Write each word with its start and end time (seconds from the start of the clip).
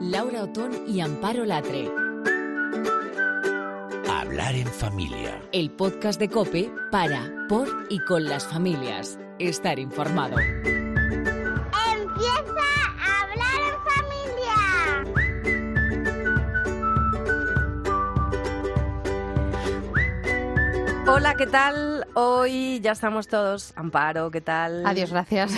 Laura 0.00 0.44
Otón 0.44 0.88
y 0.88 1.00
Amparo 1.00 1.44
Latre. 1.44 1.90
Hablar 4.10 4.54
en 4.54 4.66
familia. 4.66 5.42
El 5.52 5.70
podcast 5.70 6.18
de 6.18 6.30
Cope 6.30 6.72
para, 6.90 7.30
por 7.50 7.68
y 7.90 7.98
con 8.00 8.24
las 8.24 8.46
familias. 8.46 9.18
Estar 9.38 9.78
informado. 9.78 10.36
Hola, 21.06 21.34
¿qué 21.34 21.46
tal? 21.46 21.99
Hoy 22.14 22.80
ya 22.80 22.92
estamos 22.92 23.28
todos. 23.28 23.72
Amparo, 23.76 24.30
¿qué 24.30 24.40
tal? 24.40 24.84
Adiós, 24.84 25.12
gracias. 25.12 25.54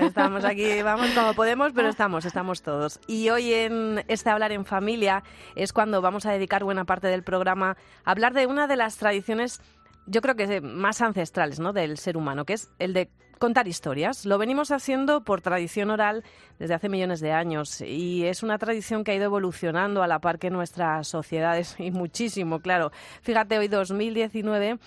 estamos 0.00 0.44
aquí, 0.44 0.80
vamos 0.82 1.10
como 1.10 1.34
podemos, 1.34 1.72
pero 1.74 1.88
estamos, 1.88 2.24
estamos 2.24 2.62
todos. 2.62 3.00
Y 3.06 3.28
hoy 3.28 3.52
en 3.52 4.02
este 4.08 4.30
Hablar 4.30 4.52
en 4.52 4.64
Familia 4.64 5.22
es 5.56 5.72
cuando 5.72 6.00
vamos 6.00 6.24
a 6.24 6.32
dedicar 6.32 6.64
buena 6.64 6.84
parte 6.84 7.08
del 7.08 7.22
programa 7.22 7.76
a 8.04 8.10
hablar 8.10 8.32
de 8.32 8.46
una 8.46 8.66
de 8.66 8.76
las 8.76 8.96
tradiciones 8.96 9.60
yo 10.06 10.20
creo 10.20 10.34
que 10.36 10.60
más 10.60 11.00
ancestrales 11.00 11.60
¿no? 11.60 11.72
del 11.72 11.98
ser 11.98 12.16
humano, 12.16 12.44
que 12.44 12.54
es 12.54 12.70
el 12.78 12.92
de 12.92 13.10
contar 13.38 13.68
historias. 13.68 14.26
Lo 14.26 14.38
venimos 14.38 14.70
haciendo 14.70 15.24
por 15.24 15.40
tradición 15.40 15.90
oral 15.90 16.24
desde 16.58 16.74
hace 16.74 16.88
millones 16.88 17.20
de 17.20 17.32
años 17.32 17.80
y 17.80 18.24
es 18.24 18.42
una 18.42 18.58
tradición 18.58 19.04
que 19.04 19.12
ha 19.12 19.14
ido 19.14 19.24
evolucionando 19.24 20.02
a 20.02 20.06
la 20.06 20.20
par 20.20 20.38
que 20.38 20.50
nuestras 20.50 21.08
sociedades 21.08 21.76
y 21.78 21.90
muchísimo, 21.90 22.60
claro. 22.60 22.92
Fíjate, 23.22 23.58
hoy 23.58 23.68
2019 23.68 24.78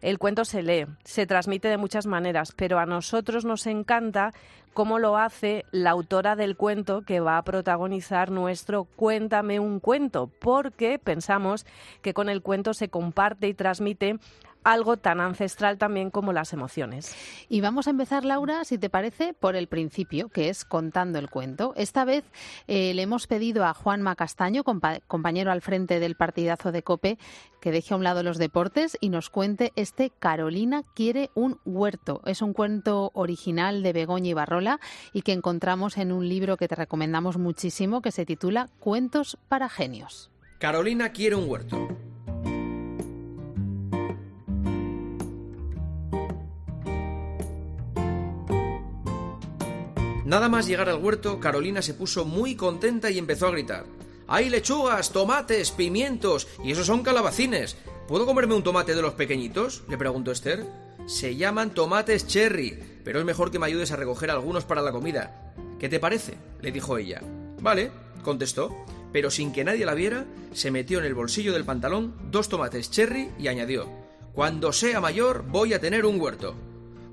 el 0.00 0.18
cuento 0.18 0.44
se 0.44 0.62
lee, 0.62 0.86
se 1.04 1.26
transmite 1.26 1.68
de 1.68 1.76
muchas 1.76 2.06
maneras, 2.06 2.52
pero 2.56 2.78
a 2.78 2.86
nosotros 2.86 3.44
nos 3.44 3.66
encanta 3.66 4.32
cómo 4.72 4.98
lo 4.98 5.16
hace 5.16 5.64
la 5.70 5.90
autora 5.90 6.36
del 6.36 6.56
cuento 6.56 7.02
que 7.02 7.20
va 7.20 7.38
a 7.38 7.44
protagonizar 7.44 8.30
nuestro 8.30 8.84
Cuéntame 8.84 9.58
un 9.58 9.80
cuento, 9.80 10.30
porque 10.38 10.98
pensamos 10.98 11.64
que 12.02 12.12
con 12.12 12.28
el 12.28 12.42
cuento 12.42 12.74
se 12.74 12.90
comparte 12.90 13.48
y 13.48 13.54
transmite 13.54 14.18
algo 14.66 14.96
tan 14.96 15.20
ancestral 15.20 15.78
también 15.78 16.10
como 16.10 16.32
las 16.32 16.52
emociones. 16.52 17.14
Y 17.48 17.60
vamos 17.60 17.86
a 17.86 17.90
empezar, 17.90 18.24
Laura, 18.24 18.64
si 18.64 18.78
te 18.78 18.90
parece, 18.90 19.32
por 19.32 19.54
el 19.54 19.68
principio, 19.68 20.28
que 20.28 20.48
es 20.48 20.64
contando 20.64 21.20
el 21.20 21.30
cuento. 21.30 21.72
Esta 21.76 22.04
vez 22.04 22.24
eh, 22.66 22.92
le 22.92 23.02
hemos 23.02 23.28
pedido 23.28 23.64
a 23.64 23.74
Juan 23.74 24.02
Macastaño, 24.02 24.64
compañero 24.64 25.52
al 25.52 25.62
frente 25.62 26.00
del 26.00 26.16
partidazo 26.16 26.72
de 26.72 26.82
COPE, 26.82 27.18
que 27.60 27.70
deje 27.70 27.94
a 27.94 27.96
un 27.96 28.04
lado 28.04 28.24
los 28.24 28.38
deportes 28.38 28.98
y 29.00 29.08
nos 29.08 29.30
cuente 29.30 29.72
este 29.76 30.10
Carolina 30.10 30.82
quiere 30.94 31.30
un 31.34 31.60
huerto. 31.64 32.20
Es 32.26 32.42
un 32.42 32.52
cuento 32.52 33.12
original 33.14 33.84
de 33.84 33.92
Begoña 33.92 34.30
Ibarrola 34.30 34.80
y 35.12 35.22
que 35.22 35.32
encontramos 35.32 35.96
en 35.96 36.10
un 36.10 36.28
libro 36.28 36.56
que 36.56 36.68
te 36.68 36.74
recomendamos 36.74 37.38
muchísimo 37.38 38.02
que 38.02 38.10
se 38.10 38.26
titula 38.26 38.68
Cuentos 38.80 39.38
para 39.48 39.68
genios. 39.68 40.30
Carolina 40.58 41.12
quiere 41.12 41.36
un 41.36 41.48
huerto. 41.48 41.88
Nada 50.26 50.48
más 50.48 50.66
llegar 50.66 50.88
al 50.88 51.00
huerto, 51.00 51.38
Carolina 51.38 51.82
se 51.82 51.94
puso 51.94 52.24
muy 52.24 52.56
contenta 52.56 53.12
y 53.12 53.18
empezó 53.18 53.46
a 53.46 53.52
gritar. 53.52 53.86
¡Hay 54.26 54.50
lechugas, 54.50 55.12
tomates, 55.12 55.70
pimientos! 55.70 56.48
Y 56.64 56.72
esos 56.72 56.88
son 56.88 57.04
calabacines. 57.04 57.76
¿Puedo 58.08 58.26
comerme 58.26 58.54
un 58.54 58.64
tomate 58.64 58.96
de 58.96 59.02
los 59.02 59.14
pequeñitos? 59.14 59.84
le 59.88 59.96
preguntó 59.96 60.32
Esther. 60.32 60.66
Se 61.06 61.36
llaman 61.36 61.70
tomates 61.70 62.26
cherry, 62.26 62.76
pero 63.04 63.20
es 63.20 63.24
mejor 63.24 63.52
que 63.52 63.60
me 63.60 63.66
ayudes 63.66 63.92
a 63.92 63.96
recoger 63.96 64.32
algunos 64.32 64.64
para 64.64 64.82
la 64.82 64.90
comida. 64.90 65.54
¿Qué 65.78 65.88
te 65.88 66.00
parece? 66.00 66.34
le 66.60 66.72
dijo 66.72 66.98
ella. 66.98 67.22
Vale, 67.60 67.92
contestó, 68.24 68.76
pero 69.12 69.30
sin 69.30 69.52
que 69.52 69.62
nadie 69.62 69.86
la 69.86 69.94
viera, 69.94 70.26
se 70.52 70.72
metió 70.72 70.98
en 70.98 71.04
el 71.04 71.14
bolsillo 71.14 71.52
del 71.52 71.64
pantalón 71.64 72.16
dos 72.32 72.48
tomates 72.48 72.90
cherry 72.90 73.30
y 73.38 73.46
añadió 73.46 73.88
Cuando 74.34 74.72
sea 74.72 75.00
mayor 75.00 75.44
voy 75.46 75.72
a 75.72 75.80
tener 75.80 76.04
un 76.04 76.20
huerto. 76.20 76.56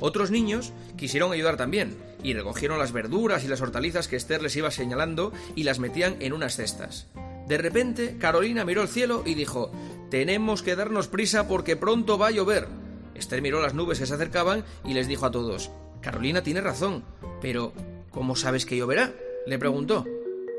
Otros 0.06 0.32
niños 0.32 0.74
quisieron 0.98 1.32
ayudar 1.32 1.56
también, 1.56 1.96
y 2.22 2.34
recogieron 2.34 2.78
las 2.78 2.92
verduras 2.92 3.46
y 3.46 3.48
las 3.48 3.62
hortalizas 3.62 4.10
que 4.10 4.18
Esther 4.18 4.42
les 4.42 4.54
iba 4.58 4.70
señalando 4.70 5.32
y 5.56 5.64
las 5.64 5.80
metían 5.80 6.18
en 6.20 6.34
unas 6.34 6.58
cestas. 6.58 7.08
De 7.48 7.58
repente, 7.58 8.18
Carolina 8.20 8.66
miró 8.66 8.82
al 8.82 8.90
cielo 8.90 9.24
y 9.26 9.34
dijo 9.34 9.72
Tenemos 10.10 10.62
que 10.62 10.76
darnos 10.76 11.08
prisa 11.08 11.48
porque 11.48 11.78
pronto 11.78 12.18
va 12.18 12.28
a 12.28 12.32
llover. 12.32 12.68
Esther 13.16 13.42
miró 13.42 13.62
las 13.62 13.76
nubes 13.76 13.98
que 13.98 14.06
se 14.06 14.14
acercaban 14.14 14.66
y 14.84 14.94
les 14.94 15.08
dijo 15.08 15.26
a 15.26 15.32
todos 15.32 15.72
Carolina 16.02 16.44
tiene 16.44 16.60
razón, 16.60 17.06
pero 17.42 17.72
¿cómo 18.12 18.36
sabes 18.36 18.66
que 18.66 18.76
lloverá? 18.76 19.14
le 19.48 19.58
preguntó. 19.58 20.06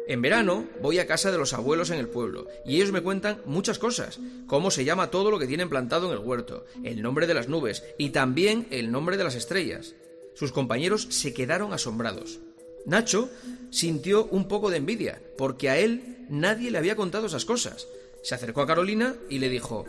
En 0.06 0.20
verano 0.20 0.66
voy 0.82 0.98
a 0.98 1.06
casa 1.06 1.32
de 1.32 1.38
los 1.38 1.54
abuelos 1.54 1.90
en 1.90 1.98
el 1.98 2.08
pueblo 2.08 2.46
y 2.66 2.76
ellos 2.76 2.92
me 2.92 3.00
cuentan 3.00 3.40
muchas 3.46 3.78
cosas, 3.78 4.20
cómo 4.46 4.70
se 4.70 4.84
llama 4.84 5.10
todo 5.10 5.30
lo 5.30 5.38
que 5.38 5.46
tienen 5.46 5.70
plantado 5.70 6.06
en 6.06 6.12
el 6.12 6.24
huerto, 6.24 6.66
el 6.82 7.00
nombre 7.00 7.26
de 7.26 7.32
las 7.32 7.48
nubes 7.48 7.82
y 7.96 8.10
también 8.10 8.66
el 8.70 8.92
nombre 8.92 9.16
de 9.16 9.24
las 9.24 9.34
estrellas. 9.34 9.94
Sus 10.34 10.52
compañeros 10.52 11.06
se 11.10 11.32
quedaron 11.32 11.72
asombrados. 11.72 12.40
Nacho 12.84 13.30
sintió 13.70 14.26
un 14.26 14.46
poco 14.46 14.70
de 14.70 14.76
envidia, 14.76 15.22
porque 15.38 15.70
a 15.70 15.78
él 15.78 16.26
nadie 16.28 16.70
le 16.70 16.78
había 16.78 16.96
contado 16.96 17.26
esas 17.26 17.46
cosas. 17.46 17.88
Se 18.22 18.34
acercó 18.34 18.60
a 18.60 18.66
Carolina 18.66 19.14
y 19.30 19.38
le 19.38 19.48
dijo 19.48 19.86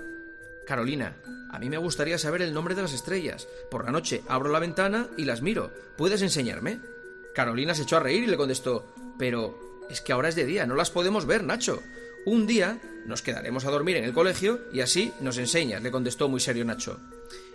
Carolina, 0.65 1.21
a 1.51 1.59
mí 1.59 1.69
me 1.69 1.77
gustaría 1.77 2.17
saber 2.17 2.41
el 2.41 2.53
nombre 2.53 2.75
de 2.75 2.83
las 2.83 2.93
estrellas. 2.93 3.47
Por 3.69 3.85
la 3.85 3.91
noche 3.91 4.23
abro 4.27 4.51
la 4.51 4.59
ventana 4.59 5.09
y 5.17 5.25
las 5.25 5.41
miro. 5.41 5.71
¿Puedes 5.97 6.21
enseñarme? 6.21 6.79
Carolina 7.33 7.75
se 7.75 7.83
echó 7.83 7.97
a 7.97 8.01
reír 8.01 8.23
y 8.23 8.27
le 8.27 8.37
contestó 8.37 8.85
Pero 9.17 9.64
es 9.89 10.01
que 10.01 10.13
ahora 10.13 10.29
es 10.29 10.35
de 10.35 10.45
día, 10.45 10.65
no 10.65 10.75
las 10.75 10.91
podemos 10.91 11.25
ver, 11.25 11.43
Nacho. 11.43 11.81
Un 12.25 12.47
día 12.47 12.79
nos 13.05 13.21
quedaremos 13.21 13.65
a 13.65 13.71
dormir 13.71 13.97
en 13.97 14.03
el 14.03 14.13
colegio 14.13 14.61
y 14.73 14.81
así 14.81 15.11
nos 15.21 15.37
enseñas, 15.37 15.83
le 15.83 15.91
contestó 15.91 16.27
muy 16.27 16.39
serio 16.39 16.65
Nacho. 16.65 16.99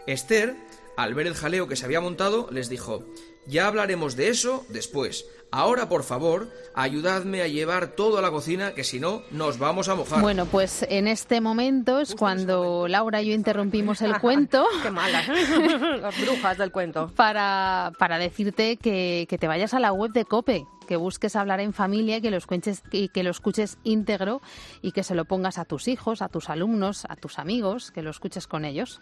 Esther, 0.06 0.54
al 0.96 1.14
ver 1.14 1.26
el 1.26 1.34
jaleo 1.34 1.68
que 1.68 1.76
se 1.76 1.84
había 1.84 2.00
montado, 2.00 2.48
les 2.50 2.68
dijo 2.68 3.04
Ya 3.46 3.66
hablaremos 3.66 4.16
de 4.16 4.28
eso 4.28 4.64
después. 4.68 5.26
Ahora, 5.52 5.88
por 5.88 6.04
favor, 6.04 6.48
ayudadme 6.74 7.42
a 7.42 7.48
llevar 7.48 7.88
todo 7.88 8.18
a 8.18 8.22
la 8.22 8.30
cocina, 8.30 8.72
que 8.72 8.84
si 8.84 9.00
no, 9.00 9.22
nos 9.32 9.58
vamos 9.58 9.88
a 9.88 9.96
mojar. 9.96 10.20
Bueno, 10.22 10.46
pues 10.46 10.86
en 10.88 11.08
este 11.08 11.40
momento 11.40 11.98
es 11.98 12.14
cuando 12.14 12.86
Laura 12.86 13.20
y 13.20 13.28
yo 13.30 13.34
interrumpimos 13.34 14.00
el 14.02 14.16
cuento. 14.20 14.64
¡Qué 14.82 14.92
malas! 14.92 15.26
Las 16.00 16.20
brujas 16.20 16.56
del 16.56 16.70
cuento. 16.70 17.10
Para, 17.16 17.92
para 17.98 18.18
decirte 18.18 18.76
que, 18.76 19.26
que 19.28 19.38
te 19.38 19.48
vayas 19.48 19.74
a 19.74 19.80
la 19.80 19.92
web 19.92 20.12
de 20.12 20.24
COPE, 20.24 20.66
que 20.90 20.96
busques 20.96 21.36
hablar 21.36 21.60
en 21.60 21.72
familia 21.72 22.16
y 22.16 22.20
que 22.20 22.32
lo 22.32 22.36
escuches, 22.36 22.82
y 22.90 23.10
que 23.10 23.22
lo 23.22 23.30
escuches 23.30 23.78
íntegro 23.84 24.40
y 24.82 24.90
que 24.90 25.04
se 25.04 25.14
lo 25.14 25.24
pongas 25.24 25.56
a 25.58 25.64
tus 25.64 25.86
hijos, 25.86 26.20
a 26.20 26.28
tus 26.28 26.50
alumnos, 26.50 27.04
a 27.08 27.14
tus 27.14 27.38
amigos, 27.38 27.92
que 27.92 28.02
lo 28.02 28.10
escuches 28.10 28.48
con 28.48 28.64
ellos. 28.64 29.00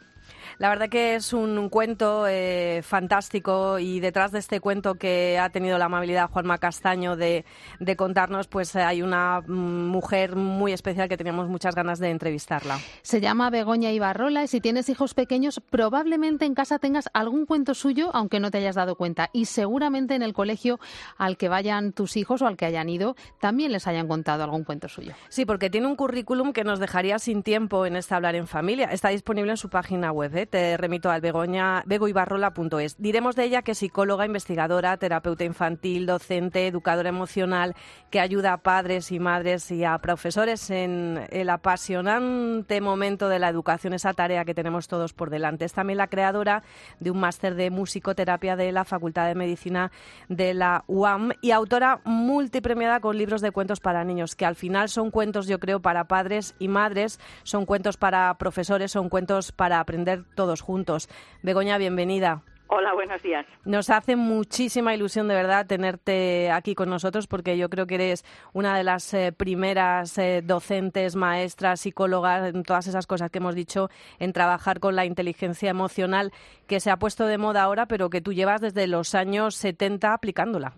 La 0.59 0.71
verdad 0.71 0.89
que 0.89 1.15
es 1.15 1.33
un 1.33 1.69
cuento 1.69 2.27
eh, 2.27 2.83
fantástico 2.83 3.79
y 3.79 4.01
detrás 4.01 4.33
de 4.33 4.41
este 4.41 4.59
cuento 4.59 4.97
que 4.97 5.39
ha 5.39 5.51
tenido 5.51 5.79
la 5.79 5.85
amabilidad 5.85 6.29
Juanma 6.29 6.59
Castaño 6.59 7.15
de, 7.15 7.45
de 7.79 7.97
contarnos, 7.97 8.49
pues 8.49 8.75
hay 8.75 9.03
una 9.03 9.41
mujer 9.47 10.35
muy 10.35 10.73
especial 10.73 11.09
que 11.09 11.17
teníamos 11.17 11.49
muchas 11.49 11.77
ganas 11.77 12.01
de 12.01 12.11
entrevistarla. 12.11 12.81
Se 13.03 13.21
llama 13.21 13.51
Begoña 13.51 13.93
Ibarrola 13.93 14.43
y 14.43 14.49
si 14.49 14.61
tienes 14.61 14.89
hijos 14.89 15.15
pequeños, 15.15 15.61
probablemente 15.71 16.45
en 16.45 16.55
casa 16.55 16.81
tengas 16.81 17.09
algún 17.13 17.47
cuento 17.47 17.75
suyo, 17.75 18.11
aunque 18.13 18.41
no 18.41 18.51
te 18.51 18.59
hayas 18.59 18.75
dado 18.75 18.97
cuenta. 18.97 19.31
Y 19.33 19.45
seguramente 19.45 20.17
en 20.17 20.23
el 20.23 20.33
colegio 20.33 20.81
al 21.19 21.37
que 21.37 21.49
vayan 21.49 21.93
tus 21.93 22.17
hijos 22.17 22.43
o 22.43 22.49
al 22.49 22.57
que 22.57 22.67
hayan 22.67 22.89
ido 22.89 23.15
también 23.39 23.71
les 23.71 23.87
hayan 23.87 24.09
contado 24.09 24.43
algún 24.43 24.65
cuento 24.65 24.89
suyo. 24.89 25.13
Sí, 25.29 25.47
porque 25.47 25.71
tiene 25.71 25.87
un 25.87 25.95
currículum 25.95 26.53
que 26.53 26.65
nos 26.65 26.81
dejaría 26.81 27.21
sin 27.21 27.45
tiempo 27.45 27.87
en 27.87 27.95
este 27.95 28.17
Hablar 28.17 28.35
en 28.35 28.49
Familia. 28.49 28.87
Está 28.87 29.11
disponible 29.11 29.53
en 29.53 29.57
su 29.57 29.69
página 29.69 30.11
web. 30.11 30.35
¿eh? 30.35 30.48
Te 30.51 30.79
remito 30.79 31.11
al 31.11 31.21
begoña, 31.21 31.83
begoibarrola.es. 31.85 32.97
Diremos 32.99 33.37
de 33.37 33.45
ella 33.45 33.63
que 33.63 33.73
es 33.73 33.79
psicóloga, 33.79 34.25
investigadora, 34.25 34.97
terapeuta 34.97 35.45
infantil, 35.45 36.07
docente, 36.07 36.67
educadora 36.67 37.11
emocional, 37.11 37.75
que 38.11 38.21
ayuda 38.21 38.55
a 38.55 38.57
padres 38.59 39.13
y 39.13 39.19
madres 39.19 39.71
y 39.71 39.85
a 39.85 39.99
profesores 39.99 40.71
en 40.71 41.27
el 41.31 41.51
apasionante 41.51 42.81
momento 42.81 43.29
de 43.29 43.39
la 43.39 43.51
educación, 43.51 43.93
esa 43.93 44.15
tarea 44.15 44.47
que 44.47 44.55
tenemos 44.55 44.89
todos 44.89 45.13
por 45.13 45.29
delante. 45.29 45.67
Es 45.67 45.75
también 45.75 45.99
la 45.99 46.07
creadora 46.07 46.63
de 46.99 47.11
un 47.11 47.21
máster 47.21 47.55
de 47.55 47.71
musicoterapia 47.71 48.57
de 48.57 48.73
la 48.73 48.85
Facultad 48.85 49.27
de 49.27 49.35
Medicina 49.35 49.93
de 50.29 50.55
la 50.55 50.85
UAM 50.87 51.33
y 51.43 51.51
autora 51.51 52.01
multipremiada 52.05 53.01
con 53.01 53.19
libros 53.19 53.43
de 53.43 53.51
cuentos 53.51 53.81
para 53.81 54.05
niños, 54.05 54.35
que 54.35 54.47
al 54.47 54.57
final 54.57 54.89
son 54.89 55.11
cuentos, 55.11 55.47
yo 55.47 55.59
creo, 55.59 55.81
para 55.81 56.05
padres 56.05 56.55
y 56.59 56.69
madres, 56.69 57.21
son 57.43 57.67
cuentos 57.67 57.99
para 57.99 58.33
profesores, 58.39 58.93
son 58.93 59.11
cuentos 59.11 59.53
para 59.53 59.81
aprender 59.81 60.25
todos 60.39 60.61
juntos. 60.61 61.09
Begoña, 61.43 61.79
bienvenida. 61.79 62.45
Hola, 62.69 62.95
buenos 62.95 63.21
días. 63.23 63.45
Nos 63.65 63.91
hace 63.91 64.15
muchísima 64.15 64.95
ilusión 64.95 65.27
de 65.27 65.35
verdad 65.35 65.67
tenerte 65.67 66.53
aquí 66.53 66.77
con 66.77 66.89
nosotros 66.89 67.27
porque 67.27 67.59
yo 67.59 67.69
creo 67.69 67.89
que 67.89 67.97
eres 67.97 68.25
una 68.53 68.77
de 68.77 68.85
las 68.85 69.13
eh, 69.15 69.33
primeras 69.33 70.17
eh, 70.17 70.43
docentes, 70.45 71.17
maestras, 71.17 71.81
psicólogas, 71.81 72.55
en 72.55 72.63
todas 72.63 72.87
esas 72.87 73.09
cosas 73.09 73.33
que 73.33 73.39
hemos 73.39 73.57
dicho, 73.57 73.91
en 74.21 74.33
trabajar 74.33 74.79
con 74.79 74.95
la 74.95 75.07
inteligencia 75.07 75.71
emocional 75.71 76.33
que 76.69 76.79
se 76.79 76.93
ha 76.93 76.99
puesto 76.99 77.27
de 77.27 77.39
moda 77.39 77.65
ahora, 77.65 77.87
pero 77.87 78.11
que 78.11 78.21
tú 78.21 78.33
llevas 78.33 78.61
desde 78.61 78.87
los 78.87 79.17
años 79.17 79.57
70 79.57 80.13
aplicándola. 80.13 80.75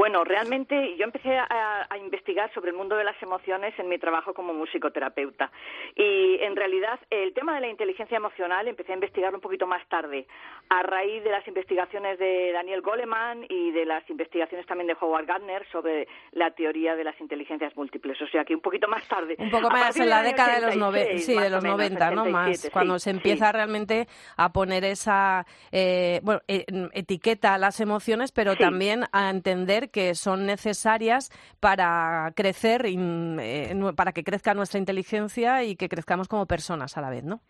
Bueno, 0.00 0.24
realmente 0.24 0.96
yo 0.96 1.04
empecé 1.04 1.36
a, 1.36 1.86
investigar 2.00 2.50
sobre 2.54 2.70
el 2.70 2.76
mundo 2.76 2.96
de 2.96 3.04
las 3.04 3.22
emociones 3.22 3.78
en 3.78 3.86
mi 3.86 3.98
trabajo 3.98 4.32
como 4.32 4.54
musicoterapeuta. 4.54 5.50
Y 5.94 6.38
en 6.40 6.56
realidad 6.56 6.98
el 7.10 7.34
tema 7.34 7.54
de 7.54 7.60
la 7.60 7.68
inteligencia 7.68 8.16
emocional 8.16 8.66
empecé 8.66 8.92
a 8.92 8.94
investigarlo 8.94 9.36
un 9.36 9.42
poquito 9.42 9.66
más 9.66 9.86
tarde, 9.88 10.26
a 10.70 10.82
raíz 10.82 11.22
de 11.22 11.30
las 11.30 11.46
investigaciones 11.46 12.18
de 12.18 12.50
Daniel 12.52 12.80
Goleman 12.80 13.44
y 13.50 13.72
de 13.72 13.84
las 13.84 14.08
investigaciones 14.08 14.66
también 14.66 14.88
de 14.88 14.96
Howard 14.98 15.26
Gardner 15.26 15.66
sobre 15.70 16.08
la 16.32 16.50
teoría 16.52 16.96
de 16.96 17.04
las 17.04 17.20
inteligencias 17.20 17.76
múltiples. 17.76 18.20
O 18.22 18.26
sea 18.28 18.46
que 18.46 18.54
un 18.54 18.62
poquito 18.62 18.88
más 18.88 19.06
tarde. 19.06 19.36
Un 19.38 19.50
poco 19.50 19.68
más 19.68 19.94
en 19.98 20.08
la 20.08 20.22
década 20.22 20.60
de 20.60 20.78
los, 20.78 21.22
sí, 21.22 21.34
de 21.34 21.50
los 21.50 21.62
90, 21.62 22.10
¿no? 22.12 22.24
Más, 22.24 22.70
cuando 22.72 22.98
se 22.98 23.10
empieza 23.10 23.52
realmente 23.52 24.08
a 24.38 24.50
poner 24.50 24.82
esa 24.84 25.44
eh, 25.70 26.20
bueno, 26.22 26.40
e, 26.48 26.64
etiqueta 26.94 27.52
a 27.52 27.58
las 27.58 27.80
emociones, 27.80 28.32
pero 28.32 28.56
también 28.56 29.04
a 29.12 29.28
entender 29.28 29.89
que 29.90 30.14
son 30.14 30.46
necesarias 30.46 31.30
para 31.60 32.32
crecer, 32.34 32.84
eh, 32.86 33.74
para 33.96 34.12
que 34.12 34.24
crezca 34.24 34.54
nuestra 34.54 34.78
inteligencia 34.78 35.62
y 35.64 35.76
que 35.76 35.88
crezcamos 35.88 36.28
como 36.28 36.46
personas 36.46 36.96
a 36.96 37.00
la 37.00 37.10
vez, 37.10 37.24
¿no? 37.24 37.40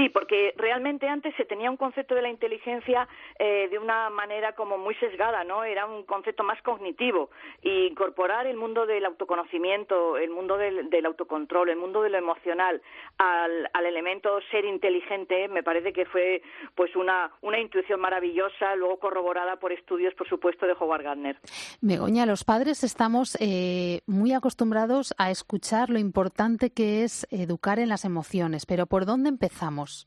Sí, 0.00 0.08
porque 0.08 0.54
realmente 0.56 1.06
antes 1.08 1.34
se 1.36 1.44
tenía 1.44 1.70
un 1.70 1.76
concepto 1.76 2.14
de 2.14 2.22
la 2.22 2.30
inteligencia 2.30 3.06
eh, 3.38 3.68
de 3.70 3.78
una 3.78 4.08
manera 4.08 4.54
como 4.54 4.78
muy 4.78 4.94
sesgada, 4.94 5.44
¿no? 5.44 5.62
Era 5.62 5.84
un 5.84 6.04
concepto 6.04 6.42
más 6.42 6.62
cognitivo. 6.62 7.28
Y 7.60 7.88
incorporar 7.88 8.46
el 8.46 8.56
mundo 8.56 8.86
del 8.86 9.04
autoconocimiento, 9.04 10.16
el 10.16 10.30
mundo 10.30 10.56
del, 10.56 11.04
autocontrol, 11.04 11.68
el 11.68 11.76
mundo 11.76 12.00
de 12.00 12.08
lo 12.08 12.16
emocional 12.16 12.80
al, 13.18 13.68
elemento 13.84 14.40
ser 14.50 14.64
inteligente, 14.64 15.48
me 15.48 15.62
parece 15.62 15.92
que 15.92 16.06
fue 16.06 16.40
pues 16.74 16.96
una, 16.96 17.30
una 17.42 17.58
intuición 17.58 18.00
maravillosa, 18.00 18.76
luego 18.76 19.00
corroborada 19.00 19.56
por 19.56 19.70
estudios, 19.70 20.14
por 20.14 20.28
supuesto, 20.30 20.66
de 20.66 20.76
Howard 20.78 21.02
Gardner. 21.02 21.36
Begoña, 21.82 22.24
los 22.24 22.44
padres 22.44 22.84
estamos 22.84 23.36
eh, 23.38 24.00
muy 24.06 24.32
acostumbrados 24.32 25.12
a 25.18 25.30
escuchar 25.30 25.90
lo 25.90 25.98
importante 25.98 26.70
que 26.70 27.04
es 27.04 27.26
educar 27.30 27.78
en 27.78 27.90
las 27.90 28.06
emociones, 28.06 28.64
pero 28.64 28.86
¿por 28.86 29.04
dónde 29.04 29.28
empezamos? 29.28 29.89
house. 29.90 30.04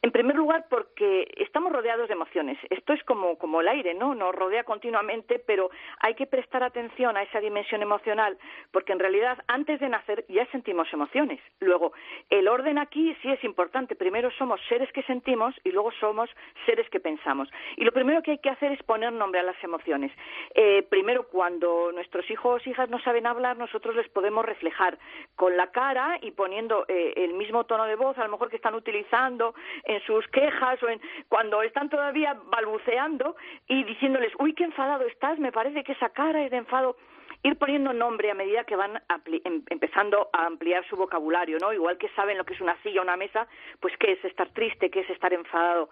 En 0.00 0.12
primer 0.12 0.36
lugar, 0.36 0.66
porque 0.70 1.26
estamos 1.38 1.72
rodeados 1.72 2.06
de 2.06 2.14
emociones. 2.14 2.56
Esto 2.70 2.92
es 2.92 3.02
como, 3.02 3.36
como, 3.36 3.60
el 3.60 3.66
aire, 3.66 3.94
¿no? 3.94 4.14
Nos 4.14 4.32
rodea 4.32 4.62
continuamente, 4.62 5.40
pero 5.40 5.70
hay 5.98 6.14
que 6.14 6.26
prestar 6.26 6.62
atención 6.62 7.16
a 7.16 7.24
esa 7.24 7.40
dimensión 7.40 7.82
emocional, 7.82 8.38
porque 8.70 8.92
en 8.92 9.00
realidad 9.00 9.38
antes 9.48 9.80
de 9.80 9.88
nacer 9.88 10.24
ya 10.28 10.46
sentimos 10.52 10.86
emociones. 10.92 11.40
Luego, 11.58 11.92
el 12.30 12.46
orden 12.46 12.78
aquí 12.78 13.16
sí 13.22 13.30
es 13.32 13.42
importante. 13.42 13.96
Primero 13.96 14.30
somos 14.38 14.60
seres 14.68 14.90
que 14.92 15.02
sentimos 15.02 15.52
y 15.64 15.72
luego 15.72 15.90
somos 15.98 16.30
seres 16.64 16.88
que 16.90 17.00
pensamos. 17.00 17.48
Y 17.76 17.84
lo 17.84 17.90
primero 17.90 18.22
que 18.22 18.32
hay 18.32 18.38
que 18.38 18.50
hacer 18.50 18.70
es 18.70 18.82
poner 18.84 19.12
nombre 19.12 19.40
a 19.40 19.42
las 19.42 19.62
emociones. 19.64 20.12
Eh, 20.54 20.84
primero, 20.88 21.26
cuando 21.26 21.90
nuestros 21.90 22.30
hijos 22.30 22.64
o 22.64 22.70
hijas 22.70 22.88
no 22.88 23.00
saben 23.00 23.26
hablar, 23.26 23.56
nosotros 23.56 23.96
les 23.96 24.08
podemos 24.08 24.44
reflejar 24.44 24.96
con 25.34 25.56
la 25.56 25.72
cara 25.72 26.18
y 26.22 26.30
poniendo 26.30 26.84
eh, 26.86 27.14
el 27.16 27.34
mismo 27.34 27.64
tono 27.64 27.84
de 27.86 27.96
voz, 27.96 28.16
a 28.16 28.22
lo 28.22 28.30
mejor 28.30 28.48
que 28.48 28.56
están 28.56 28.76
utilizando 28.76 29.54
en 29.88 30.00
sus 30.02 30.26
quejas 30.28 30.80
o 30.82 30.88
en, 30.88 31.00
cuando 31.28 31.62
están 31.62 31.88
todavía 31.88 32.36
balbuceando 32.46 33.34
y 33.66 33.82
diciéndoles, 33.84 34.32
uy, 34.38 34.54
qué 34.54 34.64
enfadado 34.64 35.04
estás, 35.06 35.38
me 35.38 35.50
parece 35.50 35.82
que 35.82 35.92
esa 35.92 36.10
cara 36.10 36.44
es 36.44 36.50
de 36.50 36.58
enfado 36.58 36.96
ir 37.42 37.56
poniendo 37.56 37.92
nombre 37.92 38.30
a 38.30 38.34
medida 38.34 38.64
que 38.64 38.76
van 38.76 39.00
em, 39.44 39.62
empezando 39.70 40.28
a 40.32 40.46
ampliar 40.46 40.84
su 40.88 40.96
vocabulario, 40.96 41.58
¿no? 41.60 41.72
Igual 41.72 41.98
que 41.98 42.08
saben 42.10 42.36
lo 42.36 42.44
que 42.44 42.54
es 42.54 42.60
una 42.60 42.80
silla 42.82 43.02
una 43.02 43.16
mesa, 43.16 43.46
pues 43.80 43.94
qué 43.98 44.12
es 44.12 44.24
estar 44.24 44.48
triste, 44.50 44.90
qué 44.90 45.00
es 45.00 45.10
estar 45.10 45.32
enfadado. 45.32 45.88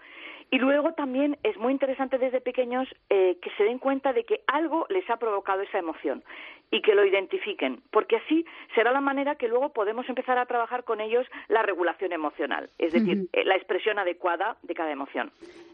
Y 0.50 0.58
luego 0.58 0.92
también 0.92 1.38
es 1.42 1.56
muy 1.56 1.72
interesante 1.72 2.18
desde 2.18 2.40
pequeños 2.40 2.88
eh, 3.10 3.38
que 3.42 3.50
se 3.56 3.64
den 3.64 3.78
cuenta 3.78 4.12
de 4.12 4.24
que 4.24 4.42
algo 4.46 4.86
les 4.88 5.08
ha 5.10 5.16
provocado 5.16 5.62
esa 5.62 5.78
emoción 5.78 6.22
y 6.70 6.82
que 6.82 6.94
lo 6.94 7.04
identifiquen, 7.04 7.82
porque 7.90 8.16
así 8.16 8.44
será 8.74 8.90
la 8.92 9.00
manera 9.00 9.36
que 9.36 9.48
luego 9.48 9.72
podemos 9.72 10.08
empezar 10.08 10.38
a 10.38 10.46
trabajar 10.46 10.84
con 10.84 11.00
ellos 11.00 11.26
la 11.48 11.62
regulación 11.62 12.12
emocional, 12.12 12.70
es 12.78 12.92
decir, 12.92 13.28
eh, 13.32 13.44
la 13.44 13.56
expresión 13.56 13.98
adecuada 13.98 14.56
de 14.62 14.74
cada 14.74 14.90
emoción. 14.90 15.30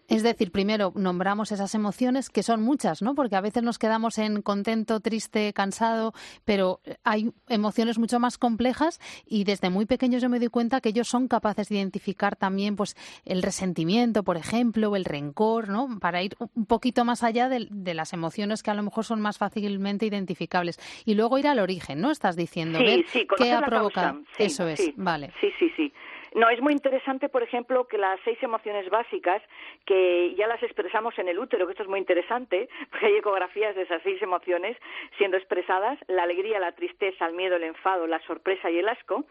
Es 0.08 0.22
decir, 0.22 0.52
primero 0.52 0.92
nombramos 0.94 1.50
esas 1.52 1.74
emociones, 1.74 2.28
que 2.28 2.42
son 2.42 2.62
muchas, 2.62 3.00
¿no? 3.00 3.14
Porque 3.14 3.36
a 3.36 3.40
veces 3.40 3.62
nos 3.62 3.78
quedamos 3.78 4.18
en 4.18 4.42
contento, 4.42 5.00
triste, 5.00 5.52
cansado, 5.54 6.12
pero 6.44 6.80
hay 7.04 7.30
emociones 7.48 7.98
mucho 7.98 8.20
más 8.20 8.36
complejas 8.36 9.00
y 9.24 9.44
desde 9.44 9.70
muy 9.70 9.86
pequeños 9.86 10.20
yo 10.20 10.28
me 10.28 10.38
doy 10.38 10.48
cuenta 10.48 10.80
que 10.80 10.90
ellos 10.90 11.08
son 11.08 11.28
capaces 11.28 11.68
de 11.70 11.76
identificar 11.76 12.36
también 12.36 12.76
pues 12.76 12.96
el 13.24 13.42
resentimiento, 13.42 14.22
por 14.24 14.36
ejemplo, 14.36 14.61
o 14.62 14.96
el 14.96 15.04
rencor, 15.04 15.68
¿no? 15.68 15.98
Para 16.00 16.22
ir 16.22 16.32
un 16.54 16.66
poquito 16.66 17.04
más 17.04 17.22
allá 17.22 17.48
de, 17.48 17.94
las 17.94 18.12
emociones 18.12 18.62
que 18.62 18.70
a 18.70 18.74
lo 18.74 18.82
mejor 18.82 19.04
son 19.04 19.20
más 19.20 19.38
fácilmente 19.38 20.06
identificables. 20.06 20.78
Y 21.04 21.14
luego 21.14 21.38
ir 21.38 21.46
al 21.46 21.58
origen, 21.58 22.00
¿no? 22.00 22.10
Estás 22.10 22.36
diciendo, 22.36 22.78
ver 22.78 23.04
qué 23.36 23.52
ha 23.52 23.60
provocado. 23.62 24.20
Eso 24.38 24.66
es, 24.68 24.92
vale. 24.96 25.32
Sí, 25.40 25.52
sí, 25.58 25.70
sí. 25.76 25.92
No, 26.34 26.48
es 26.48 26.62
muy 26.62 26.72
interesante, 26.72 27.28
por 27.28 27.42
ejemplo, 27.42 27.86
que 27.86 27.98
las 27.98 28.18
seis 28.24 28.42
emociones 28.42 28.88
básicas, 28.88 29.42
que 29.84 30.34
ya 30.34 30.46
las 30.46 30.62
expresamos 30.62 31.18
en 31.18 31.28
el 31.28 31.38
útero, 31.38 31.66
que 31.66 31.72
esto 31.72 31.82
es 31.82 31.88
muy 31.88 31.98
interesante, 31.98 32.68
porque 32.90 33.06
hay 33.06 33.16
ecografías 33.16 33.76
de 33.76 33.82
esas 33.82 34.02
seis 34.02 34.20
emociones 34.22 34.76
siendo 35.18 35.36
expresadas, 35.36 35.98
la 36.08 36.22
alegría, 36.22 36.58
la 36.58 36.72
tristeza, 36.72 37.26
el 37.26 37.34
miedo, 37.34 37.56
el 37.56 37.64
enfado, 37.64 38.06
la 38.06 38.20
sorpresa 38.20 38.70
y 38.70 38.78
el 38.78 38.88
asco, 38.88 39.24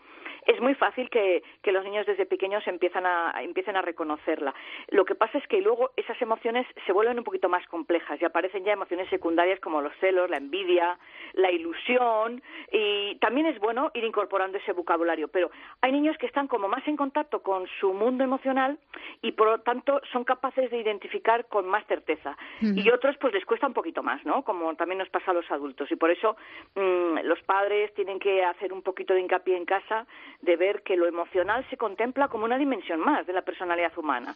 es 0.45 0.59
muy 0.59 0.75
fácil 0.75 1.09
que, 1.09 1.43
los 1.71 1.85
niños 1.85 2.05
desde 2.05 2.25
pequeños 2.25 2.67
empiezan 2.67 3.05
a, 3.05 3.33
empiecen 3.41 3.77
a 3.77 3.81
reconocerla. 3.81 4.53
Lo 4.89 5.05
que 5.05 5.15
pasa 5.15 5.37
es 5.37 5.47
que 5.47 5.61
luego 5.61 5.91
esas 5.95 6.21
emociones 6.21 6.67
se 6.85 6.91
vuelven 6.91 7.17
un 7.17 7.23
poquito 7.23 7.47
más 7.47 7.65
complejas 7.67 8.21
y 8.21 8.25
aparecen 8.25 8.65
ya 8.65 8.73
emociones 8.73 9.07
secundarias 9.09 9.61
como 9.61 9.81
los 9.81 9.95
celos, 10.01 10.29
la 10.29 10.35
envidia, 10.35 10.99
la 11.31 11.49
ilusión 11.49 12.43
y 12.69 13.15
también 13.15 13.47
es 13.47 13.57
bueno 13.59 13.89
ir 13.93 14.03
incorporando 14.03 14.57
ese 14.57 14.73
vocabulario, 14.73 15.29
pero 15.29 15.49
hay 15.79 15.93
niños 15.93 16.17
que 16.17 16.25
están 16.25 16.47
como 16.47 16.67
más 16.67 16.85
en 16.89 16.97
contacto 16.97 17.41
con 17.41 17.67
su 17.79 17.93
mundo 17.93 18.25
emocional 18.25 18.77
y 19.21 19.31
por 19.31 19.47
lo 19.47 19.59
tanto 19.61 20.01
son 20.11 20.25
capaces 20.25 20.69
de 20.71 20.79
identificar 20.81 21.45
con 21.47 21.69
más 21.69 21.85
certeza 21.87 22.37
y 22.61 22.89
otros 22.89 23.15
pues 23.17 23.33
les 23.33 23.45
cuesta 23.45 23.67
un 23.67 23.73
poquito 23.73 24.03
más, 24.03 24.25
¿no? 24.25 24.43
Como 24.43 24.75
también 24.75 24.97
nos 24.97 25.09
pasa 25.09 25.31
a 25.31 25.33
los 25.33 25.49
adultos 25.49 25.89
y 25.89 25.95
por 25.95 26.11
eso 26.11 26.35
mm, 26.75 27.19
los 27.23 27.41
padres 27.43 27.93
tienen 27.93 28.19
que 28.19 28.43
hacer 28.43 28.73
un 28.73 28.81
poquito 28.81 29.13
de 29.13 29.21
hincapié 29.21 29.55
en 29.55 29.65
casa 29.65 30.05
de 30.41 30.55
ver 30.55 30.81
que 30.83 30.95
lo 30.95 31.07
emocional 31.07 31.65
se 31.69 31.77
contempla 31.77 32.27
como 32.27 32.45
una 32.45 32.57
dimensión 32.57 32.99
más 32.99 33.25
de 33.27 33.33
la 33.33 33.41
personalidad 33.41 33.97
humana. 33.97 34.35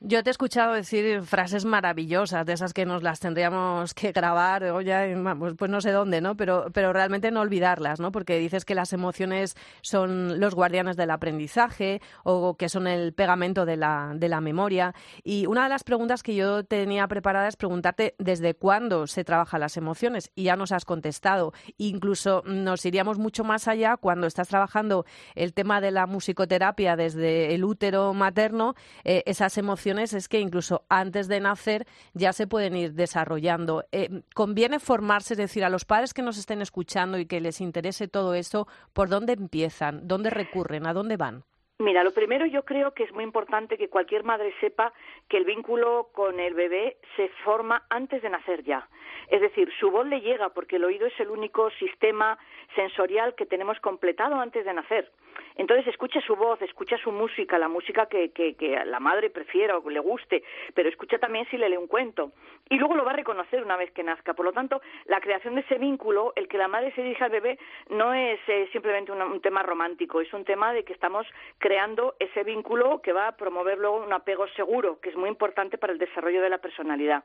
Yo 0.00 0.22
te 0.22 0.28
he 0.28 0.32
escuchado 0.32 0.74
decir 0.74 1.22
frases 1.22 1.64
maravillosas, 1.64 2.44
de 2.44 2.52
esas 2.52 2.74
que 2.74 2.84
nos 2.84 3.02
las 3.02 3.18
tendríamos 3.18 3.94
que 3.94 4.12
grabar, 4.12 4.62
o 4.64 4.82
ya, 4.82 5.06
pues, 5.38 5.54
pues 5.56 5.70
no 5.70 5.80
sé 5.80 5.90
dónde, 5.90 6.20
¿no? 6.20 6.36
Pero, 6.36 6.66
pero 6.74 6.92
realmente 6.92 7.30
no 7.30 7.40
olvidarlas, 7.40 7.98
¿no? 7.98 8.12
Porque 8.12 8.38
dices 8.38 8.66
que 8.66 8.74
las 8.74 8.92
emociones 8.92 9.56
son 9.80 10.38
los 10.38 10.54
guardianes 10.54 10.98
del 10.98 11.10
aprendizaje 11.10 12.02
o 12.24 12.58
que 12.58 12.68
son 12.68 12.86
el 12.86 13.14
pegamento 13.14 13.64
de 13.64 13.78
la, 13.78 14.12
de 14.14 14.28
la 14.28 14.42
memoria. 14.42 14.94
Y 15.24 15.46
una 15.46 15.62
de 15.62 15.70
las 15.70 15.82
preguntas 15.82 16.22
que 16.22 16.34
yo 16.34 16.62
tenía 16.62 17.08
preparada 17.08 17.48
es 17.48 17.56
preguntarte 17.56 18.16
desde 18.18 18.52
cuándo 18.52 19.06
se 19.06 19.24
trabajan 19.24 19.60
las 19.60 19.78
emociones. 19.78 20.30
Y 20.34 20.44
ya 20.44 20.56
nos 20.56 20.72
has 20.72 20.84
contestado. 20.84 21.54
Incluso 21.78 22.42
nos 22.44 22.84
iríamos 22.84 23.18
mucho 23.18 23.44
más 23.44 23.66
allá 23.66 23.96
cuando 23.96 24.26
estás 24.26 24.48
trabajando 24.48 25.06
el 25.34 25.54
tema 25.54 25.80
de 25.80 25.90
la 25.90 26.06
musicoterapia 26.06 26.96
desde 26.96 27.54
el 27.54 27.64
útero 27.64 28.12
materno, 28.12 28.74
eh, 29.02 29.22
esas 29.24 29.56
emociones 29.56 29.85
es 29.86 30.28
que 30.28 30.40
incluso 30.40 30.82
antes 30.88 31.28
de 31.28 31.38
nacer 31.38 31.86
ya 32.12 32.32
se 32.32 32.46
pueden 32.46 32.76
ir 32.76 32.92
desarrollando. 32.94 33.84
Eh, 33.92 34.08
¿Conviene 34.34 34.80
formarse, 34.80 35.34
es 35.34 35.38
decir, 35.38 35.64
a 35.64 35.70
los 35.70 35.84
padres 35.84 36.12
que 36.12 36.22
nos 36.22 36.38
estén 36.38 36.60
escuchando 36.60 37.18
y 37.18 37.26
que 37.26 37.40
les 37.40 37.60
interese 37.60 38.08
todo 38.08 38.34
esto, 38.34 38.66
por 38.92 39.08
dónde 39.08 39.34
empiezan, 39.34 40.08
dónde 40.08 40.30
recurren, 40.30 40.86
a 40.86 40.92
dónde 40.92 41.16
van? 41.16 41.44
Mira, 41.78 42.02
lo 42.02 42.12
primero 42.12 42.46
yo 42.46 42.64
creo 42.64 42.94
que 42.94 43.04
es 43.04 43.12
muy 43.12 43.22
importante 43.22 43.76
que 43.76 43.90
cualquier 43.90 44.24
madre 44.24 44.52
sepa 44.60 44.92
que 45.28 45.36
el 45.36 45.44
vínculo 45.44 46.08
con 46.12 46.40
el 46.40 46.54
bebé 46.54 46.96
se 47.16 47.28
forma 47.44 47.84
antes 47.90 48.22
de 48.22 48.30
nacer 48.30 48.64
ya. 48.64 48.88
Es 49.28 49.40
decir, 49.40 49.70
su 49.78 49.90
voz 49.90 50.06
le 50.06 50.20
llega 50.20 50.48
porque 50.48 50.76
el 50.76 50.84
oído 50.84 51.06
es 51.06 51.20
el 51.20 51.28
único 51.28 51.70
sistema 51.78 52.38
sensorial 52.74 53.34
que 53.34 53.44
tenemos 53.44 53.78
completado 53.80 54.36
antes 54.36 54.64
de 54.64 54.72
nacer. 54.72 55.12
Entonces 55.56 55.86
escucha 55.86 56.20
su 56.20 56.36
voz, 56.36 56.60
escucha 56.62 56.96
su 56.98 57.10
música, 57.12 57.58
la 57.58 57.68
música 57.68 58.06
que, 58.06 58.30
que, 58.30 58.54
que 58.54 58.84
la 58.84 59.00
madre 59.00 59.30
prefiera 59.30 59.78
o 59.78 59.90
le 59.90 60.00
guste, 60.00 60.42
pero 60.74 60.88
escucha 60.88 61.18
también 61.18 61.46
si 61.50 61.56
le 61.56 61.68
lee 61.68 61.76
un 61.76 61.86
cuento. 61.86 62.32
Y 62.68 62.76
luego 62.78 62.96
lo 62.96 63.04
va 63.04 63.12
a 63.12 63.16
reconocer 63.16 63.62
una 63.62 63.76
vez 63.76 63.92
que 63.92 64.02
nazca. 64.02 64.34
Por 64.34 64.44
lo 64.44 64.52
tanto, 64.52 64.80
la 65.06 65.20
creación 65.20 65.54
de 65.54 65.60
ese 65.60 65.78
vínculo, 65.78 66.32
el 66.34 66.48
que 66.48 66.58
la 66.58 66.68
madre 66.68 66.92
se 66.92 67.02
dirija 67.02 67.26
al 67.26 67.30
bebé, 67.30 67.58
no 67.90 68.12
es 68.12 68.40
eh, 68.48 68.68
simplemente 68.72 69.12
un, 69.12 69.40
tema 69.40 69.62
romántico, 69.62 70.20
es 70.20 70.32
un 70.32 70.44
tema 70.44 70.72
de 70.72 70.84
que 70.84 70.92
estamos 70.92 71.26
creando 71.58 72.16
ese 72.18 72.42
vínculo 72.42 73.00
que 73.02 73.12
va 73.12 73.28
a 73.28 73.36
promover 73.36 73.78
luego 73.78 73.98
un 73.98 74.12
apego 74.12 74.48
seguro, 74.48 75.00
que 75.00 75.10
es 75.10 75.16
muy 75.16 75.28
importante 75.28 75.78
para 75.78 75.92
el 75.92 75.98
desarrollo 75.98 76.42
de 76.42 76.50
la 76.50 76.58
personalidad. 76.58 77.24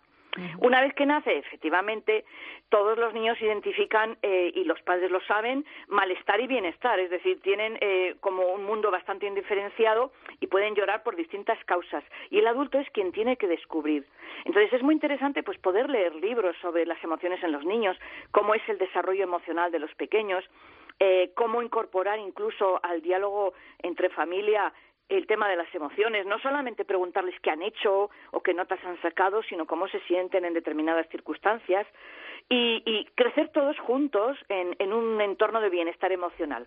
Una 0.59 0.79
vez 0.79 0.93
que 0.93 1.05
nace, 1.05 1.37
efectivamente, 1.37 2.23
todos 2.69 2.97
los 2.97 3.13
niños 3.13 3.41
identifican, 3.41 4.17
eh, 4.21 4.51
y 4.55 4.63
los 4.63 4.81
padres 4.83 5.11
lo 5.11 5.19
saben, 5.21 5.65
malestar 5.89 6.39
y 6.39 6.47
bienestar, 6.47 6.99
es 7.01 7.09
decir, 7.09 7.41
tienen 7.41 7.77
eh, 7.81 8.15
como 8.21 8.47
un 8.53 8.63
mundo 8.63 8.91
bastante 8.91 9.25
indiferenciado 9.25 10.11
y 10.39 10.47
pueden 10.47 10.75
llorar 10.75 11.03
por 11.03 11.15
distintas 11.15 11.61
causas. 11.65 12.03
Y 12.29 12.39
el 12.39 12.47
adulto 12.47 12.79
es 12.79 12.89
quien 12.91 13.11
tiene 13.11 13.35
que 13.35 13.47
descubrir. 13.47 14.05
Entonces 14.45 14.71
es 14.71 14.83
muy 14.83 14.93
interesante 14.93 15.43
pues 15.43 15.57
poder 15.57 15.89
leer 15.89 16.15
libros 16.15 16.55
sobre 16.61 16.85
las 16.85 17.03
emociones 17.03 17.43
en 17.43 17.51
los 17.51 17.65
niños, 17.65 17.97
cómo 18.31 18.53
es 18.53 18.61
el 18.69 18.77
desarrollo 18.77 19.23
emocional 19.23 19.71
de 19.71 19.79
los 19.79 19.93
pequeños, 19.95 20.45
eh, 20.99 21.31
cómo 21.35 21.61
incorporar 21.61 22.19
incluso 22.19 22.79
al 22.83 23.01
diálogo 23.01 23.53
entre 23.79 24.09
familia 24.09 24.71
el 25.09 25.27
tema 25.27 25.49
de 25.49 25.57
las 25.57 25.73
emociones, 25.75 26.25
no 26.25 26.39
solamente 26.39 26.85
preguntarles 26.85 27.37
qué 27.41 27.49
han 27.49 27.61
hecho 27.61 28.09
o 28.31 28.41
qué 28.41 28.53
notas 28.53 28.79
han 28.85 29.01
sacado, 29.01 29.43
sino 29.43 29.65
cómo 29.65 29.89
se 29.89 29.99
sienten 30.01 30.45
en 30.45 30.53
determinadas 30.53 31.09
circunstancias 31.09 31.85
y, 32.47 33.05
crecer 33.15 33.49
todos 33.49 33.77
juntos 33.79 34.37
en 34.47 34.93
un 34.93 35.19
entorno 35.19 35.59
de 35.59 35.69
bienestar 35.69 36.11
emocional 36.11 36.65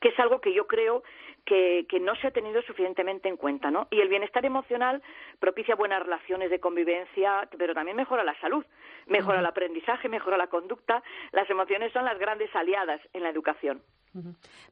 que 0.00 0.08
es 0.08 0.18
algo 0.18 0.40
que 0.40 0.52
yo 0.52 0.66
creo 0.66 1.02
que, 1.44 1.86
no 2.00 2.14
se 2.16 2.26
ha 2.26 2.30
tenido 2.30 2.60
suficientemente 2.62 3.28
en 3.28 3.36
cuenta, 3.36 3.70
¿no? 3.70 3.88
Y 3.90 4.00
el 4.00 4.08
bienestar 4.08 4.44
emocional 4.44 5.02
propicia 5.40 5.74
buenas 5.74 6.02
relaciones 6.02 6.50
de 6.50 6.60
convivencia, 6.60 7.48
pero 7.56 7.74
también 7.74 7.96
mejora 7.96 8.22
la 8.22 8.38
salud, 8.40 8.64
mejora 9.06 9.40
el 9.40 9.46
aprendizaje, 9.46 10.08
mejora 10.08 10.36
la 10.36 10.48
conducta. 10.48 11.02
Las 11.32 11.48
emociones 11.48 11.92
son 11.92 12.04
las 12.04 12.18
grandes 12.18 12.54
aliadas 12.54 13.00
en 13.12 13.22
la 13.22 13.30
educación. 13.30 13.82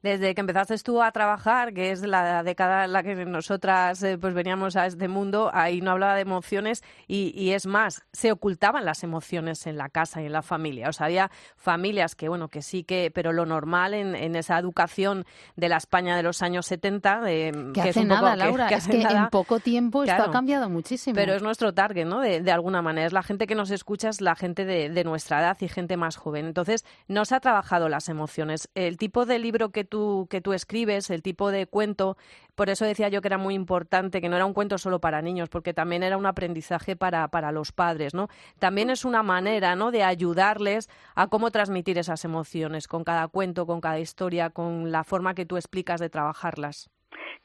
Desde 0.01 0.35
que 0.35 0.41
empezaste 0.41 0.77
tú 0.79 1.01
a 1.01 1.11
trabajar, 1.11 1.73
que 1.73 1.91
es 1.91 2.01
la 2.01 2.43
década 2.43 2.85
en 2.85 2.93
la 2.93 3.03
que 3.03 3.25
nosotras 3.25 4.01
eh, 4.03 4.17
pues 4.17 4.33
veníamos 4.33 4.75
a 4.75 4.85
este 4.85 5.07
mundo, 5.07 5.49
ahí 5.53 5.81
no 5.81 5.91
hablaba 5.91 6.15
de 6.15 6.21
emociones 6.21 6.83
y, 7.07 7.51
es 7.51 7.65
más, 7.65 8.03
se 8.11 8.31
ocultaban 8.31 8.85
las 8.85 9.03
emociones 9.03 9.65
en 9.67 9.77
la 9.77 9.89
casa 9.89 10.21
y 10.21 10.25
en 10.25 10.33
la 10.33 10.41
familia. 10.41 10.89
O 10.89 10.93
sea, 10.93 11.07
había 11.07 11.31
familias 11.55 12.15
que, 12.15 12.29
bueno, 12.29 12.49
que 12.49 12.61
sí 12.61 12.83
que, 12.83 13.11
pero 13.13 13.31
lo 13.31 13.45
normal 13.45 13.93
en, 13.93 14.35
esa 14.35 14.57
educación 14.59 15.25
de 15.55 15.69
la 15.69 15.77
España 15.77 16.15
de 16.15 16.23
los 16.23 16.41
años 16.41 16.65
70... 16.67 17.21
De, 17.21 17.71
que, 17.73 17.81
hace 17.81 18.05
nada, 18.05 18.35
Laura, 18.35 18.67
es 18.69 18.87
que 18.87 19.01
en 19.01 19.29
poco 19.29 19.59
tiempo 19.59 20.03
esto 20.03 20.23
ha 20.23 20.31
cambiado 20.31 20.69
muchísimo. 20.69 21.15
Pero 21.15 21.33
es 21.33 21.41
nuestro 21.41 21.73
target, 21.73 22.05
¿no? 22.05 22.21
De, 22.21 22.51
alguna 22.51 22.81
manera. 22.81 23.07
Es 23.07 23.13
la 23.13 23.23
gente 23.23 23.47
que 23.47 23.55
nos 23.55 23.71
escucha, 23.71 24.09
es 24.09 24.21
la 24.21 24.35
gente 24.35 24.65
de, 24.65 24.89
de 24.89 25.03
nuestra 25.03 25.39
edad 25.39 25.57
y 25.59 25.67
gente 25.67 25.97
más 25.97 26.17
joven. 26.17 26.45
Entonces, 26.45 26.85
no 27.07 27.25
se 27.25 27.35
ha 27.35 27.39
trabajado 27.39 27.89
las 27.89 28.09
emociones. 28.09 28.69
El 28.75 28.97
tipo 28.97 29.25
de 29.25 29.26
libro 29.37 29.69
que 29.69 29.83
tú, 29.83 30.27
que 30.29 30.41
tú 30.41 30.53
escribes, 30.53 31.09
el 31.09 31.21
tipo 31.21 31.51
de 31.51 31.67
cuento, 31.67 32.17
por 32.55 32.69
eso 32.69 32.85
decía 32.85 33.09
yo 33.09 33.21
que 33.21 33.27
era 33.27 33.37
muy 33.37 33.53
importante, 33.53 34.21
que 34.21 34.29
no 34.29 34.35
era 34.35 34.45
un 34.45 34.53
cuento 34.53 34.77
solo 34.77 34.99
para 34.99 35.21
niños, 35.21 35.49
porque 35.49 35.73
también 35.73 36.03
era 36.03 36.17
un 36.17 36.25
aprendizaje 36.25 36.95
para, 36.95 37.27
para 37.27 37.51
los 37.51 37.71
padres, 37.71 38.13
¿no? 38.13 38.29
También 38.59 38.89
es 38.89 39.05
una 39.05 39.23
manera, 39.23 39.75
¿no?, 39.75 39.91
de 39.91 40.03
ayudarles 40.03 40.89
a 41.15 41.27
cómo 41.27 41.51
transmitir 41.51 41.97
esas 41.97 42.23
emociones 42.25 42.87
con 42.87 43.03
cada 43.03 43.27
cuento, 43.27 43.65
con 43.65 43.81
cada 43.81 43.99
historia, 43.99 44.49
con 44.49 44.91
la 44.91 45.03
forma 45.03 45.33
que 45.35 45.45
tú 45.45 45.57
explicas 45.57 45.99
de 45.99 46.09
trabajarlas. 46.09 46.89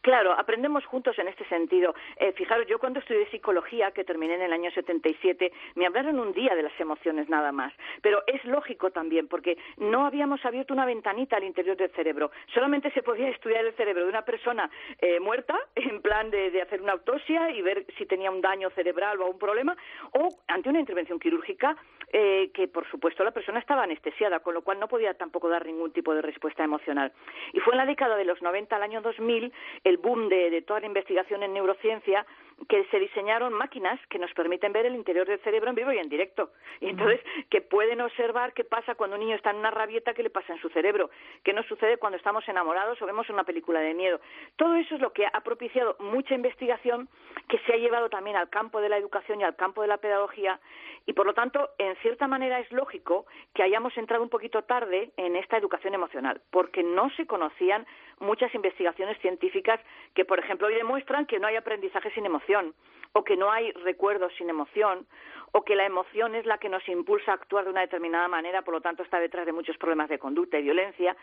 Claro, 0.03 0.33
aprendemos 0.33 0.85
juntos 0.85 1.17
en 1.21 1.29
este 1.29 1.45
sentido. 1.45 1.95
Eh, 2.17 2.33
fijaros, 2.33 2.67
yo 2.67 2.81
cuando 2.81 2.99
estudié 2.99 3.25
psicología, 3.31 3.93
que 3.93 4.03
terminé 4.03 4.35
en 4.35 4.43
el 4.43 4.53
año 4.53 4.69
77, 4.73 5.53
me 5.77 5.87
hablaron 5.87 6.19
un 6.19 6.33
día 6.33 6.57
de 6.57 6.63
las 6.65 6.79
emociones 6.81 7.29
nada 7.29 7.53
más. 7.53 7.73
Pero 8.03 8.25
es 8.27 8.45
lógico 8.45 8.91
también, 8.91 9.29
porque 9.29 9.57
no 9.77 10.05
habíamos 10.05 10.45
abierto 10.45 10.75
una 10.75 10.87
ventanita 10.87 11.37
al 11.37 11.45
interior 11.45 11.77
del 11.77 11.91
cerebro. 11.93 12.33
Solamente 12.53 12.91
se 12.91 13.05
podía 13.05 13.29
estudiar 13.29 13.65
el 13.65 13.75
cerebro 13.75 14.03
de 14.03 14.09
una 14.09 14.23
persona 14.23 14.69
eh, 14.99 15.21
muerta, 15.21 15.57
en 15.77 16.03
plan 16.03 16.31
de, 16.31 16.61
hacer 16.61 16.83
una 16.83 16.95
autopsia 16.95 17.51
y 17.53 17.63
ver 17.63 17.87
si 17.97 18.05
tenía 18.05 18.33
un 18.33 18.41
daño 18.41 18.71
cerebral 18.71 19.21
o 19.21 19.31
un 19.31 19.39
problema, 19.39 19.77
o 20.15 20.29
ante 20.49 20.69
una 20.69 20.81
intervención 20.81 21.21
quirúrgica, 21.21 21.77
eh, 22.13 22.51
que 22.53 22.67
por 22.67 22.91
supuesto 22.91 23.23
la 23.23 23.31
persona 23.31 23.61
estaba 23.61 23.85
anestesiada, 23.85 24.41
con 24.41 24.53
lo 24.53 24.63
cual 24.63 24.81
no 24.81 24.89
podía 24.89 25.15
tampoco 25.15 25.49
dar 25.49 25.65
ningún 25.65 25.93
tipo 25.93 26.13
de 26.13 26.23
respuesta 26.23 26.65
emocional. 26.65 27.13
Y 27.53 27.61
fue 27.61 27.75
en 27.75 27.79
la 27.79 27.87
década 27.87 28.17
de 28.17 28.25
los 28.25 28.43
90 28.43 28.75
al 28.75 28.83
año 28.83 29.01
2000 29.01 29.53
el 29.93 29.99
boom 29.99 30.29
de, 30.29 30.63
toda 30.63 30.81
la 30.81 30.87
investigación 30.87 31.43
en 31.43 31.53
neurociencia 31.53 32.25
que 32.69 32.85
se 32.87 32.99
diseñaron 32.99 33.53
máquinas 33.53 34.01
que 34.09 34.19
nos 34.19 34.33
permiten 34.33 34.73
ver 34.73 34.87
el 34.87 34.95
interior 34.95 35.27
del 35.27 35.41
cerebro 35.41 35.71
en 35.71 35.77
vivo 35.77 35.93
y 35.93 35.99
en 35.99 36.09
directo. 36.09 36.51
Y 36.81 36.89
entonces, 36.89 37.21
que 37.51 37.61
pueden 37.61 38.01
observar 38.01 38.53
qué 38.53 38.65
pasa 38.65 38.95
cuando 38.95 39.17
un 39.17 39.21
niño 39.21 39.37
está 39.37 39.51
en 39.51 39.57
una 39.57 39.71
rabieta, 39.71 40.15
qué 40.15 40.23
le 40.23 40.31
pasa 40.31 40.53
en 40.53 40.61
su 40.61 40.69
cerebro, 40.71 41.11
qué 41.43 41.53
nos 41.53 41.67
sucede 41.67 41.99
cuando 41.99 42.17
estamos 42.17 42.47
enamorados 42.49 43.01
o 43.01 43.07
vemos 43.07 43.29
una 43.31 43.45
película 43.45 43.81
de 43.81 43.95
miedo. 43.95 44.21
Todo 44.57 44.75
eso 44.77 44.95
es 44.95 45.01
lo 45.01 45.13
que 45.13 45.27
ha 45.27 45.41
propiciado 45.41 45.97
mucha 45.99 46.35
investigación 46.35 47.09
que 47.49 47.59
se 47.61 47.73
ha 47.73 47.77
llevado 47.77 48.09
también 48.09 48.37
al 48.37 48.49
campo 48.49 48.81
de 48.81 48.89
la 48.89 48.97
educación 48.97 49.41
y 49.41 49.45
al 49.45 49.57
campo 49.57 49.83
de 49.83 49.89
la 49.89 49.99
pedagogía. 49.99 50.61
Y 51.07 51.13
por 51.15 51.27
lo 51.27 51.35
tanto, 51.35 51.71
en 51.79 51.97
cierta 51.97 52.29
manera 52.29 52.61
es 52.61 52.71
lógico 52.71 53.27
que 53.55 53.63
hayamos 53.63 53.97
entrado 53.97 54.23
un 54.23 54.29
poquito 54.29 54.63
tarde 54.63 55.11
en 55.17 55.37
esta 55.37 55.57
educación 55.57 55.95
emocional, 55.95 56.41
porque 56.51 56.83
no 56.83 57.11
se 57.11 57.27
conocían 57.27 57.87
muchas 58.21 58.55
investigaciones 58.55 59.19
científicas 59.19 59.81
que, 60.15 60.25
por 60.25 60.39
ejemplo, 60.39 60.69
hoy 60.69 60.75
demuestran 60.75 61.27
que 61.27 61.39
no 61.39 61.49
hay 61.49 61.57
aprendizaje 61.57 62.11
sin 62.13 62.25
emoción, 62.25 62.42
emoción 62.49 62.75
o 63.13 63.25
que 63.25 63.37
no 63.37 63.51
hay 63.51 63.73
recuerdos 63.73 64.33
sin 64.39 64.49
emoción, 64.49 65.07
o 65.53 65.63
que 65.63 65.77
la 65.77 65.85
emoción 65.85 66.35
es 66.35 66.47
la 66.47 66.59
que 66.59 66.71
nos 66.71 66.87
impulsa 66.89 67.33
a 67.33 67.35
actuar 67.35 67.65
de 67.65 67.71
una 67.71 67.83
determinada 67.83 68.27
manera, 68.27 68.63
por 68.63 68.75
lo 68.75 68.81
tanto 68.81 69.03
está 69.03 69.21
detrás 69.21 69.45
de 69.45 69.53
muchos 69.53 69.77
problemas 69.77 70.09
de 70.09 70.19
conducta 70.19 70.59
y 70.59 70.63
violencia. 70.63 71.15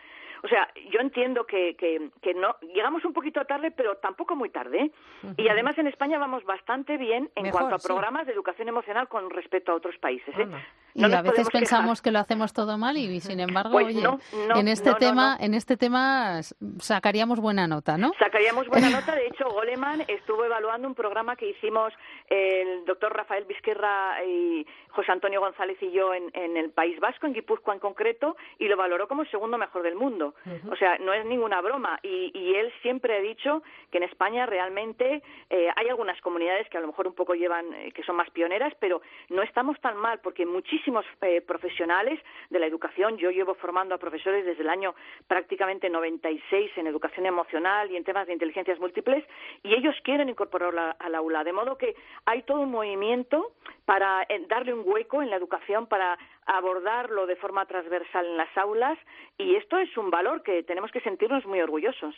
O 0.42 0.48
sea, 0.48 0.68
yo 0.90 1.00
entiendo 1.00 1.44
que, 1.44 1.76
que, 1.76 2.34
no 2.34 2.56
llegamos 2.62 3.04
un 3.04 3.12
poquito 3.12 3.44
tarde, 3.44 3.72
pero 3.72 3.96
tampoco 3.96 4.36
muy 4.36 4.48
tarde. 4.48 4.84
¿eh? 4.84 4.90
Y 5.36 5.48
además 5.48 5.76
en 5.78 5.88
España 5.88 6.18
vamos 6.18 6.44
bastante 6.44 6.96
bien 6.96 7.28
en 7.34 7.50
cuanto 7.50 7.74
a 7.74 7.78
programas 7.78 8.26
de 8.26 8.32
educación 8.32 8.68
emocional 8.68 9.08
con 9.08 9.28
respecto 9.30 9.72
a 9.72 9.74
otros 9.74 9.98
países. 9.98 10.34
¿eh? 10.38 10.46
y 10.94 11.04
a 11.04 11.22
veces 11.22 11.48
pensamos 11.50 12.00
que 12.02 12.10
lo 12.10 12.18
hacemos 12.18 12.52
todo 12.52 12.78
mal 12.78 12.96
y 12.96 13.20
sin 13.20 13.40
embargo, 13.40 13.72
pues 13.72 13.96
oye, 13.96 14.08
en 14.54 14.68
este 14.68 14.94
tema, 14.94 15.36
en 15.38 15.54
este 15.54 15.76
tema 15.76 16.40
sacaríamos 16.78 17.40
buena 17.40 17.66
nota, 17.66 17.96
¿no? 17.96 18.12
Sacaríamos 18.18 18.66
buena 18.68 18.90
nota. 19.00 19.14
De 19.14 19.26
hecho, 19.26 19.48
Goleman 19.50 20.02
estuvo 20.08 20.44
evaluando 20.44 20.88
un 20.88 20.94
programa 20.94 21.36
que 21.36 21.50
hicimos 21.50 21.79
el 22.28 22.84
doctor 22.84 23.14
Rafael 23.14 23.44
Vizquerra 23.44 24.24
y 24.24 24.66
José 24.90 25.12
Antonio 25.12 25.40
González 25.40 25.76
y 25.80 25.90
yo 25.90 26.12
en, 26.14 26.56
el 26.56 26.70
País 26.70 26.98
Vasco, 27.00 27.26
en 27.26 27.32
Guipúzcoa 27.32 27.74
en 27.74 27.80
concreto, 27.80 28.36
y 28.58 28.68
lo 28.68 28.76
valoró 28.76 29.08
como 29.08 29.22
el 29.22 29.30
segundo 29.30 29.58
mejor 29.58 29.82
del 29.82 29.94
mundo. 29.94 30.34
O 30.70 30.76
sea, 30.76 30.98
no 30.98 31.12
es 31.12 31.24
ninguna 31.24 31.60
broma. 31.60 31.98
Y, 32.02 32.50
él 32.50 32.72
siempre 32.82 33.16
ha 33.16 33.20
dicho 33.20 33.62
que 33.90 33.98
en 33.98 34.04
España 34.04 34.44
realmente 34.44 35.22
eh, 35.48 35.68
hay 35.76 35.88
algunas 35.88 36.20
comunidades 36.20 36.68
que 36.68 36.76
a 36.76 36.80
lo 36.80 36.88
mejor 36.88 37.06
un 37.06 37.14
poco 37.14 37.34
llevan, 37.34 37.72
eh, 37.74 37.92
que 37.92 38.02
son 38.02 38.16
más 38.16 38.28
pioneras, 38.30 38.74
pero 38.80 39.00
no 39.28 39.42
estamos 39.42 39.80
tan 39.80 39.96
mal 39.96 40.18
porque 40.20 40.44
muchísimos 40.44 41.04
eh, 41.22 41.40
profesionales 41.40 42.20
de 42.50 42.58
la 42.58 42.66
educación, 42.66 43.16
yo 43.18 43.30
llevo 43.30 43.54
formando 43.54 43.94
a 43.94 43.98
profesores 43.98 44.44
desde 44.44 44.62
el 44.62 44.68
año 44.68 44.94
prácticamente 45.28 45.88
96 45.88 46.72
en 46.76 46.86
educación 46.88 47.26
emocional 47.26 47.90
y 47.90 47.96
en 47.96 48.04
temas 48.04 48.26
de 48.26 48.32
inteligencias 48.32 48.78
múltiples, 48.80 49.24
y 49.62 49.74
ellos 49.74 49.94
quieren 50.02 50.28
incorporarla 50.28 50.96
al 50.98 51.14
aula. 51.14 51.44
De 51.44 51.52
modo 51.52 51.69
que 51.76 51.94
hay 52.26 52.42
todo 52.42 52.60
un 52.60 52.70
movimiento 52.70 53.52
para 53.84 54.26
darle 54.48 54.72
un 54.72 54.82
hueco 54.84 55.22
en 55.22 55.30
la 55.30 55.36
educación 55.36 55.86
para 55.86 56.16
abordarlo 56.46 57.26
de 57.26 57.36
forma 57.36 57.66
transversal 57.66 58.26
en 58.26 58.36
las 58.36 58.56
aulas 58.56 58.98
y 59.38 59.54
esto 59.56 59.78
es 59.78 59.96
un 59.96 60.10
valor 60.10 60.42
que 60.42 60.62
tenemos 60.62 60.90
que 60.90 61.00
sentirnos 61.00 61.46
muy 61.46 61.60
orgullosos. 61.60 62.14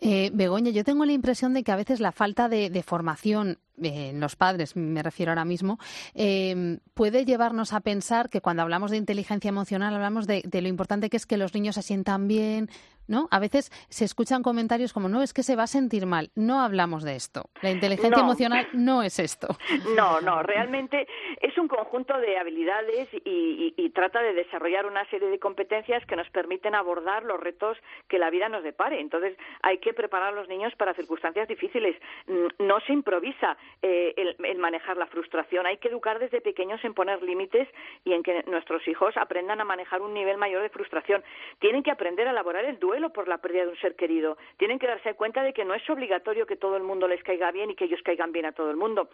Eh, 0.00 0.30
Begoña, 0.32 0.70
yo 0.70 0.84
tengo 0.84 1.04
la 1.04 1.12
impresión 1.12 1.54
de 1.54 1.62
que 1.62 1.72
a 1.72 1.76
veces 1.76 2.00
la 2.00 2.12
falta 2.12 2.48
de, 2.48 2.82
formación 2.82 3.58
eh, 3.82 4.10
en 4.10 4.20
los 4.20 4.36
padres, 4.36 4.76
me 4.76 5.02
refiero 5.02 5.32
ahora 5.32 5.44
mismo, 5.44 5.78
eh, 6.14 6.78
puede 6.94 7.24
llevarnos 7.24 7.72
a 7.72 7.80
pensar 7.80 8.28
que 8.28 8.40
cuando 8.40 8.62
hablamos 8.62 8.90
de 8.90 8.98
inteligencia 8.98 9.48
emocional 9.48 9.94
hablamos 9.94 10.26
de, 10.26 10.42
de, 10.44 10.62
lo 10.62 10.68
importante 10.68 11.10
que 11.10 11.16
es 11.16 11.26
que 11.26 11.36
los 11.36 11.54
niños 11.54 11.74
se 11.74 11.82
sientan 11.82 12.28
bien, 12.28 12.68
¿no? 13.10 13.28
A 13.30 13.40
veces 13.40 13.70
se 13.90 14.04
escuchan 14.04 14.42
comentarios 14.42 14.92
como, 14.92 15.08
no, 15.08 15.20
es 15.20 15.34
que 15.34 15.42
se 15.42 15.56
va 15.56 15.64
a 15.64 15.66
sentir 15.66 16.06
mal. 16.06 16.30
No 16.36 16.60
hablamos 16.60 17.02
de 17.02 17.16
esto. 17.16 17.50
La 17.60 17.70
inteligencia 17.70 18.20
emocional 18.20 18.68
no 18.72 19.02
es 19.02 19.18
esto. 19.18 19.48
No, 19.96 20.20
no, 20.20 20.42
realmente 20.42 21.08
es 21.40 21.56
un 21.58 21.66
conjunto 21.66 22.16
de 22.18 22.38
habilidades 22.38 23.08
y, 23.24 23.90
trata 23.90 24.22
de 24.22 24.34
desarrollar 24.34 24.86
una 24.86 25.04
serie 25.10 25.28
de 25.28 25.40
competencias 25.40 26.04
que 26.06 26.14
nos 26.14 26.30
permiten 26.30 26.76
abordar 26.76 27.24
los 27.24 27.40
retos 27.40 27.76
que 28.08 28.20
la 28.20 28.30
vida 28.30 28.48
nos 28.48 28.62
depare. 28.62 29.00
Entonces, 29.00 29.36
hay 29.62 29.78
que 29.78 29.92
preparar 29.92 30.28
a 30.28 30.36
los 30.36 30.48
niños 30.48 30.72
para 30.76 30.94
circunstancias 30.94 31.48
difíciles. 31.48 31.96
Mm, 32.28 32.64
no 32.66 32.78
se 32.86 32.92
improvisa 32.92 33.58
eh, 33.82 34.14
el, 34.16 34.58
manejar 34.58 34.96
la 34.96 35.06
frustración. 35.06 35.66
Hay 35.66 35.78
que 35.78 35.88
educar 35.88 36.20
desde 36.20 36.40
pequeños 36.40 36.82
en 36.84 36.94
poner 36.94 37.20
límites 37.20 37.68
y 38.04 38.12
en 38.12 38.22
que 38.22 38.44
nuestros 38.46 38.86
hijos 38.86 39.16
aprendan 39.16 39.60
a 39.60 39.64
manejar 39.64 40.02
un 40.02 40.14
nivel 40.14 40.36
mayor 40.36 40.62
de 40.62 40.68
frustración. 40.68 41.24
Tienen 41.58 41.82
que 41.82 41.90
aprender 41.90 42.28
a 42.28 42.30
elaborar 42.30 42.64
el 42.64 42.78
duelo 42.78 42.99
por 43.08 43.26
la 43.26 43.38
pérdida 43.38 43.62
de 43.62 43.70
un 43.70 43.76
ser 43.78 43.96
querido. 43.96 44.36
Tienen 44.58 44.78
que 44.78 44.86
darse 44.86 45.14
cuenta 45.14 45.42
de 45.42 45.54
que 45.54 45.64
no 45.64 45.72
es 45.72 45.88
obligatorio 45.88 46.46
que 46.46 46.56
todo 46.56 46.76
el 46.76 46.82
mundo 46.82 47.08
les 47.08 47.22
caiga 47.22 47.50
bien 47.50 47.70
y 47.70 47.74
que 47.74 47.86
ellos 47.86 48.02
caigan 48.04 48.32
bien 48.32 48.44
a 48.44 48.52
todo 48.52 48.70
el 48.70 48.76
mundo. 48.76 49.08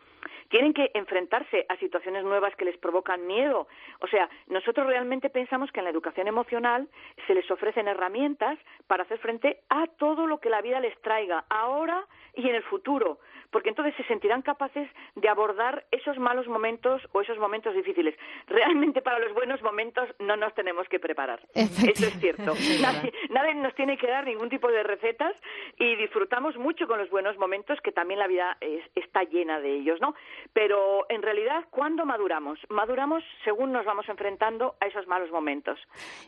Tienen 0.49 0.75
que 0.75 0.91
enfrentarse 0.95 1.65
a 1.69 1.77
situaciones 1.77 2.25
nuevas 2.25 2.55
que 2.57 2.65
les 2.65 2.77
provocan 2.77 3.27
miedo. 3.27 3.69
O 4.01 4.09
sea, 4.09 4.29
nosotros 4.49 4.87
realmente 4.89 5.31
pensamos 5.31 5.71
que 5.71 5.81
en 5.81 5.85
la 5.85 5.91
educación 5.91 6.27
emocional 6.27 6.89
se 7.27 7.35
les 7.35 7.49
ofrecen 7.51 7.87
herramientas 7.87 8.59
para 8.89 9.05
hacer 9.05 9.19
frente 9.19 9.61
a 9.69 9.87
todo 9.87 10.27
lo 10.27 10.39
que 10.39 10.51
la 10.51 10.63
vida 10.63 10.81
les 10.81 11.01
traiga 11.01 11.45
ahora 11.49 12.05
y 12.35 12.49
en 12.49 12.57
el 12.57 12.63
futuro 12.65 13.19
porque 13.51 13.71
entonces 13.71 13.95
se 13.97 14.05
sentirán 14.05 14.43
capaces 14.43 14.89
de 15.15 15.29
abordar 15.29 15.85
esos 15.91 16.19
malos 16.19 16.47
momentos 16.47 17.03
o 17.13 17.21
esos 17.21 17.39
momentos 17.39 17.75
difíciles. 17.75 18.15
Realmente 18.47 19.03
para 19.03 19.19
los 19.19 19.33
buenos 19.35 19.63
momentos 19.63 20.09
no 20.19 20.37
nos 20.37 20.55
tenemos 20.55 20.89
que 20.89 20.99
preparar. 20.99 21.41
Eso 21.55 21.87
es 21.87 22.19
cierto. 22.21 22.55
nadie, 22.81 23.13
nadie 23.31 23.55
nos 23.55 23.75
tiene 23.75 23.97
que 23.97 24.07
dar 24.07 24.25
ningún 24.25 24.49
tipo 24.49 24.69
de 24.69 24.83
recetas 24.83 25.35
y 25.79 25.97
disfrutamos 25.97 26.57
mucho 26.57 26.87
con 26.87 26.99
los 26.99 27.11
buenos 27.11 27.37
momentos, 27.39 27.79
que 27.83 27.93
también 27.93 28.21
la 28.21 28.27
vida 28.27 28.57
está 28.95 29.23
llena 29.25 29.61
de 29.61 29.77
ellos, 29.77 30.01
¿no? 30.01 30.15
Pero 30.53 31.07
en 31.09 31.23
realidad, 31.23 31.65
¿cuándo 31.71 32.05
maduramos? 32.05 32.59
Maduramos 32.69 33.23
según 33.45 33.73
nos 33.73 33.85
vamos 33.85 34.09
enfrentando 34.09 34.77
a 34.81 34.87
esos 34.87 35.07
malos 35.07 35.31
momentos, 35.31 35.79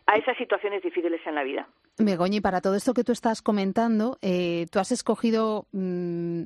a 0.06 0.16
esas 0.16 0.36
situaciones 0.36 0.82
difíciles 0.82 1.20
en 1.26 1.34
la 1.34 1.42
vida. 1.42 1.68
Begoña, 1.98 2.36
y 2.36 2.40
para 2.40 2.60
todo 2.60 2.76
esto 2.76 2.94
que 2.94 3.04
tú 3.04 3.12
estás 3.12 3.42
comentando, 3.42 4.18
eh, 4.22 4.66
tú 4.70 4.78
has 4.78 4.92
escogido 4.92 5.66
mm, 5.72 6.44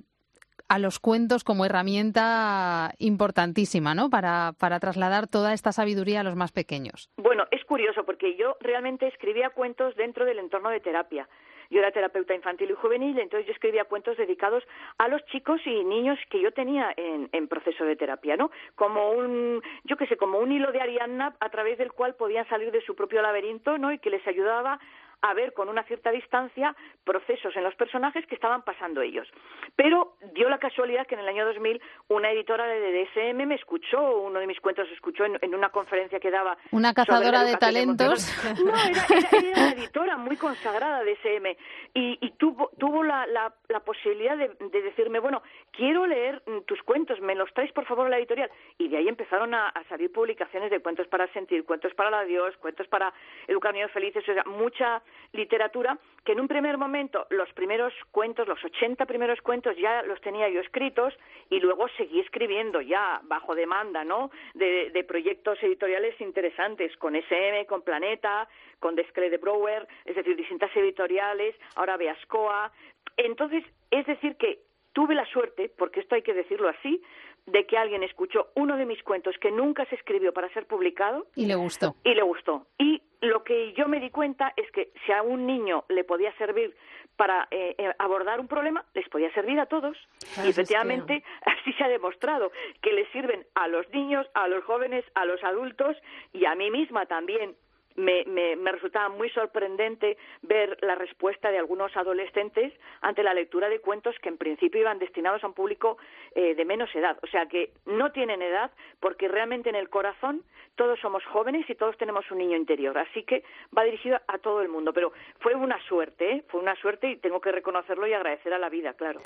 a 0.72 0.78
los 0.78 0.98
cuentos 1.00 1.44
como 1.44 1.66
herramienta 1.66 2.94
importantísima, 2.98 3.94
¿no? 3.94 4.08
Para, 4.08 4.52
para 4.58 4.80
trasladar 4.80 5.26
toda 5.26 5.52
esta 5.52 5.70
sabiduría 5.70 6.20
a 6.20 6.22
los 6.22 6.34
más 6.34 6.50
pequeños. 6.50 7.10
Bueno, 7.18 7.44
es 7.50 7.62
curioso 7.66 8.04
porque 8.04 8.36
yo 8.36 8.56
realmente 8.58 9.06
escribía 9.06 9.50
cuentos 9.50 9.94
dentro 9.96 10.24
del 10.24 10.38
entorno 10.38 10.70
de 10.70 10.80
terapia. 10.80 11.28
Yo 11.68 11.80
era 11.80 11.90
terapeuta 11.90 12.34
infantil 12.34 12.70
y 12.70 12.74
juvenil, 12.74 13.18
entonces 13.18 13.46
yo 13.46 13.52
escribía 13.52 13.84
cuentos 13.84 14.16
dedicados 14.16 14.64
a 14.96 15.08
los 15.08 15.22
chicos 15.26 15.60
y 15.66 15.84
niños 15.84 16.18
que 16.30 16.40
yo 16.40 16.52
tenía 16.52 16.92
en, 16.96 17.28
en 17.32 17.48
proceso 17.48 17.84
de 17.84 17.96
terapia, 17.96 18.38
¿no? 18.38 18.50
Como 18.74 19.10
un, 19.10 19.62
yo 19.84 19.96
qué 19.98 20.06
sé, 20.06 20.16
como 20.16 20.38
un 20.38 20.52
hilo 20.52 20.72
de 20.72 20.80
Ariadna 20.80 21.34
a 21.38 21.50
través 21.50 21.76
del 21.76 21.92
cual 21.92 22.14
podían 22.14 22.48
salir 22.48 22.72
de 22.72 22.80
su 22.80 22.94
propio 22.94 23.20
laberinto, 23.20 23.76
¿no? 23.76 23.92
Y 23.92 23.98
que 23.98 24.08
les 24.08 24.26
ayudaba 24.26 24.80
a 25.22 25.34
ver 25.34 25.52
con 25.52 25.68
una 25.68 25.84
cierta 25.84 26.10
distancia 26.10 26.74
procesos 27.04 27.54
en 27.56 27.64
los 27.64 27.74
personajes 27.76 28.26
que 28.26 28.34
estaban 28.34 28.62
pasando 28.62 29.00
ellos. 29.00 29.28
Pero 29.76 30.16
dio 30.34 30.48
la 30.48 30.58
casualidad 30.58 31.06
que 31.06 31.14
en 31.14 31.20
el 31.20 31.28
año 31.28 31.46
2000 31.46 31.80
una 32.08 32.30
editora 32.30 32.66
de 32.66 33.04
DSM 33.04 33.46
me 33.46 33.54
escuchó, 33.54 34.18
uno 34.20 34.40
de 34.40 34.46
mis 34.46 34.60
cuentos 34.60 34.88
se 34.88 34.94
escuchó 34.94 35.24
en, 35.24 35.54
una 35.54 35.70
conferencia 35.70 36.18
que 36.18 36.30
daba. 36.30 36.56
Una 36.72 36.92
cazadora 36.92 37.44
de 37.44 37.56
talentos. 37.56 38.30
No, 38.62 38.72
era, 38.74 39.62
una 39.62 39.72
editora 39.72 40.16
muy 40.16 40.36
consagrada 40.36 41.02
de 41.02 41.14
DSM 41.14 41.46
y, 41.94 42.18
y 42.20 42.30
tuvo, 42.32 42.70
tuvo 42.78 43.02
la, 43.02 43.26
la, 43.26 43.52
la 43.68 43.80
posibilidad 43.80 44.36
de, 44.36 44.48
de, 44.48 44.82
decirme, 44.82 45.20
bueno, 45.20 45.42
quiero 45.70 46.06
leer 46.06 46.42
tus 46.66 46.82
cuentos, 46.82 47.20
me 47.20 47.34
los 47.34 47.52
traes 47.54 47.72
por 47.72 47.86
favor 47.86 48.06
a 48.06 48.10
la 48.10 48.18
editorial. 48.18 48.50
Y 48.78 48.88
de 48.88 48.98
ahí 48.98 49.08
empezaron 49.08 49.54
a, 49.54 49.68
a 49.68 49.84
salir 49.84 50.12
publicaciones 50.12 50.70
de 50.70 50.80
cuentos 50.80 51.06
para 51.08 51.26
sentir, 51.32 51.64
cuentos 51.64 51.94
para 51.94 52.10
la 52.10 52.24
Dios, 52.24 52.56
cuentos 52.58 52.86
para 52.88 53.12
educar 53.48 53.72
niños 53.72 53.90
felices, 53.92 54.22
o 54.28 54.32
sea, 54.32 54.44
mucha 54.44 55.02
literatura 55.32 55.98
que 56.24 56.32
en 56.32 56.40
un 56.40 56.48
primer 56.48 56.78
momento 56.78 57.26
los 57.30 57.52
primeros 57.52 57.92
cuentos, 58.10 58.46
los 58.46 58.62
80 58.64 59.06
primeros 59.06 59.40
cuentos 59.40 59.76
ya 59.76 60.02
los 60.02 60.20
tenía 60.20 60.48
yo 60.48 60.60
escritos 60.60 61.14
y 61.50 61.60
luego 61.60 61.88
seguí 61.96 62.20
escribiendo 62.20 62.80
ya 62.80 63.20
bajo 63.24 63.54
demanda, 63.54 64.04
¿no? 64.04 64.30
De, 64.54 65.04
proyectos 65.08 65.62
editoriales 65.62 66.18
interesantes 66.20 66.96
con 66.96 67.16
SM, 67.16 67.66
con 67.66 67.82
Planeta, 67.82 68.48
con 68.78 68.94
Desclé 68.94 69.30
de 69.30 69.36
Brower, 69.36 69.86
es 70.04 70.16
decir, 70.16 70.36
distintas 70.36 70.74
editoriales, 70.76 71.54
ahora 71.74 71.96
Beascoa. 71.96 72.72
Entonces, 73.16 73.64
es 73.90 74.06
decir 74.06 74.36
que 74.36 74.60
tuve 74.92 75.14
la 75.14 75.26
suerte, 75.26 75.70
porque 75.76 76.00
esto 76.00 76.14
hay 76.14 76.22
que 76.22 76.34
decirlo 76.34 76.68
así, 76.68 77.02
de 77.46 77.66
que 77.66 77.76
alguien 77.76 78.02
escuchó 78.02 78.48
uno 78.54 78.76
de 78.76 78.86
mis 78.86 79.02
cuentos 79.02 79.36
que 79.38 79.50
nunca 79.50 79.84
se 79.86 79.96
escribió 79.96 80.32
para 80.32 80.48
ser 80.50 80.66
publicado. 80.66 81.26
Y 81.34 81.46
le 81.46 81.54
gustó. 81.54 81.96
Y 82.04 82.14
le 82.14 82.22
gustó. 82.22 82.66
Y 82.78 83.02
lo 83.20 83.42
que 83.44 83.72
yo 83.74 83.88
me 83.88 84.00
di 84.00 84.10
cuenta 84.10 84.52
es 84.56 84.70
que 84.72 84.92
si 85.04 85.12
a 85.12 85.22
un 85.22 85.46
niño 85.46 85.84
le 85.88 86.04
podía 86.04 86.32
servir 86.36 86.74
para 87.16 87.46
eh, 87.50 87.74
eh, 87.78 87.92
abordar 87.98 88.40
un 88.40 88.48
problema, 88.48 88.84
les 88.94 89.08
podía 89.08 89.32
servir 89.32 89.58
a 89.60 89.66
todos. 89.66 89.96
y 90.44 90.48
efectivamente, 90.48 91.22
así 91.44 91.72
se 91.74 91.84
ha 91.84 91.88
demostrado 91.88 92.50
que 92.80 92.92
les 92.92 93.08
sirven 93.10 93.46
a 93.54 93.68
los 93.68 93.88
niños, 93.90 94.26
a 94.34 94.48
los 94.48 94.64
jóvenes, 94.64 95.04
a 95.14 95.24
los 95.24 95.42
adultos 95.44 95.96
y 96.32 96.46
a 96.46 96.54
mí 96.54 96.70
misma 96.70 97.06
también 97.06 97.54
me, 97.96 98.24
me, 98.24 98.56
me, 98.56 98.72
resultaba 98.72 99.08
muy 99.08 99.28
sorprendente 99.30 100.16
ver 100.42 100.78
la 100.82 100.94
respuesta 100.94 101.50
de 101.50 101.58
algunos 101.58 101.96
adolescentes 101.96 102.72
ante 103.00 103.22
la 103.22 103.34
lectura 103.34 103.68
de 103.68 103.80
cuentos 103.80 104.14
que 104.22 104.28
en 104.28 104.38
principio 104.38 104.80
iban 104.80 104.98
destinados 104.98 105.42
a 105.44 105.46
un 105.46 105.54
público 105.54 105.98
eh, 106.34 106.54
de 106.54 106.64
menos 106.64 106.94
edad. 106.94 107.18
O 107.22 107.26
sea 107.26 107.46
que 107.46 107.72
no 107.86 108.12
tienen 108.12 108.42
edad 108.42 108.70
porque 109.00 109.28
realmente 109.28 109.68
en 109.68 109.76
el 109.76 109.88
corazón 109.88 110.42
todos 110.74 110.98
somos 111.00 111.22
jóvenes 111.26 111.68
y 111.68 111.74
todos 111.74 111.96
tenemos 111.98 112.24
un 112.30 112.38
niño 112.38 112.56
interior. 112.56 112.96
Así 112.96 113.24
que 113.24 113.44
va 113.76 113.84
dirigido 113.84 114.18
a 114.26 114.38
todo 114.38 114.62
el 114.62 114.68
mundo. 114.68 114.92
Pero 114.92 115.12
fue 115.40 115.54
una 115.54 115.78
suerte, 115.86 116.32
¿eh? 116.32 116.44
fue 116.48 116.60
una 116.60 116.74
suerte 116.76 117.10
y 117.10 117.16
tengo 117.16 117.40
que 117.40 117.52
reconocerlo 117.52 118.06
y 118.06 118.14
agradecer 118.14 118.52
a 118.54 118.58
la 118.58 118.68
vida, 118.68 118.94
claro. 118.94 119.20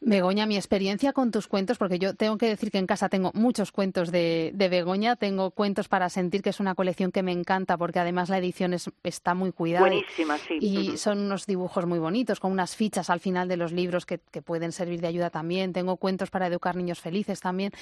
Begoña, 0.00 0.46
mi 0.46 0.56
experiencia 0.56 1.12
con 1.12 1.30
tus 1.30 1.48
cuentos, 1.48 1.78
porque 1.78 1.98
yo 1.98 2.14
tengo 2.14 2.36
que 2.36 2.46
decir 2.46 2.70
que 2.70 2.78
en 2.78 2.86
casa 2.86 3.08
tengo 3.08 3.30
muchos 3.34 3.72
cuentos 3.72 4.12
de, 4.12 4.50
de 4.54 4.68
Begoña, 4.68 5.16
tengo 5.16 5.50
cuentos 5.52 5.88
para 5.88 6.08
sentir 6.10 6.42
que 6.42 6.50
es 6.50 6.60
una 6.60 6.74
colección 6.74 7.12
que 7.12 7.22
me 7.22 7.32
encanta 7.32 7.78
porque 7.78 7.98
además 7.98 8.09
además 8.10 8.28
la 8.28 8.38
edición 8.38 8.74
está 9.04 9.34
muy 9.34 9.52
cuidada. 9.52 9.86
Buenísima, 9.86 10.36
sí. 10.38 10.58
Y 10.60 10.96
son 10.96 11.20
unos 11.20 11.46
dibujos 11.46 11.86
muy 11.86 11.98
bonitos, 11.98 12.40
con 12.40 12.50
unas 12.50 12.74
fichas 12.74 13.08
al 13.08 13.20
final 13.20 13.48
de 13.48 13.56
los 13.56 13.72
libros 13.72 14.04
que, 14.04 14.18
pueden 14.18 14.72
servir 14.72 15.00
de 15.00 15.06
ayuda 15.06 15.30
también. 15.30 15.72
Tengo 15.72 15.96
cuentos 15.96 16.30
para 16.30 16.46
educar 16.48 16.74
niños 16.74 17.00
felices 17.00 17.40
también. 17.40 17.72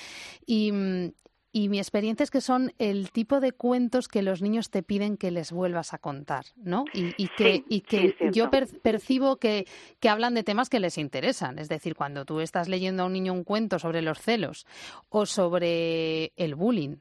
Y, 0.47 1.13
mi 1.53 1.79
experiencia 1.79 2.25
es 2.25 2.31
que 2.31 2.41
son 2.41 2.73
el 2.79 3.11
tipo 3.11 3.41
de 3.41 3.53
cuentos 3.53 4.09
que 4.09 4.23
los 4.23 4.43
niños 4.43 4.71
te 4.71 4.83
piden 4.83 5.17
que 5.17 5.31
les 5.31 5.51
vuelvas 5.51 5.95
a 5.95 5.99
contar, 5.99 6.47
¿no? 6.57 6.85
Y, 6.93 7.29
que, 7.37 7.65
y 7.69 7.81
que 7.81 8.15
yo 8.33 8.51
percibo 8.51 9.37
que, 9.37 9.67
que, 10.01 10.09
hablan 10.09 10.35
de 10.35 10.45
temas 10.45 10.69
que 10.69 10.81
les 10.81 10.99
interesan. 10.99 11.59
Es 11.59 11.69
decir, 11.69 11.95
cuando 11.95 12.25
tú 12.25 12.41
estás 12.41 12.69
leyendo 12.69 13.03
a 13.03 13.07
un 13.07 13.13
niño 13.15 13.33
un 13.33 13.45
cuento 13.45 13.79
sobre 13.79 14.03
los 14.03 14.19
celos 14.19 14.67
o 15.09 15.27
sobre 15.27 16.33
el 16.37 16.55
bullying 16.55 16.97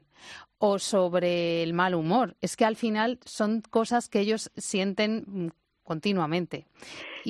o 0.58 0.78
sobre 0.78 1.62
el 1.62 1.72
mal 1.72 1.94
humor. 1.94 2.36
Es 2.40 2.56
que 2.56 2.64
al 2.64 2.76
final 2.76 3.20
son 3.24 3.62
cosas 3.62 4.08
que 4.08 4.20
ellos 4.20 4.50
sienten 4.56 5.24
mm, 5.26 5.48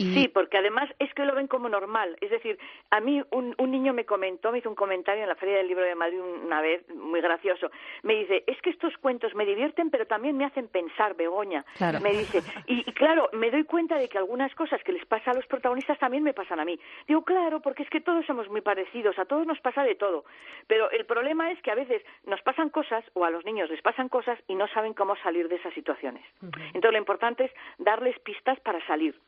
Sí, 0.03 0.29
porque 0.29 0.59
además 0.59 0.89
es 0.99 1.13
que 1.15 1.25
lo 1.25 1.35
ven 1.35 1.47
como 1.47 1.69
normal. 1.69 2.17
Es 2.21 2.31
decir, 2.31 2.59
a 2.91 3.01
mí 3.01 3.23
un, 3.31 3.55
un, 3.59 3.71
niño 3.71 3.93
me 3.93 4.05
comentó, 4.05 4.53
me 4.53 4.59
hizo 4.59 4.69
un 4.69 4.75
comentario 4.75 5.23
en 5.23 5.29
la 5.29 5.35
Feria 5.35 5.57
del 5.57 5.69
Libro 5.69 5.85
de 5.85 5.95
Madrid 5.95 6.21
una 6.21 6.61
vez, 6.61 6.89
muy 6.91 7.21
gracioso. 7.21 7.71
Me 8.03 8.15
dice, 8.15 8.45
es 8.47 8.61
que 8.63 8.71
estos 8.71 8.97
cuentos 8.99 9.35
me 9.35 9.45
divierten, 9.45 9.91
pero 9.91 10.07
también 10.07 10.37
me 10.37 10.45
hacen 10.45 10.69
pensar, 10.69 11.15
Begoña. 11.15 11.65
Me 12.03 12.13
dice, 12.13 12.43
y, 12.67 12.85
claro, 12.93 13.29
me 13.33 13.51
doy 13.51 13.65
cuenta 13.65 13.99
de 13.99 14.09
que 14.09 14.19
algunas 14.19 14.55
cosas 14.55 14.83
que 14.83 14.93
les 14.93 15.05
pasa 15.07 15.31
a 15.31 15.35
los 15.35 15.47
protagonistas 15.47 15.99
también 15.99 16.23
me 16.23 16.35
pasan 16.35 16.61
a 16.61 16.65
mí. 16.65 16.79
Digo, 17.07 17.23
claro, 17.23 17.61
porque 17.61 17.83
es 17.83 17.91
que 17.91 18.01
todos 18.01 18.25
somos 18.27 18.49
muy 18.49 18.61
parecidos, 18.61 19.19
a 19.19 19.25
todos 19.25 19.47
nos 19.47 19.61
pasa 19.61 19.83
de 19.83 19.95
todo. 19.95 20.25
Pero 20.67 20.91
el 20.91 21.07
problema 21.07 21.51
es 21.51 21.61
que 21.63 21.71
a 21.71 21.75
veces 21.75 22.03
nos 22.25 22.41
pasan 22.43 22.71
cosas, 22.71 23.05
o 23.15 23.25
a 23.25 23.31
los 23.31 23.45
niños 23.45 23.71
les 23.71 23.83
pasan 23.83 24.09
cosas, 24.09 24.39
y 24.47 24.55
no 24.55 24.69
saben 24.69 24.95
cómo 24.95 25.17
salir 25.17 25.49
de 25.49 25.57
esas 25.57 25.75
situaciones. 25.75 26.25
Entonces 26.43 26.93
lo 26.93 26.99
importante 26.99 27.45
es 27.45 27.53
darles 27.79 28.19
pistas 28.21 28.59
para 28.61 28.85
salir. 28.87 29.19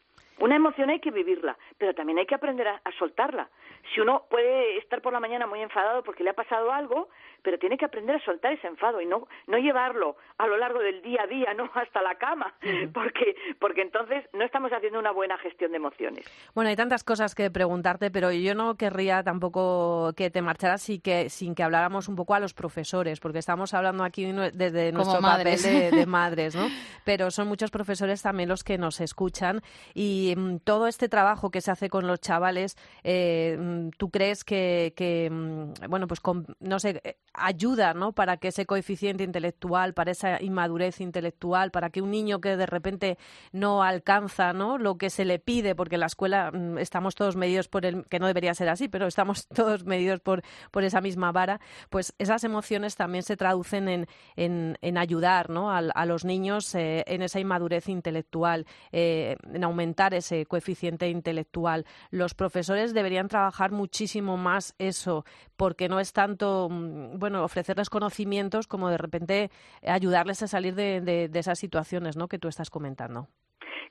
Una 0.40 0.56
emoción 0.56 0.88
hay 0.88 1.00
que 1.00 1.10
vivirla, 1.10 1.56
pero 1.76 1.94
también 1.94 2.18
hay 2.18 2.26
que 2.26 2.34
aprender 2.34 2.66
a, 2.66 2.80
soltarla. 2.98 3.48
Si 3.94 4.00
uno 4.00 4.24
puede 4.30 4.78
estar 4.78 5.02
por 5.02 5.12
la 5.12 5.20
mañana 5.20 5.46
muy 5.46 5.60
enfadado 5.60 6.02
porque 6.02 6.24
le 6.24 6.30
ha 6.30 6.34
pasado 6.34 6.72
algo, 6.72 7.08
pero 7.42 7.58
tiene 7.58 7.76
que 7.76 7.84
aprender 7.84 8.16
a 8.16 8.24
soltar 8.24 8.52
ese 8.52 8.66
enfado 8.66 9.00
y 9.00 9.06
no, 9.06 9.28
no 9.46 9.58
llevarlo 9.58 10.16
a 10.38 10.46
lo 10.46 10.56
largo 10.56 10.80
del 10.80 11.02
día 11.02 11.22
a 11.22 11.26
día, 11.26 11.54
no 11.56 11.70
hasta 11.74 12.02
la 12.02 12.14
cama, 12.16 12.54
porque, 12.94 13.36
porque 13.58 13.82
entonces 13.82 14.24
no 14.32 14.44
estamos 14.44 14.72
haciendo 14.72 14.98
una 14.98 15.10
buena 15.10 15.36
gestión 15.38 15.72
de 15.72 15.76
emociones. 15.76 16.50
Bueno, 16.54 16.70
hay 16.70 16.76
tantas 16.76 17.04
cosas 17.04 17.34
que 17.34 17.50
preguntarte, 17.50 18.10
pero 18.10 18.32
yo 18.32 18.54
no 18.54 18.76
querría 18.76 19.22
tampoco 19.22 20.12
que 20.16 20.30
te 20.30 20.40
marcharas 20.40 20.88
y 20.88 21.00
que, 21.00 21.28
sin 21.28 21.54
que 21.54 21.62
habláramos 21.62 22.08
un 22.08 22.16
poco 22.16 22.34
a 22.34 22.40
los 22.40 22.54
profesores, 22.54 23.20
porque 23.20 23.38
estamos 23.38 23.74
hablando 23.74 24.04
aquí 24.04 24.24
desde 24.32 24.92
nuestro 24.92 25.20
papel 25.20 25.60
de, 25.60 25.90
de 25.90 26.06
madres, 26.06 26.54
¿no? 26.54 26.68
Pero 27.04 27.30
son 27.30 27.48
muchos 27.48 27.70
profesores 27.70 28.22
también 28.22 28.48
los 28.48 28.64
que 28.64 28.78
nos 28.78 29.00
escuchan 29.00 29.60
y 29.94 30.29
Mm, 30.36 30.58
todo 30.58 30.86
este 30.86 31.08
trabajo 31.08 31.50
que 31.50 31.60
se 31.60 31.70
hace 31.70 31.88
con 31.88 32.06
los 32.06 32.20
chavales, 32.20 32.76
eh, 33.04 33.56
mm, 33.58 33.90
¿tú 33.96 34.10
crees 34.10 34.44
que, 34.44 35.28
mm, 35.30 35.88
bueno, 35.88 36.06
pues 36.06 36.20
no 36.60 36.78
sé, 36.80 37.00
eh, 37.04 37.16
ayuda, 37.32 37.94
¿no? 37.94 38.12
Para 38.12 38.36
que 38.36 38.48
ese 38.48 38.66
coeficiente 38.66 39.24
intelectual, 39.24 39.94
para 39.94 40.12
esa 40.12 40.42
inmadurez 40.42 41.00
intelectual, 41.00 41.70
para 41.70 41.90
que 41.90 42.02
un 42.02 42.10
niño 42.10 42.40
que 42.40 42.56
de 42.56 42.66
repente 42.66 43.18
no 43.52 43.82
alcanza, 43.82 44.52
¿no? 44.52 44.78
Lo 44.78 44.96
que 44.98 45.10
se 45.10 45.24
le 45.24 45.38
pide, 45.38 45.74
porque 45.74 45.96
en 45.96 46.00
la 46.00 46.06
escuela 46.06 46.52
estamos 46.78 47.14
todos 47.14 47.36
medidos 47.36 47.68
por 47.68 47.86
el, 47.86 48.04
que 48.06 48.18
no 48.18 48.26
debería 48.26 48.54
ser 48.54 48.68
así, 48.68 48.88
pero 48.88 49.06
estamos 49.06 49.46
todos 49.54 49.84
medidos 49.84 50.20
por, 50.20 50.42
por 50.70 50.84
esa 50.84 51.00
misma 51.00 51.32
vara, 51.32 51.60
pues 51.88 52.14
esas 52.18 52.44
emociones 52.44 52.96
también 52.96 53.22
se 53.22 53.36
traducen 53.36 53.88
en, 53.88 54.06
en, 54.36 54.98
ayudar, 54.98 55.50
¿no? 55.50 55.70
A, 55.70 55.80
los 56.04 56.24
niños 56.24 56.74
eh, 56.74 57.04
en 57.06 57.22
esa 57.22 57.40
inmadurez 57.40 57.88
intelectual, 57.88 58.66
en 58.90 59.64
aumentar 59.64 60.14
ese 60.20 60.46
coeficiente 60.46 61.08
intelectual. 61.08 61.84
Los 62.10 62.34
profesores 62.34 62.94
deberían 62.94 63.28
trabajar 63.28 63.72
muchísimo 63.72 64.36
más 64.36 64.74
eso, 64.78 65.24
porque 65.56 65.88
no 65.88 66.00
es 66.00 66.12
tanto, 66.12 66.68
mm, 66.70 67.18
bueno, 67.18 67.44
ofrecerles 67.44 67.90
conocimientos 67.90 68.66
como 68.66 68.88
de 68.88 68.98
repente 68.98 69.50
ayudarles 69.84 70.42
a 70.42 70.48
salir 70.48 70.74
de, 70.74 71.00
de 71.00 71.38
esas 71.38 71.58
situaciones 71.58 72.16
¿no? 72.16 72.28
que 72.28 72.38
tú 72.38 72.48
estás 72.48 72.70
comentando. 72.70 73.28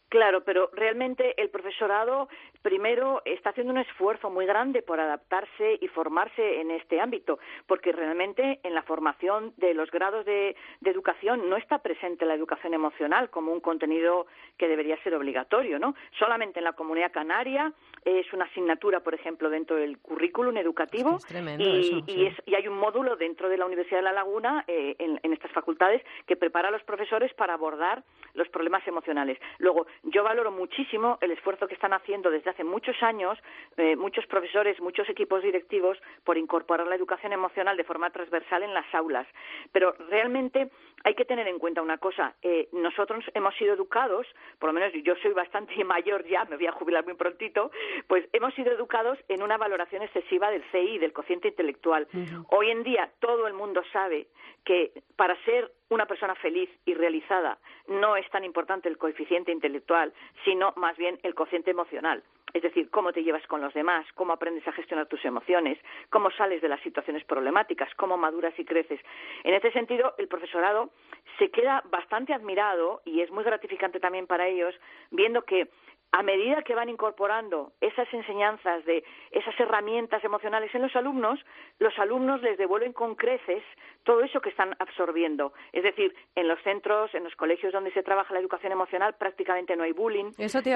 Claro, 0.09 0.43
pero 0.43 0.71
realmente 0.73 1.39
el 1.39 1.49
profesorado 1.49 2.29
primero 2.63 3.21
está 3.25 3.51
haciendo 3.51 3.71
un 3.71 3.79
esfuerzo 3.79 4.31
muy 4.31 4.45
grande 4.47 4.81
por 4.81 4.99
adaptarse 4.99 5.77
y 5.79 5.87
formarse 5.87 6.59
en 6.59 6.71
este 6.71 6.99
ámbito, 6.99 7.39
porque 7.67 7.91
realmente 7.91 8.59
en 8.63 8.73
la 8.73 8.81
formación 8.81 9.53
de 9.57 9.73
los 9.75 9.91
grados 9.91 10.25
de, 10.25 10.55
educación 10.83 11.47
no 11.47 11.55
está 11.55 11.83
presente 11.83 12.25
la 12.25 12.33
educación 12.33 12.73
emocional 12.73 13.29
como 13.29 13.53
un 13.53 13.59
contenido 13.59 14.25
que 14.57 14.67
debería 14.67 14.97
ser 15.03 15.13
obligatorio, 15.13 15.77
¿no? 15.77 15.93
Solamente 16.17 16.59
en 16.59 16.63
la 16.63 16.73
comunidad 16.73 17.11
canaria 17.11 17.71
es 18.03 18.33
una 18.33 18.45
asignatura, 18.45 19.01
por 19.01 19.13
ejemplo, 19.13 19.51
dentro 19.51 19.75
del 19.75 19.99
currículum 19.99 20.57
educativo 20.57 21.19
y, 21.59 22.55
hay 22.55 22.67
un 22.67 22.77
módulo 22.77 23.15
dentro 23.15 23.49
de 23.49 23.57
la 23.57 23.67
Universidad 23.67 23.99
de 23.99 24.03
La 24.03 24.13
Laguna 24.13 24.65
eh, 24.67 24.95
en, 24.97 25.19
en 25.21 25.33
estas 25.33 25.51
facultades 25.51 26.01
que 26.25 26.35
prepara 26.35 26.69
a 26.69 26.71
los 26.71 26.83
profesores 26.83 27.31
para 27.35 27.53
abordar 27.53 28.03
los 28.33 28.49
problemas 28.49 28.85
emocionales. 28.87 29.37
Luego, 29.59 29.85
yo 30.03 30.23
valoro 30.23 30.51
muchísimo 30.51 31.17
el 31.21 31.31
esfuerzo 31.31 31.67
que 31.67 31.73
están 31.73 31.93
haciendo 31.93 32.29
desde 32.29 32.49
hace 32.49 32.63
muchos 32.63 33.01
años 33.01 33.37
eh, 33.77 33.95
muchos 33.95 34.25
profesores, 34.27 34.79
muchos 34.81 35.09
equipos 35.09 35.41
directivos 35.43 35.97
por 36.23 36.37
incorporar 36.37 36.87
la 36.87 36.95
educación 36.95 37.33
emocional 37.33 37.77
de 37.77 37.83
forma 37.83 38.09
transversal 38.09 38.63
en 38.63 38.73
las 38.73 38.85
aulas. 38.93 39.27
Pero 39.71 39.95
realmente 40.09 40.69
hay 41.03 41.15
que 41.15 41.25
tener 41.25 41.47
en 41.47 41.59
cuenta 41.59 41.81
una 41.81 41.97
cosa. 41.97 42.35
Eh, 42.41 42.69
nosotros 42.71 43.23
hemos 43.33 43.55
sido 43.55 43.73
educados, 43.73 44.27
por 44.59 44.69
lo 44.69 44.73
menos 44.73 44.91
yo 45.03 45.15
soy 45.21 45.33
bastante 45.33 45.83
mayor 45.83 46.25
ya, 46.27 46.45
me 46.45 46.57
voy 46.57 46.67
a 46.67 46.71
jubilar 46.71 47.05
muy 47.05 47.15
prontito, 47.15 47.71
pues 48.07 48.27
hemos 48.33 48.53
sido 48.53 48.71
educados 48.71 49.17
en 49.27 49.43
una 49.43 49.57
valoración 49.57 50.01
excesiva 50.01 50.51
del 50.51 50.63
CI, 50.71 50.97
del 50.99 51.13
cociente 51.13 51.49
intelectual. 51.49 52.07
Hoy 52.49 52.71
en 52.71 52.83
día 52.83 53.09
todo 53.19 53.47
el 53.47 53.53
mundo 53.53 53.81
sabe 53.91 54.27
que 54.65 54.91
para 55.15 55.35
ser 55.45 55.71
una 55.89 56.05
persona 56.05 56.35
feliz 56.35 56.69
y 56.85 56.93
realizada 56.93 57.57
no 57.87 58.15
es 58.15 58.29
tan 58.29 58.43
importante 58.43 58.89
el 58.89 58.97
coeficiente 58.97 59.51
intelectual, 59.51 60.13
sino 60.45 60.73
más 60.75 60.97
bien 60.97 61.19
el 61.23 61.33
cociente 61.33 61.71
emocional. 61.71 62.23
Es 62.53 62.63
decir, 62.63 62.89
cómo 62.89 63.13
te 63.13 63.23
llevas 63.23 63.45
con 63.47 63.61
los 63.61 63.73
demás, 63.73 64.05
cómo 64.15 64.33
aprendes 64.33 64.67
a 64.67 64.71
gestionar 64.71 65.07
tus 65.07 65.23
emociones, 65.25 65.77
cómo 66.09 66.31
sales 66.31 66.61
de 66.61 66.69
las 66.69 66.81
situaciones 66.81 67.23
problemáticas, 67.23 67.93
cómo 67.95 68.17
maduras 68.17 68.53
y 68.57 68.65
creces. 68.65 68.99
En 69.43 69.53
este 69.53 69.71
sentido, 69.71 70.13
el 70.17 70.27
profesorado 70.27 70.89
se 71.37 71.49
queda 71.51 71.83
bastante 71.89 72.33
admirado 72.33 73.01
y 73.05 73.21
es 73.21 73.31
muy 73.31 73.43
gratificante 73.43 73.99
también 73.99 74.27
para 74.27 74.47
ellos 74.47 74.73
viendo 75.11 75.43
que 75.43 75.69
a 76.11 76.23
medida 76.23 76.63
que 76.63 76.73
van 76.73 76.89
incorporando 76.89 77.73
esas 77.81 78.11
enseñanzas 78.13 78.83
de 78.85 79.03
esas 79.31 79.57
herramientas 79.59 80.23
emocionales 80.23 80.73
en 80.73 80.81
los 80.81 80.95
alumnos, 80.95 81.39
los 81.77 81.97
alumnos 81.99 82.41
les 82.41 82.57
devuelven 82.57 82.93
con 82.93 83.15
creces 83.15 83.63
todo 84.03 84.21
eso 84.21 84.41
que 84.41 84.49
están 84.49 84.75
absorbiendo. 84.79 85.53
Es 85.71 85.83
decir, 85.83 86.15
en 86.35 86.47
los 86.47 86.59
centros, 86.63 87.13
en 87.13 87.23
los 87.23 87.35
colegios 87.35 87.71
donde 87.73 87.91
se 87.91 88.01
trabaja 88.01 88.33
la 88.33 88.39
educación 88.39 88.71
emocional, 88.71 89.15
prácticamente 89.19 89.75
no 89.75 89.83
hay 89.83 89.91
bullying, 89.91 90.31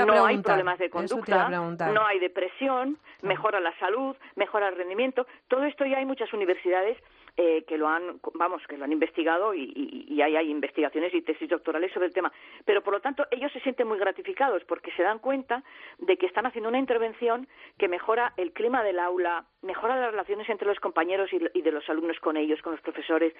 no 0.05 0.25
hay 0.25 0.37
problemas 0.37 0.77
de 0.77 0.89
conducta, 0.89 1.49
no 1.49 2.05
hay 2.05 2.19
depresión, 2.19 2.97
mejora 3.23 3.59
la 3.59 3.75
salud, 3.79 4.15
mejora 4.35 4.67
el 4.67 4.75
rendimiento. 4.75 5.25
Todo 5.47 5.63
esto 5.63 5.85
ya 5.85 5.97
hay 5.97 6.05
muchas 6.05 6.31
universidades 6.33 6.97
eh, 7.35 7.63
que 7.67 7.79
lo 7.79 7.87
han, 7.87 8.19
vamos, 8.35 8.61
que 8.67 8.77
lo 8.77 8.83
han 8.83 8.91
investigado 8.91 9.55
y, 9.55 9.73
y, 10.07 10.21
hay, 10.21 10.35
hay, 10.35 10.51
investigaciones 10.51 11.11
y 11.15 11.23
tesis 11.23 11.49
doctorales 11.49 11.91
sobre 11.91 12.05
el 12.05 12.13
tema. 12.13 12.31
Pero, 12.63 12.83
por 12.83 12.93
lo 12.93 12.99
tanto, 12.99 13.25
ellos 13.31 13.51
se 13.51 13.59
sienten 13.61 13.87
muy 13.87 13.97
gratificados 13.97 14.63
porque 14.65 14.91
se 14.91 15.01
dan 15.01 15.17
cuenta 15.17 15.63
de 15.97 16.15
que 16.17 16.27
están 16.27 16.45
haciendo 16.45 16.69
una 16.69 16.77
intervención 16.77 17.47
que 17.79 17.87
mejora 17.87 18.33
el 18.37 18.53
clima 18.53 18.83
del 18.83 18.99
aula, 18.99 19.45
mejora 19.63 19.99
las 19.99 20.11
relaciones 20.11 20.47
entre 20.47 20.67
los 20.67 20.79
compañeros 20.79 21.31
y, 21.33 21.61
de 21.61 21.71
los 21.71 21.89
alumnos 21.89 22.19
con 22.19 22.37
ellos, 22.37 22.61
con 22.61 22.73
los 22.73 22.81
profesores, 22.81 23.33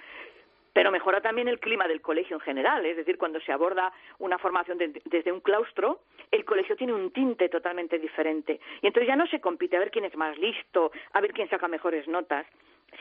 pero 0.74 0.90
mejora 0.90 1.22
también 1.22 1.48
el 1.48 1.60
clima 1.60 1.88
del 1.88 2.02
colegio 2.02 2.38
en 2.38 2.42
general. 2.42 2.84
Es 2.88 2.98
decir, 2.98 3.20
cuando 3.20 3.40
se 3.42 3.52
aborda 3.52 3.94
una 4.18 4.40
formación 4.40 4.80
desde 5.06 5.32
un 5.32 5.42
claustro, 5.42 6.00
el 6.32 6.46
colegio 6.46 6.76
tiene 6.76 6.94
un 6.94 7.12
tinte 7.12 7.48
totalmente 7.48 8.00
diferente. 8.00 8.60
Y 8.82 8.88
entonces 8.88 9.08
ya 9.08 9.16
no 9.16 9.28
se 9.28 9.40
compite 9.40 9.76
a 9.76 9.80
ver 9.80 9.92
quién 9.92 10.06
es 10.06 10.16
más 10.18 10.36
listo, 10.40 10.92
a 11.12 11.22
ver 11.22 11.32
quién 11.32 11.48
saca 11.48 11.68
mejores 11.68 12.08
notas, 12.08 12.48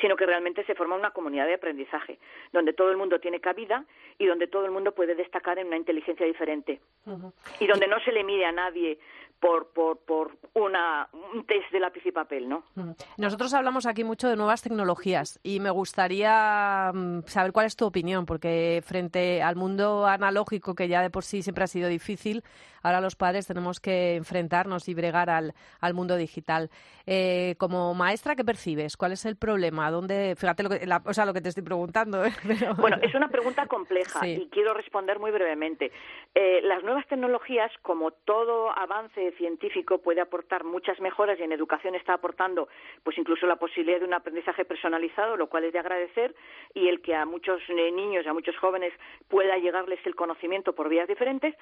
sino 0.01 0.17
que 0.17 0.27
realmente 0.27 0.65
se 0.65 0.75
forma 0.75 0.97
una 0.97 1.11
comunidad 1.11 1.47
de 1.47 1.55
aprendizaje, 1.55 2.19
donde 2.53 2.73
todo 2.73 2.91
el 2.91 2.97
mundo 2.97 3.21
tiene 3.21 3.41
cabida 3.41 3.85
y 4.19 4.27
donde 4.27 4.47
todo 4.47 4.65
el 4.65 4.71
mundo 4.71 4.93
puede 4.93 5.15
destacar 5.15 5.59
en 5.59 5.69
una 5.69 5.77
inteligencia 5.77 6.27
diferente. 6.27 6.81
Y 7.61 7.67
donde 7.67 7.87
no 7.87 8.01
se 8.01 8.13
le 8.13 8.25
mide 8.25 8.45
a 8.45 8.53
nadie 8.53 8.99
por, 9.43 9.73
por, 9.73 9.99
por 9.99 10.37
una, 10.55 11.09
un 11.35 11.45
test 11.45 11.71
de 11.73 11.81
lápiz 11.81 12.07
y 12.07 12.13
papel, 12.13 12.49
¿no? 12.49 12.63
Nosotros 13.19 13.53
hablamos 13.55 13.87
aquí 13.87 14.05
mucho 14.05 14.29
de 14.29 14.37
nuevas 14.37 14.63
tecnologías 14.63 15.41
y 15.43 15.59
me 15.59 15.71
gustaría 15.71 16.93
mm, 16.95 17.23
saber 17.27 17.53
cuál 17.53 17.67
es 17.67 17.75
tu 17.75 17.85
opinión, 17.85 18.25
porque 18.25 18.83
frente 18.85 19.43
al 19.43 19.57
mundo 19.57 20.07
analógico, 20.07 20.77
que 20.77 20.87
ya 20.87 21.03
de 21.03 21.11
por 21.11 21.25
sí 21.25 21.43
siempre 21.43 21.65
ha 21.65 21.67
sido 21.67 21.89
difícil, 21.89 22.45
ahora 22.83 23.01
los 23.01 23.17
padres 23.17 23.47
tenemos 23.47 23.81
que 23.81 24.17
enfrentarnos 24.17 24.89
y 24.89 24.95
bregar 24.95 25.31
al, 25.31 25.55
al 25.81 25.95
mundo 25.95 26.17
digital. 26.17 26.71
Eh, 27.07 27.57
como 27.59 27.95
maestra, 27.95 28.37
¿qué 28.37 28.45
percibes? 28.45 28.97
¿Cuál 28.97 29.13
es 29.13 29.25
el 29.25 29.37
problema? 29.37 29.91
¿Dónde, 29.91 30.35
fíjate 30.37 30.63
lo 30.63 30.71
que, 30.71 30.89
o 31.05 31.13
sea, 31.13 31.27
lo 31.27 31.33
que 31.33 31.41
te 31.41 31.49
estoy 31.49 31.65
preguntando. 31.65 32.25
¿eh? 32.25 32.33
Bueno, 32.77 32.97
es 33.03 33.15
una 33.15 33.29
pregunta 33.29 33.67
compleja 33.67 34.27
y 34.27 34.49
quiero 34.49 34.75
responder 34.75 35.19
muy 35.19 35.31
brevemente. 35.31 35.93
Eh, 36.35 36.61
las 36.63 36.83
nuevas 36.83 37.07
tecnologías, 37.07 37.71
como 37.83 38.11
todo 38.11 38.71
avance 38.77 39.33
científico 39.33 39.99
puede 39.99 40.21
aportar 40.21 40.65
muchas 40.65 41.01
mejoras 41.01 41.39
y 41.39 41.43
en 41.43 41.53
educación 41.53 41.95
está 41.95 42.15
aportando 42.15 42.69
pues 43.03 43.19
incluso 43.19 43.47
la 43.47 43.57
posibilidad 43.57 44.01
de 44.01 44.07
un 44.07 44.15
aprendizaje 44.15 44.65
personalizado, 44.65 45.37
lo 45.37 45.49
cual 45.49 45.65
es 45.65 45.73
de 45.73 45.79
agradecer 45.79 46.35
y 46.75 46.89
el 46.89 47.03
que 47.03 47.15
a 47.15 47.25
muchos 47.25 47.61
eh, 47.69 47.93
niños, 47.93 48.27
a 48.27 48.33
muchos 48.33 48.57
jóvenes 48.57 48.93
pueda 49.29 49.57
llegarles 49.59 50.01
el 50.05 50.15
conocimiento 50.15 50.75
por 50.75 50.89
vías 50.89 51.09
diferentes, 51.09 51.55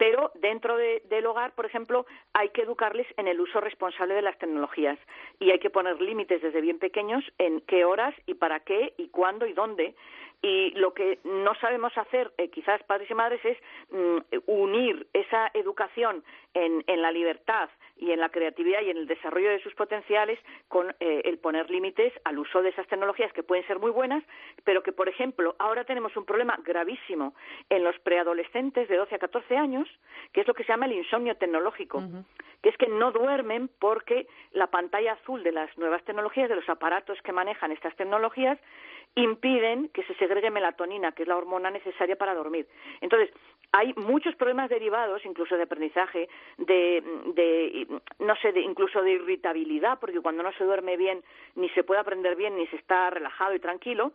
pero 0.00 0.32
dentro 0.36 0.78
del 0.78 1.26
hogar, 1.26 1.54
por 1.54 1.66
ejemplo, 1.66 2.06
hay 2.32 2.48
que 2.48 2.62
educarles 2.62 3.06
en 3.18 3.28
el 3.28 3.38
uso 3.38 3.60
responsable 3.60 4.14
de 4.14 4.22
las 4.22 4.38
tecnologías. 4.38 4.98
Y 5.38 5.50
hay 5.50 5.58
que 5.58 5.68
poner 5.68 6.00
límites 6.00 6.40
desde 6.40 6.62
bien 6.62 6.78
pequeños 6.78 7.22
en 7.36 7.60
qué 7.60 7.84
horas 7.84 8.14
y 8.24 8.32
para 8.32 8.60
qué 8.60 8.94
y 8.96 9.08
cuándo 9.08 9.44
y 9.44 9.52
dónde. 9.52 9.94
Y 10.40 10.70
lo 10.70 10.94
que 10.94 11.18
no 11.24 11.54
sabemos 11.56 11.92
hacer, 11.98 12.32
eh, 12.38 12.48
quizás 12.48 12.82
padres 12.84 13.10
y 13.10 13.14
madres, 13.14 13.44
es 13.44 13.58
mm, 13.90 14.18
unir 14.46 15.06
esa 15.12 15.50
educación 15.52 16.24
en, 16.54 16.82
en, 16.86 17.02
la 17.02 17.12
libertad 17.12 17.68
y 18.00 18.12
en 18.12 18.20
la 18.20 18.30
creatividad 18.30 18.80
y 18.80 18.90
en 18.90 18.96
el 18.96 19.06
desarrollo 19.06 19.50
de 19.50 19.62
sus 19.62 19.74
potenciales 19.74 20.38
con 20.68 20.94
eh, 21.00 21.22
el 21.24 21.38
poner 21.38 21.70
límites 21.70 22.12
al 22.24 22.38
uso 22.38 22.62
de 22.62 22.70
esas 22.70 22.86
tecnologías 22.88 23.32
que 23.34 23.42
pueden 23.42 23.66
ser 23.66 23.78
muy 23.78 23.90
buenas, 23.90 24.24
pero 24.64 24.82
que, 24.82 24.92
por 24.92 25.08
ejemplo, 25.08 25.54
ahora 25.58 25.84
tenemos 25.84 26.16
un 26.16 26.24
problema 26.24 26.58
gravísimo 26.64 27.34
en 27.68 27.84
los 27.84 27.98
preadolescentes 28.00 28.88
de 28.88 28.96
12 28.96 29.14
a 29.14 29.18
14 29.18 29.56
años, 29.56 29.86
que 30.32 30.40
es 30.40 30.48
lo 30.48 30.54
que 30.54 30.64
se 30.64 30.72
llama 30.72 30.86
el 30.86 30.92
insomnio 30.92 31.36
tecnológico, 31.36 32.02
que 32.62 32.70
es 32.70 32.76
que 32.78 32.88
no 32.88 33.12
duermen 33.12 33.68
porque 33.78 34.26
la 34.52 34.68
pantalla 34.68 35.12
azul 35.12 35.42
de 35.42 35.52
las 35.52 35.76
nuevas 35.76 36.02
tecnologías, 36.04 36.48
de 36.48 36.56
los 36.56 36.68
aparatos 36.68 37.20
que 37.22 37.32
manejan 37.32 37.70
estas 37.70 37.94
tecnologías, 37.96 38.58
impiden 39.14 39.88
que 39.88 40.02
se 40.04 40.14
segregue 40.14 40.50
melatonina, 40.50 41.12
que 41.12 41.22
es 41.22 41.28
la 41.28 41.36
hormona 41.36 41.70
necesaria 41.70 42.16
para 42.16 42.34
dormir. 42.34 42.66
Entonces, 43.00 43.30
hay 43.72 43.92
muchos 43.94 44.34
problemas 44.34 44.70
derivados, 44.70 45.24
incluso 45.24 45.56
de 45.56 45.64
aprendizaje, 45.64 46.28
de, 46.58 47.02
de 47.34 47.86
no 48.18 48.36
sé, 48.36 48.52
de, 48.52 48.60
incluso 48.60 49.02
de 49.02 49.12
irritabilidad, 49.12 49.98
porque 50.00 50.20
cuando 50.20 50.42
no 50.42 50.52
se 50.52 50.64
duerme 50.64 50.96
bien, 50.96 51.22
ni 51.54 51.68
se 51.70 51.84
puede 51.84 52.00
aprender 52.00 52.36
bien, 52.36 52.56
ni 52.56 52.66
se 52.68 52.76
está 52.76 53.10
relajado 53.10 53.54
y 53.54 53.60
tranquilo. 53.60 54.12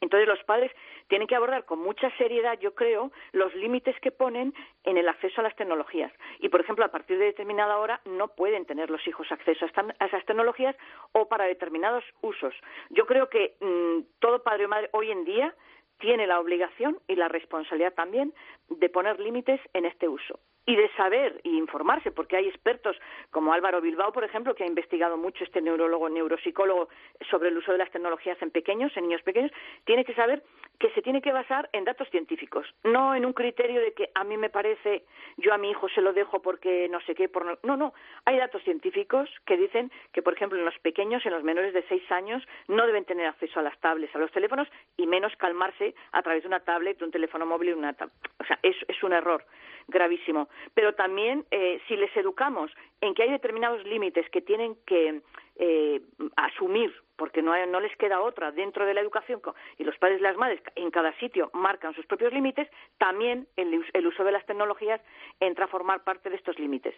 Entonces 0.00 0.28
los 0.28 0.42
padres 0.44 0.72
tienen 1.08 1.28
que 1.28 1.34
abordar 1.34 1.64
con 1.64 1.78
mucha 1.80 2.10
seriedad, 2.16 2.58
yo 2.58 2.74
creo, 2.74 3.12
los 3.32 3.54
límites 3.54 3.98
que 4.00 4.10
ponen 4.10 4.54
en 4.84 4.96
el 4.96 5.08
acceso 5.08 5.40
a 5.40 5.44
las 5.44 5.56
tecnologías. 5.56 6.12
Y, 6.38 6.48
por 6.48 6.60
ejemplo, 6.60 6.84
a 6.84 6.90
partir 6.90 7.18
de 7.18 7.26
determinada 7.26 7.78
hora 7.78 8.00
no 8.04 8.28
pueden 8.28 8.64
tener 8.64 8.90
los 8.90 9.06
hijos 9.06 9.30
acceso 9.30 9.66
a, 9.66 10.06
esas 10.06 10.24
tecnologías 10.24 10.76
o 11.12 11.28
para 11.28 11.44
determinados 11.44 12.04
usos. 12.22 12.54
Yo 12.90 13.06
creo 13.06 13.28
que 13.28 13.56
mm, 13.60 14.18
todo 14.20 14.42
padre 14.42 14.66
o 14.66 14.68
madre 14.68 14.88
hoy 14.92 15.10
en 15.10 15.24
día 15.24 15.54
tiene 15.98 16.26
la 16.26 16.40
obligación 16.40 16.98
y 17.06 17.16
la 17.16 17.28
responsabilidad 17.28 17.92
también 17.92 18.32
de 18.68 18.88
poner 18.88 19.20
límites 19.20 19.60
en 19.74 19.84
este 19.84 20.08
uso 20.08 20.40
y 20.66 20.76
de 20.76 20.88
saber 20.96 21.40
y 21.42 21.56
informarse, 21.56 22.10
porque 22.10 22.36
hay 22.36 22.48
expertos 22.48 22.96
como 23.30 23.52
Álvaro 23.52 23.80
Bilbao, 23.80 24.12
por 24.12 24.24
ejemplo, 24.24 24.54
que 24.54 24.64
ha 24.64 24.68
investigado 24.68 25.16
mucho 25.16 25.44
este 25.44 25.60
neurólogo, 25.60 26.08
neuropsicólogo, 26.08 26.88
sobre 27.30 27.48
el 27.48 27.58
uso 27.58 27.72
de 27.72 27.78
las 27.78 27.90
tecnologías 27.90 28.40
en 28.42 28.50
pequeños, 28.50 28.96
en 28.96 29.04
niños 29.04 29.22
pequeños, 29.22 29.50
tiene 29.84 30.04
que 30.04 30.14
saber 30.14 30.42
que 30.78 30.90
se 30.90 31.02
tiene 31.02 31.20
que 31.20 31.32
basar 31.32 31.68
en 31.72 31.84
datos 31.84 32.08
científicos, 32.10 32.66
no 32.84 33.14
en 33.14 33.26
un 33.26 33.34
criterio 33.34 33.80
de 33.80 33.92
que 33.92 34.10
a 34.14 34.24
mí 34.24 34.36
me 34.36 34.48
parece, 34.48 35.04
yo 35.36 35.52
a 35.52 35.58
mi 35.58 35.70
hijo 35.70 35.88
se 35.90 36.00
lo 36.00 36.12
dejo 36.14 36.40
porque 36.40 36.88
no 36.88 37.00
sé 37.02 37.14
qué, 37.14 37.28
por 37.28 37.44
no, 37.44 37.58
no, 37.62 37.76
no, 37.76 37.92
hay 38.24 38.38
datos 38.38 38.62
científicos 38.62 39.28
que 39.44 39.58
dicen 39.58 39.90
que, 40.12 40.22
por 40.22 40.32
ejemplo, 40.32 40.58
en 40.58 40.64
los 40.64 40.78
pequeños, 40.78 41.24
en 41.26 41.32
los 41.32 41.44
menores 41.44 41.74
de 41.74 41.84
seis 41.88 42.02
años, 42.10 42.42
no 42.68 42.86
deben 42.86 43.04
tener 43.04 43.26
acceso 43.26 43.60
a 43.60 43.62
las 43.62 43.78
tablets, 43.80 44.14
a 44.16 44.18
los 44.18 44.32
teléfonos 44.32 44.68
y 44.96 45.06
menos 45.06 45.36
calmarse 45.36 45.94
a 46.12 46.22
través 46.22 46.42
de 46.42 46.48
una 46.48 46.60
tablet, 46.60 46.98
de 46.98 47.04
un 47.04 47.10
teléfono 47.10 47.44
móvil, 47.44 47.74
una 47.74 47.90
o 47.90 48.44
sea, 48.44 48.58
es, 48.62 48.76
es 48.88 49.02
un 49.02 49.12
error 49.12 49.44
gravísimo. 49.90 50.48
Pero 50.74 50.94
también, 50.94 51.44
eh, 51.50 51.80
si 51.88 51.96
les 51.96 52.14
educamos 52.16 52.70
en 53.00 53.14
que 53.14 53.24
hay 53.24 53.30
determinados 53.30 53.84
límites 53.84 54.28
que 54.30 54.40
tienen 54.40 54.76
que 54.86 55.20
eh, 55.56 56.00
asumir 56.36 56.92
porque 57.16 57.42
no, 57.42 57.52
no 57.66 57.80
les 57.80 57.94
queda 57.98 58.22
otra 58.22 58.50
dentro 58.50 58.86
de 58.86 58.94
la 58.94 59.02
educación 59.02 59.42
y 59.76 59.84
los 59.84 59.94
padres 59.98 60.20
y 60.20 60.22
las 60.22 60.38
madres 60.38 60.62
en 60.74 60.90
cada 60.90 61.12
sitio 61.18 61.50
marcan 61.52 61.94
sus 61.94 62.06
propios 62.06 62.32
límites, 62.32 62.66
también 62.96 63.46
el, 63.56 63.84
el 63.92 64.06
uso 64.06 64.24
de 64.24 64.32
las 64.32 64.46
tecnologías 64.46 65.02
entra 65.38 65.66
a 65.66 65.68
formar 65.68 66.02
parte 66.02 66.30
de 66.30 66.36
estos 66.36 66.58
límites. 66.58 66.94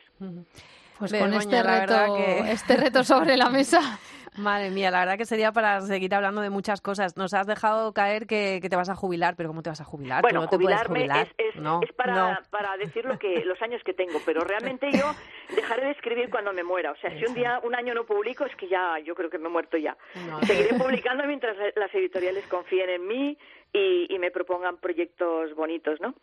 Pues 0.96 1.12
con 1.12 1.34
este 1.34 1.60
reto, 1.60 2.16
este 2.46 2.76
reto 2.76 3.02
sobre 3.02 3.36
la 3.36 3.50
mesa. 3.50 3.80
Madre 4.38 4.70
mía, 4.70 4.90
la 4.90 5.00
verdad 5.00 5.18
que 5.18 5.26
sería 5.26 5.52
para 5.52 5.80
seguir 5.82 6.14
hablando 6.14 6.40
de 6.40 6.48
muchas 6.48 6.80
cosas. 6.80 7.18
Nos 7.18 7.34
has 7.34 7.46
dejado 7.46 7.92
caer 7.92 8.26
que, 8.26 8.60
te 8.62 8.76
vas 8.76 8.88
a 8.88 8.94
jubilar, 8.94 9.34
pero 9.36 9.50
¿cómo 9.50 9.62
te 9.62 9.68
vas 9.68 9.82
a 9.82 9.84
jubilar? 9.84 10.22
Bueno, 10.22 10.42
no 10.42 10.48
jubilarme 10.48 11.04
Es, 11.36 11.92
para, 11.92 12.40
para, 12.50 12.76
decir 12.78 13.04
lo 13.04 13.18
que, 13.18 13.44
los 13.44 13.60
años 13.60 13.82
que 13.84 13.92
tengo, 13.92 14.20
pero 14.24 14.40
realmente 14.40 14.90
yo 14.90 15.04
dejaré 15.54 15.84
de 15.84 15.90
escribir 15.92 16.30
cuando 16.30 16.52
me 16.54 16.64
muera. 16.64 16.92
O 16.92 16.96
sea, 16.96 17.10
si 17.10 17.26
un 17.26 17.34
día, 17.34 17.60
un 17.62 17.74
año 17.74 17.92
no 17.92 18.04
publico, 18.04 18.46
es 18.46 18.56
que 18.56 18.68
ya, 18.68 18.98
yo 19.04 19.14
creo 19.14 19.28
que 19.28 19.38
me 19.38 19.48
he 19.48 19.50
muerto 19.50 19.76
ya. 19.76 19.96
Seguiré 20.46 20.78
publicando 20.78 21.24
mientras 21.26 21.54
las 21.76 21.94
editoriales 21.94 22.46
confíen 22.46 22.88
en 22.88 23.06
mí 23.06 23.38
y, 23.72 24.18
me 24.18 24.30
propongan 24.30 24.76
proyectos 24.76 25.54
bonitos, 25.54 26.00
¿no? 26.00 26.14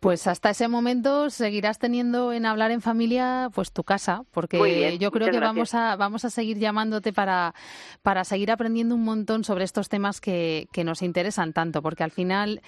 Pues 0.00 0.26
hasta 0.26 0.50
ese 0.50 0.68
momento 0.68 1.30
seguirás 1.30 1.78
teniendo 1.78 2.32
en 2.32 2.44
hablar 2.46 2.70
en 2.70 2.82
familia 2.82 3.48
pues 3.54 3.72
tu 3.72 3.82
casa, 3.82 4.22
porque 4.32 4.98
yo 4.98 5.10
creo 5.10 5.30
que 5.30 5.40
vamos 5.40 5.74
a 5.74 5.96
vamos 5.96 6.24
a 6.24 6.30
seguir 6.30 6.58
llamándote 6.58 7.12
para 7.12 7.54
para 8.02 8.24
seguir 8.24 8.50
aprendiendo 8.50 8.94
un 8.94 9.04
montón 9.04 9.42
sobre 9.42 9.64
estos 9.64 9.88
temas 9.88 10.20
que, 10.20 10.68
que 10.72 10.84
nos 10.84 11.02
interesan 11.02 11.52
tanto, 11.52 11.80
porque 11.80 12.04
al 12.04 12.10
final 12.10 12.60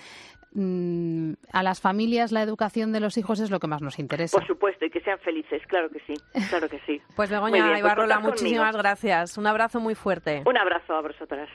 mm, 0.53 1.33
a 1.53 1.63
las 1.63 1.81
familias 1.81 2.33
la 2.33 2.43
educación 2.43 2.93
de 2.93 3.01
los 3.01 3.19
hijos 3.19 3.41
es 3.41 3.51
lo 3.51 3.61
que 3.61 3.67
más 3.67 3.83
nos 3.83 3.99
interesa. 3.99 4.39
Por 4.39 4.47
supuesto, 4.47 4.87
y 4.87 4.91
que 4.91 5.01
sean 5.01 5.19
felices, 5.19 5.63
claro 5.67 5.91
que 5.91 6.01
sí, 6.07 6.15
claro 6.49 6.69
que 6.69 6.81
sí. 6.87 7.01
pues 7.15 7.29
Begoña 7.29 7.67
pues 7.69 7.81
Ibarrola, 7.81 8.21
muchísimas 8.21 8.75
gracias. 8.75 9.37
Un 9.37 9.47
abrazo 9.47 9.81
muy 9.81 9.95
fuerte. 9.95 10.43
Un 10.47 10.57
abrazo 10.57 10.95
a 10.95 11.03
vosotras. 11.03 11.49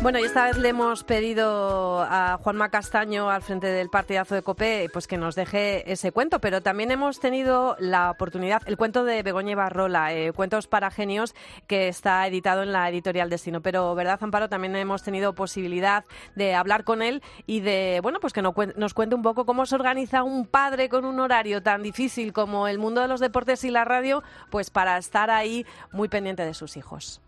Bueno, 0.00 0.20
y 0.20 0.22
esta 0.22 0.44
vez 0.44 0.56
le 0.56 0.68
hemos 0.68 1.02
pedido 1.02 2.02
a 2.02 2.38
Juanma 2.40 2.70
Castaño, 2.70 3.30
al 3.30 3.42
frente 3.42 3.66
del 3.66 3.90
partidazo 3.90 4.36
de 4.36 4.42
COPE, 4.42 4.90
pues 4.92 5.08
que 5.08 5.18
nos 5.18 5.34
deje 5.34 5.90
ese 5.90 6.12
cuento, 6.12 6.40
pero 6.40 6.62
también 6.62 6.92
hemos 6.92 7.18
tenido 7.18 7.76
la 7.80 8.12
oportunidad, 8.12 8.62
el 8.66 8.76
cuento 8.76 9.04
de 9.04 9.24
Begoña 9.24 9.56
Barrola, 9.56 10.14
eh, 10.14 10.32
Cuentos 10.32 10.68
para 10.68 10.92
Genios, 10.92 11.34
que 11.66 11.88
está 11.88 12.24
editado 12.28 12.62
en 12.62 12.72
la 12.72 12.88
editorial 12.88 13.28
Destino. 13.28 13.60
Pero, 13.60 13.92
¿verdad, 13.96 14.20
Amparo? 14.22 14.48
También 14.48 14.76
hemos 14.76 15.02
tenido 15.02 15.34
posibilidad 15.34 16.04
de 16.36 16.54
hablar 16.54 16.84
con 16.84 17.02
él 17.02 17.20
y 17.46 17.58
de, 17.60 17.98
bueno, 18.00 18.20
pues 18.20 18.32
que 18.32 18.40
nos 18.40 18.94
cuente 18.94 19.16
un 19.16 19.22
poco 19.22 19.46
cómo 19.46 19.66
se 19.66 19.74
organiza 19.74 20.22
un 20.22 20.46
padre 20.46 20.88
con 20.88 21.06
un 21.06 21.18
horario 21.18 21.60
tan 21.60 21.82
difícil 21.82 22.32
como 22.32 22.68
el 22.68 22.78
mundo 22.78 23.00
de 23.00 23.08
los 23.08 23.18
deportes 23.18 23.64
y 23.64 23.70
la 23.70 23.84
radio, 23.84 24.22
pues 24.48 24.70
para 24.70 24.96
estar 24.96 25.28
ahí 25.28 25.66
muy 25.90 26.08
pendiente 26.08 26.44
de 26.44 26.54
sus 26.54 26.76
hijos. 26.76 27.20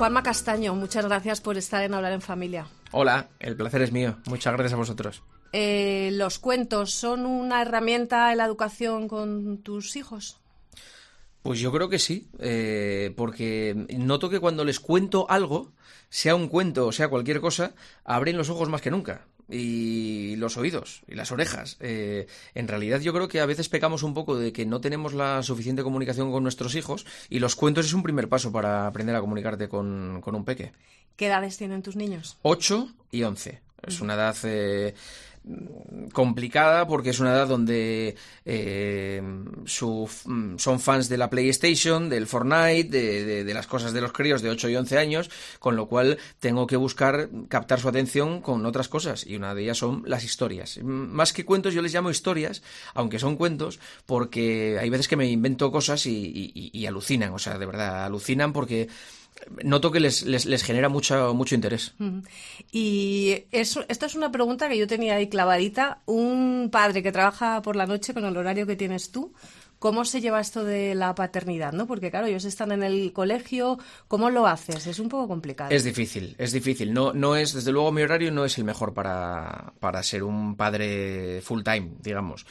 Juanma 0.00 0.22
Castaño, 0.22 0.74
muchas 0.74 1.04
gracias 1.04 1.42
por 1.42 1.58
estar 1.58 1.84
en 1.84 1.92
Hablar 1.92 2.14
en 2.14 2.22
Familia. 2.22 2.66
Hola, 2.90 3.28
el 3.38 3.54
placer 3.54 3.82
es 3.82 3.92
mío. 3.92 4.16
Muchas 4.24 4.54
gracias 4.54 4.72
a 4.72 4.76
vosotros. 4.76 5.22
Eh, 5.52 6.08
¿Los 6.14 6.38
cuentos 6.38 6.94
son 6.94 7.26
una 7.26 7.60
herramienta 7.60 8.32
en 8.32 8.38
la 8.38 8.46
educación 8.46 9.08
con 9.08 9.58
tus 9.58 9.96
hijos? 9.96 10.40
Pues 11.42 11.60
yo 11.60 11.70
creo 11.70 11.90
que 11.90 11.98
sí, 11.98 12.30
eh, 12.38 13.12
porque 13.14 13.74
noto 13.98 14.30
que 14.30 14.40
cuando 14.40 14.64
les 14.64 14.80
cuento 14.80 15.26
algo, 15.28 15.72
sea 16.08 16.34
un 16.34 16.48
cuento 16.48 16.86
o 16.86 16.92
sea 16.92 17.08
cualquier 17.08 17.42
cosa, 17.42 17.74
abren 18.02 18.38
los 18.38 18.48
ojos 18.48 18.70
más 18.70 18.80
que 18.80 18.90
nunca 18.90 19.26
y 19.50 20.36
los 20.36 20.56
oídos 20.56 21.02
y 21.08 21.14
las 21.14 21.32
orejas. 21.32 21.76
Eh, 21.80 22.26
en 22.54 22.68
realidad 22.68 23.00
yo 23.00 23.12
creo 23.12 23.28
que 23.28 23.40
a 23.40 23.46
veces 23.46 23.68
pecamos 23.68 24.02
un 24.02 24.14
poco 24.14 24.36
de 24.38 24.52
que 24.52 24.66
no 24.66 24.80
tenemos 24.80 25.12
la 25.12 25.42
suficiente 25.42 25.82
comunicación 25.82 26.30
con 26.30 26.42
nuestros 26.42 26.74
hijos 26.74 27.06
y 27.28 27.38
los 27.38 27.56
cuentos 27.56 27.86
es 27.86 27.92
un 27.92 28.02
primer 28.02 28.28
paso 28.28 28.52
para 28.52 28.86
aprender 28.86 29.16
a 29.16 29.20
comunicarte 29.20 29.68
con, 29.68 30.20
con 30.20 30.34
un 30.34 30.44
peque. 30.44 30.72
¿Qué 31.16 31.26
edades 31.26 31.56
tienen 31.56 31.82
tus 31.82 31.96
niños? 31.96 32.38
Ocho 32.42 32.88
y 33.10 33.22
once. 33.24 33.60
Es 33.86 34.00
una 34.00 34.14
edad 34.14 34.36
eh, 34.44 34.94
complicada 36.12 36.86
porque 36.86 37.10
es 37.10 37.20
una 37.20 37.32
edad 37.32 37.48
donde 37.48 38.16
eh, 38.44 39.22
mm, 39.22 40.56
son 40.56 40.80
fans 40.80 41.08
de 41.08 41.16
la 41.16 41.30
PlayStation, 41.30 42.08
del 42.08 42.26
Fortnite, 42.26 43.44
de, 43.44 43.54
las 43.54 43.66
cosas 43.66 43.92
de 43.92 44.00
los 44.00 44.12
críos 44.12 44.42
de 44.42 44.50
8 44.50 44.68
y 44.68 44.76
11 44.76 44.98
años, 44.98 45.30
con 45.58 45.76
lo 45.76 45.86
cual 45.86 46.18
tengo 46.38 46.66
que 46.66 46.76
buscar 46.76 47.28
captar 47.48 47.80
su 47.80 47.88
atención 47.88 48.40
con 48.40 48.64
otras 48.66 48.88
cosas 48.88 49.26
y 49.26 49.36
una 49.36 49.54
de 49.54 49.62
ellas 49.62 49.78
son 49.78 50.02
las 50.06 50.24
historias. 50.24 50.78
Más 50.82 51.32
que 51.32 51.44
cuentos 51.44 51.74
yo 51.74 51.82
les 51.82 51.94
llamo 51.94 52.10
historias, 52.10 52.62
aunque 52.94 53.18
son 53.18 53.36
cuentos, 53.36 53.78
porque 54.06 54.78
hay 54.80 54.90
veces 54.90 55.08
que 55.08 55.16
me 55.16 55.28
invento 55.28 55.70
cosas 55.70 56.06
y 56.06 56.86
alucinan, 56.86 57.32
o 57.32 57.38
sea, 57.38 57.58
de 57.58 57.66
verdad, 57.66 58.04
alucinan 58.04 58.52
porque 58.52 58.88
noto 59.62 59.90
que 59.90 60.00
les, 60.00 60.24
les, 60.24 60.62
genera 60.62 60.88
mucho, 60.88 61.34
mucho 61.34 61.54
interés. 61.54 61.94
Y 62.72 63.44
eso, 63.50 63.84
esta 63.88 64.06
es 64.06 64.14
una 64.14 64.30
pregunta 64.32 64.68
que 64.68 64.78
yo 64.78 64.86
tenía 64.86 65.16
ahí 65.16 65.28
clavadita. 65.28 66.00
Un 66.06 66.68
padre 66.70 67.02
que 67.02 67.12
trabaja 67.12 67.62
por 67.62 67.76
la 67.76 67.86
noche 67.86 68.14
con 68.14 68.24
el 68.24 68.36
horario 68.36 68.66
que 68.66 68.76
tienes 68.76 69.10
tú, 69.10 69.32
¿Cómo 69.80 70.04
se 70.04 70.20
lleva 70.20 70.42
esto 70.42 70.62
de 70.62 70.94
la 70.94 71.14
paternidad? 71.14 71.72
¿no? 71.72 71.86
Porque 71.86 72.10
claro, 72.10 72.26
ellos 72.26 72.44
están 72.44 72.70
en 72.70 72.82
el 72.82 73.14
colegio, 73.14 73.78
¿cómo 74.08 74.28
lo 74.28 74.46
haces? 74.46 74.86
Es 74.86 74.98
un 74.98 75.08
poco 75.08 75.26
complicado. 75.26 75.70
Es 75.70 75.84
difícil, 75.84 76.34
es 76.36 76.52
difícil. 76.52 76.92
No, 76.92 77.14
no 77.14 77.34
es, 77.34 77.54
desde 77.54 77.72
luego 77.72 77.90
mi 77.90 78.02
horario 78.02 78.30
no 78.30 78.44
es 78.44 78.58
el 78.58 78.64
mejor 78.64 78.92
para, 78.92 79.72
para 79.80 80.02
ser 80.02 80.22
un 80.22 80.54
padre 80.54 81.40
full 81.40 81.62
time, 81.62 81.92
digamos. 82.02 82.44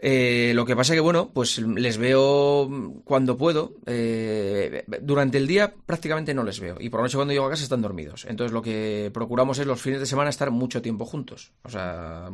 Eh, 0.00 0.52
lo 0.54 0.64
que 0.64 0.76
pasa 0.76 0.94
que, 0.94 1.00
bueno, 1.00 1.30
pues 1.32 1.58
les 1.58 1.98
veo 1.98 2.68
cuando 3.04 3.36
puedo. 3.36 3.74
Eh, 3.86 4.84
durante 5.02 5.38
el 5.38 5.46
día 5.46 5.74
prácticamente 5.86 6.34
no 6.34 6.44
les 6.44 6.60
veo. 6.60 6.76
Y 6.78 6.88
por 6.88 7.00
la 7.00 7.04
noche 7.04 7.16
cuando 7.16 7.32
llego 7.32 7.46
a 7.46 7.50
casa 7.50 7.64
están 7.64 7.82
dormidos. 7.82 8.24
Entonces 8.28 8.52
lo 8.52 8.62
que 8.62 9.10
procuramos 9.12 9.58
es 9.58 9.66
los 9.66 9.80
fines 9.80 10.00
de 10.00 10.06
semana 10.06 10.30
estar 10.30 10.50
mucho 10.50 10.82
tiempo 10.82 11.04
juntos. 11.04 11.52
O 11.64 11.70
sea, 11.70 12.28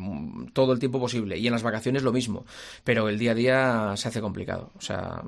todo 0.53 0.72
el 0.72 0.79
tiempo 0.79 1.00
posible. 1.00 1.38
Y 1.38 1.46
en 1.46 1.53
las 1.53 1.62
vacaciones 1.62 2.03
lo 2.03 2.12
mismo. 2.12 2.44
Pero 2.85 3.09
el 3.09 3.18
día 3.18 3.33
a 3.33 3.35
día 3.35 3.94
se 3.96 4.09
hace 4.09 4.20
complicado. 4.20 4.70
O 4.77 4.81
sea, 4.81 5.22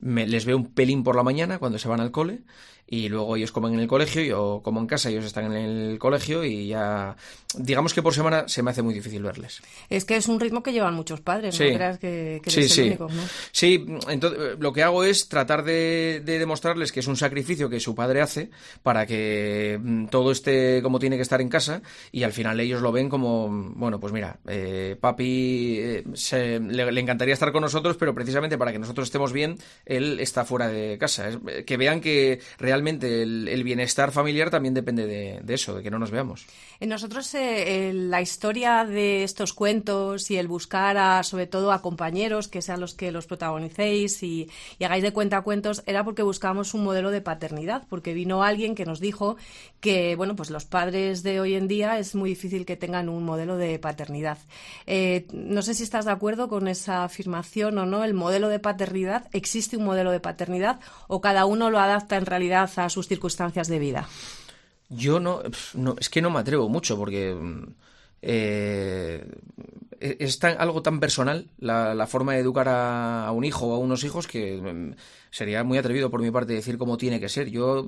me, 0.00 0.26
les 0.26 0.44
veo 0.44 0.56
un 0.56 0.72
pelín 0.72 1.02
por 1.02 1.16
la 1.16 1.22
mañana 1.22 1.58
cuando 1.58 1.78
se 1.78 1.88
van 1.88 2.00
al 2.00 2.10
cole 2.10 2.40
y 2.88 3.08
luego 3.08 3.36
ellos 3.36 3.50
comen 3.50 3.74
en 3.74 3.80
el 3.80 3.88
colegio, 3.88 4.22
yo 4.22 4.60
como 4.62 4.80
en 4.80 4.86
casa, 4.86 5.10
ellos 5.10 5.24
están 5.24 5.46
en 5.46 5.52
el 5.52 5.98
colegio 5.98 6.44
y 6.44 6.68
ya, 6.68 7.16
digamos 7.56 7.92
que 7.92 8.02
por 8.02 8.14
semana 8.14 8.46
se 8.46 8.62
me 8.62 8.70
hace 8.70 8.82
muy 8.82 8.94
difícil 8.94 9.22
verles. 9.22 9.60
Es 9.90 10.04
que 10.04 10.16
es 10.16 10.28
un 10.28 10.38
ritmo 10.38 10.62
que 10.62 10.72
llevan 10.72 10.94
muchos 10.94 11.20
padres, 11.20 11.58
no 11.58 11.66
creas 11.66 11.98
que, 11.98 12.40
que 12.42 12.50
sí, 12.50 12.68
sí. 12.68 12.96
¿no? 12.98 13.08
Sí, 13.50 13.84
entonces 14.08 14.58
lo 14.60 14.72
que 14.72 14.84
hago 14.84 15.02
es 15.02 15.28
tratar 15.28 15.64
de, 15.64 16.22
demostrarles 16.24 16.92
que 16.92 17.00
es 17.00 17.08
un 17.08 17.16
sacrificio 17.16 17.68
que 17.68 17.80
su 17.80 17.94
padre 17.94 18.20
hace 18.20 18.50
para 18.82 19.04
que 19.06 19.78
mm, 19.82 20.06
todo 20.06 20.30
esté 20.30 20.80
como 20.82 21.00
tiene 21.00 21.16
que 21.16 21.22
estar 21.22 21.40
en 21.40 21.48
casa 21.48 21.82
y 22.12 22.22
al 22.22 22.32
final 22.32 22.60
ellos 22.60 22.82
lo 22.82 22.92
ven 22.92 23.08
como, 23.08 23.48
bueno, 23.74 23.98
pues 23.98 24.12
mira, 24.12 24.38
eh, 24.46 24.96
papi 25.00 25.78
eh, 25.80 26.04
le, 26.60 26.92
le, 26.92 27.00
encantaría 27.00 27.34
estar 27.34 27.50
con 27.50 27.62
nosotros, 27.62 27.96
pero 27.96 28.14
precisamente 28.14 28.56
para 28.56 28.70
que 28.70 28.78
nosotros 28.78 29.08
estemos 29.08 29.32
bien, 29.32 29.58
él 29.84 30.20
está 30.20 30.44
fuera 30.44 30.68
de 30.68 30.98
casa. 30.98 31.30
que 31.66 31.76
vean 31.76 32.00
que 32.00 32.40
realmente 32.58 32.75
el, 32.76 33.64
bienestar 33.64 34.12
familiar 34.12 34.50
también 34.50 34.74
depende 34.74 35.06
de, 35.06 35.54
eso, 35.54 35.74
de 35.74 35.82
que 35.82 35.90
no 35.90 35.98
nos 35.98 36.10
veamos. 36.10 36.46
Nosotros 36.80 37.34
eh, 37.34 37.92
la 37.94 38.20
historia 38.20 38.84
de 38.84 39.24
estos 39.24 39.52
cuentos 39.52 40.30
y 40.30 40.36
el 40.36 40.48
buscar 40.48 40.96
a, 40.98 41.22
sobre 41.22 41.46
todo 41.46 41.72
a 41.72 41.82
compañeros 41.82 42.48
que 42.48 42.62
sean 42.62 42.80
los 42.80 42.94
que 42.94 43.10
los 43.12 43.26
protagonicéis 43.26 44.22
y, 44.22 44.48
hagáis 44.80 45.02
de 45.02 45.12
cuenta 45.12 45.40
cuentos 45.42 45.82
era 45.86 46.04
porque 46.04 46.22
buscábamos 46.22 46.74
un 46.74 46.84
modelo 46.84 47.10
de 47.10 47.20
paternidad, 47.20 47.82
porque 47.88 48.14
vino 48.14 48.42
alguien 48.42 48.74
que 48.74 48.84
nos 48.84 49.00
dijo 49.00 49.36
que 49.80 50.16
bueno 50.16 50.36
pues 50.36 50.50
los 50.50 50.64
padres 50.64 51.22
de 51.22 51.40
hoy 51.40 51.54
en 51.54 51.68
día 51.68 51.98
es 51.98 52.14
muy 52.14 52.30
difícil 52.30 52.66
que 52.66 52.76
tengan 52.76 53.08
un 53.08 53.24
modelo 53.24 53.56
de 53.56 53.78
paternidad. 53.78 54.38
Eh, 54.86 55.26
no 55.32 55.62
sé 55.62 55.74
si 55.74 55.82
estás 55.82 56.04
de 56.04 56.12
acuerdo 56.12 56.48
con 56.48 56.68
esa 56.68 57.04
afirmación 57.04 57.78
o 57.78 57.86
no. 57.86 58.04
El 58.04 58.14
modelo 58.14 58.48
de 58.48 58.58
paternidad 58.58 59.28
existe 59.32 59.76
un 59.76 59.84
modelo 59.84 60.10
de 60.10 60.20
paternidad 60.20 60.80
o 61.08 61.20
cada 61.20 61.46
uno 61.46 61.70
lo 61.70 61.78
adapta 61.78 62.16
en 62.16 62.26
realidad 62.26 62.65
a 62.78 62.88
sus 62.88 63.08
circunstancias 63.08 63.68
de 63.68 63.78
vida? 63.78 64.08
Yo 64.88 65.18
no, 65.20 65.42
es 65.98 66.08
que 66.08 66.22
no 66.22 66.30
me 66.30 66.40
atrevo 66.40 66.68
mucho 66.68 66.96
porque 66.96 67.36
eh, 68.22 69.26
e, 70.00 70.16
es 70.20 70.38
tan, 70.38 70.56
algo 70.58 70.82
tan 70.82 71.00
personal 71.00 71.46
la, 71.58 71.94
la 71.94 72.06
forma 72.06 72.34
de 72.34 72.40
educar 72.40 72.68
a, 72.68 73.26
a, 73.26 73.32
un 73.32 73.44
hijo 73.44 73.66
o 73.66 73.74
a 73.74 73.78
unos 73.78 74.04
hijos 74.04 74.26
que 74.26 74.56
mm, 74.60 74.94
sería 75.30 75.64
muy 75.64 75.78
atrevido 75.78 76.10
por 76.10 76.22
mi 76.22 76.30
parte 76.30 76.52
decir 76.52 76.78
cómo 76.78 76.96
tiene 76.96 77.20
que 77.20 77.28
ser. 77.28 77.50
Yo 77.50 77.86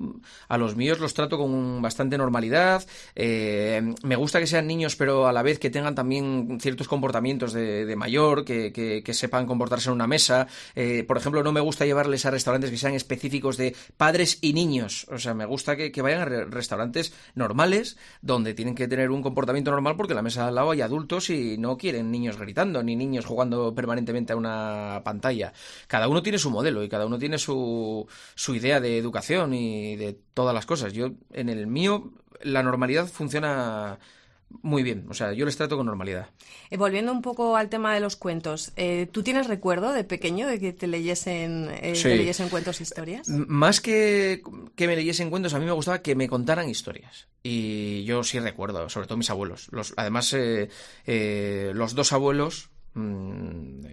a 0.49 0.59
los 0.59 0.77
míos 0.77 1.01
los 1.01 1.15
trato 1.15 1.39
con 1.39 1.81
bastante 1.83 2.19
normalidad. 2.19 2.85
Eh, 3.15 3.95
me 4.03 4.17
gusta 4.17 4.41
que 4.41 4.47
sean 4.47 4.67
niños, 4.67 4.97
pero 4.97 5.27
a 5.27 5.33
la 5.33 5.43
vez 5.43 5.59
que 5.59 5.71
tengan 5.71 5.95
también 5.95 6.59
ciertos 6.61 6.89
comportamientos 6.89 7.53
de, 7.53 7.95
mayor, 7.97 8.45
que, 8.45 9.03
sepan 9.13 9.47
comportarse 9.47 9.89
en 9.89 9.95
una 9.95 10.07
mesa. 10.07 10.47
Eh, 10.75 11.05
por 11.07 11.17
ejemplo, 11.17 11.43
no 11.43 11.53
me 11.53 11.61
gusta 11.61 11.87
llevarles 11.87 12.27
a 12.27 12.31
restaurantes 12.31 12.71
que 12.71 12.77
sean 12.77 12.95
específicos 12.95 13.57
de 13.57 13.75
padres 13.97 14.39
y 14.41 14.53
niños. 14.53 15.07
O 15.11 15.19
sea, 15.19 15.35
me 15.35 15.45
gusta 15.45 15.77
que, 15.77 15.91
que 15.91 16.03
vayan 16.03 16.21
a 16.23 16.25
re 16.25 16.45
restaurantes 16.45 17.13
normales 17.35 17.97
donde 18.23 18.55
tienen 18.55 18.75
que 18.75 18.89
tener 18.89 19.11
un 19.11 19.23
comportamiento 19.23 19.71
normal 19.71 19.97
porque 19.97 20.13
en 20.13 20.17
la 20.17 20.23
mesa 20.23 20.47
al 20.49 20.55
lado 20.55 20.71
hay 20.71 20.81
adultos 20.81 21.31
y 21.31 21.57
no 21.59 21.77
quieren 21.77 22.11
niños 22.11 22.39
gritando 22.39 22.83
ni 22.83 22.97
niños 22.97 23.25
jugando 23.25 23.75
permanentemente 23.75 24.33
a 24.33 24.37
una 24.37 25.01
pantalla. 25.05 25.53
Cada 25.87 26.09
uno 26.09 26.23
tiene 26.23 26.39
su 26.39 26.51
modelo 26.51 26.83
y 26.83 26.89
cada 26.89 27.07
uno 27.07 27.19
tiene 27.19 27.28
su, 27.37 28.09
su 28.35 28.55
idea 28.55 28.81
de 28.81 28.97
educación 28.97 29.53
y 29.53 29.97
de 29.97 30.19
todas 30.33 30.55
las 30.55 30.65
cosas. 30.65 30.95
Yo, 30.95 31.11
en 31.33 31.51
el 31.51 31.67
mío, 31.67 32.13
la 32.41 32.63
normalidad 32.63 33.07
funciona 33.07 33.99
muy 34.63 34.83
bien, 34.83 35.07
o 35.11 35.15
sea, 35.15 35.33
yo 35.33 35.45
les 35.45 35.57
trato 35.57 35.77
con 35.77 35.87
normalidad. 35.87 36.31
Eh, 36.71 36.77
volviendo 36.79 37.13
un 37.13 37.21
poco 37.21 37.57
al 37.57 37.69
tema 37.69 37.93
de 37.93 38.01
los 38.01 38.17
cuentos, 38.17 38.73
eh, 38.77 39.07
¿tú 39.13 39.23
tienes 39.23 39.47
recuerdo 39.47 39.93
de 39.93 40.05
pequeño 40.05 40.47
de 40.47 40.59
que 40.59 40.73
te 40.73 40.87
leyesen, 40.87 41.69
eh, 41.83 41.95
sí. 41.95 42.05
te 42.05 42.17
leyesen 42.17 42.49
cuentos, 42.49 42.81
historias? 42.81 43.29
Más 43.29 43.81
que 43.81 44.43
que 44.75 44.87
me 44.87 44.97
leyesen 44.97 45.29
cuentos, 45.29 45.53
a 45.53 45.59
mí 45.59 45.67
me 45.67 45.73
gustaba 45.73 46.01
que 46.01 46.15
me 46.15 46.29
contaran 46.29 46.69
historias. 46.69 47.29
Y 47.43 48.05
yo 48.05 48.25
sí 48.25 48.39
recuerdo, 48.41 48.89
sobre 48.89 49.07
todo 49.07 49.19
mis 49.19 49.31
abuelos. 49.31 49.69
Los, 49.71 49.95
además, 49.97 50.33
eh, 50.33 50.69
eh, 51.07 51.73
los 51.75 51.95
dos 51.95 52.13
abuelos 52.13 52.71
Mm, 52.99 53.87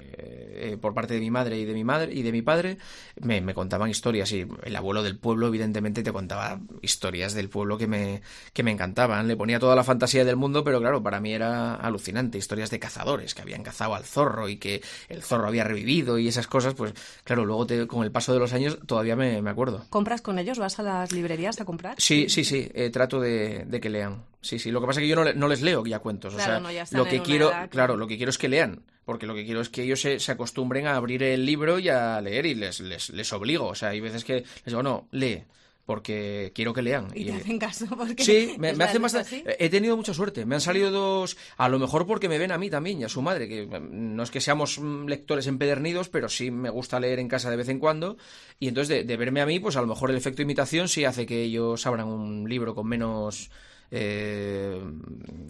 eh, 0.58 0.78
por 0.82 0.94
parte 0.94 1.14
de 1.14 1.20
mi 1.20 1.30
madre 1.30 1.60
y 1.60 1.66
de 1.66 1.74
mi 1.74 1.84
madre 1.84 2.14
y 2.14 2.24
de 2.24 2.32
mi 2.32 2.42
padre 2.42 2.78
me, 3.22 3.40
me, 3.42 3.54
contaban 3.54 3.90
historias 3.90 4.32
y 4.32 4.48
el 4.64 4.76
abuelo 4.76 5.04
del 5.04 5.18
pueblo 5.18 5.48
evidentemente 5.48 6.02
te 6.02 6.12
contaba 6.12 6.60
historias 6.82 7.34
del 7.34 7.50
pueblo 7.50 7.78
que 7.78 7.88
me, 7.88 8.22
que 8.54 8.64
me 8.64 8.72
encantaban. 8.72 9.28
Le 9.28 9.36
ponía 9.36 9.60
toda 9.60 9.76
la 9.76 9.84
fantasía 9.84 10.26
del 10.26 10.38
mundo 10.38 10.64
pero 10.64 10.80
claro 10.80 11.04
para 11.04 11.20
mí 11.20 11.34
era 11.34 11.76
alucinante. 11.76 12.38
Historias 12.40 12.72
de 12.72 12.80
cazadores 12.80 13.36
que 13.36 13.44
habían 13.44 13.62
cazado 13.62 13.94
al 13.94 14.06
zorro 14.06 14.50
y 14.50 14.58
que 14.58 14.82
el 15.10 15.22
zorro 15.22 15.48
había 15.48 15.66
revivido 15.66 16.18
y 16.18 16.28
esas 16.28 16.48
cosas 16.48 16.74
pues 16.74 16.94
claro 17.24 17.46
luego 17.46 17.68
te, 17.68 17.86
con 17.86 18.04
el 18.04 18.12
paso 18.12 18.34
de 18.34 18.40
los 18.40 18.54
años 18.54 18.80
todavía 18.88 19.16
me, 19.16 19.42
me, 19.42 19.50
acuerdo. 19.52 19.86
¿compras 19.90 20.22
con 20.22 20.40
ellos? 20.40 20.58
¿vas 20.58 20.80
a 20.80 20.84
las 20.84 21.12
librerías 21.12 21.62
a 21.62 21.66
comprar? 21.66 21.96
sí, 22.00 22.28
sí, 22.30 22.44
sí 22.44 22.72
eh, 22.74 22.90
trato 22.90 23.20
de, 23.20 23.66
de, 23.66 23.80
que 23.80 23.90
lean. 23.90 24.24
Sí, 24.42 24.58
sí 24.58 24.72
lo 24.72 24.82
que 24.82 24.88
pasa 24.88 25.00
es 25.00 25.04
que 25.04 25.10
yo 25.10 25.16
no, 25.16 25.32
no 25.34 25.48
les 25.48 25.62
leo 25.62 25.86
ya 25.86 26.00
cuentos 26.00 26.34
claro, 26.34 26.52
o 26.52 26.56
sea 26.56 26.60
no, 26.60 26.72
ya 26.72 26.86
lo 26.98 27.06
que 27.06 27.22
quiero 27.22 27.50
edad, 27.50 27.70
claro 27.70 27.98
lo 27.98 28.08
que 28.08 28.18
quiero 28.18 28.30
es 28.30 28.38
que 28.38 28.48
lean 28.48 28.82
porque 29.06 29.28
lo 29.28 29.36
que 29.36 29.46
quiero 29.46 29.62
es 29.62 29.70
que 29.70 29.84
ellos 29.84 30.02
se, 30.02 30.20
se 30.20 30.32
acostumbren 30.32 30.88
a 30.88 30.96
abrir 30.96 31.24
el 31.24 31.46
libro 31.46 31.80
y 31.80 31.90
a 31.90 32.20
leer 32.22 32.48
y 32.48 32.56
les, 32.56 32.80
les, 32.80 33.10
les, 33.12 33.34
obligo. 33.34 33.68
O 33.68 33.76
sea, 33.76 33.90
hay 33.90 34.02
veces 34.02 34.26
que 34.26 34.34
les 34.34 34.66
digo, 34.66 34.84
no, 34.84 35.08
lee. 35.12 35.44
Porque 35.86 36.52
quiero 36.56 36.74
que 36.74 36.82
lean. 36.82 37.10
Y 37.14 37.26
te 37.26 37.34
hacen 37.34 37.60
caso. 37.60 37.86
Porque 37.96 38.24
sí, 38.24 38.56
me, 38.60 38.74
me 38.74 38.86
hacen 38.86 39.04
bastante. 39.04 39.44
He 39.64 39.70
tenido 39.70 39.96
mucha 39.96 40.16
suerte. 40.16 40.44
Me 40.44 40.56
han 40.56 40.62
salido 40.62 40.90
dos. 40.90 41.38
A 41.58 41.70
lo 41.70 41.78
mejor 41.78 42.08
porque 42.08 42.28
me 42.28 42.40
ven 42.40 42.52
a 42.52 42.58
mí 42.58 42.72
también 42.72 43.00
y 43.00 43.04
a 43.04 43.10
su 43.10 43.22
madre. 43.22 43.48
Que 43.48 43.68
no 43.68 44.24
es 44.24 44.32
que 44.32 44.42
seamos 44.42 44.80
lectores 44.80 45.46
empedernidos, 45.46 46.10
pero 46.10 46.28
sí 46.28 46.50
me 46.50 46.72
gusta 46.72 47.00
leer 47.00 47.20
en 47.20 47.28
casa 47.28 47.52
de 47.52 47.58
vez 47.58 47.70
en 47.70 47.78
cuando. 47.78 48.18
Y 48.60 48.68
entonces, 48.68 48.90
de, 48.90 49.04
de 49.04 49.18
verme 49.18 49.42
a 49.42 49.46
mí, 49.46 49.60
pues 49.60 49.76
a 49.76 49.82
lo 49.82 49.86
mejor 49.86 50.10
el 50.10 50.18
efecto 50.18 50.42
imitación 50.42 50.88
sí 50.88 51.06
hace 51.06 51.28
que 51.28 51.44
ellos 51.44 51.86
abran 51.86 52.08
un 52.08 52.50
libro 52.50 52.74
con 52.74 52.88
menos 52.88 53.52
eh, 53.92 54.82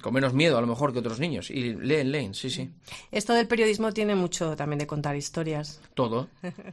con 0.01 0.13
menos 0.13 0.33
miedo 0.33 0.57
a 0.57 0.61
lo 0.61 0.67
mejor 0.67 0.93
que 0.93 0.99
otros 0.99 1.19
niños. 1.19 1.49
Y 1.49 1.73
leen, 1.73 2.11
leen, 2.11 2.33
sí, 2.33 2.49
sí. 2.49 2.69
Esto 3.11 3.33
del 3.33 3.47
periodismo 3.47 3.91
tiene 3.91 4.15
mucho 4.15 4.55
también 4.55 4.79
de 4.79 4.87
contar 4.87 5.15
historias. 5.15 5.81
Todo. 5.93 6.27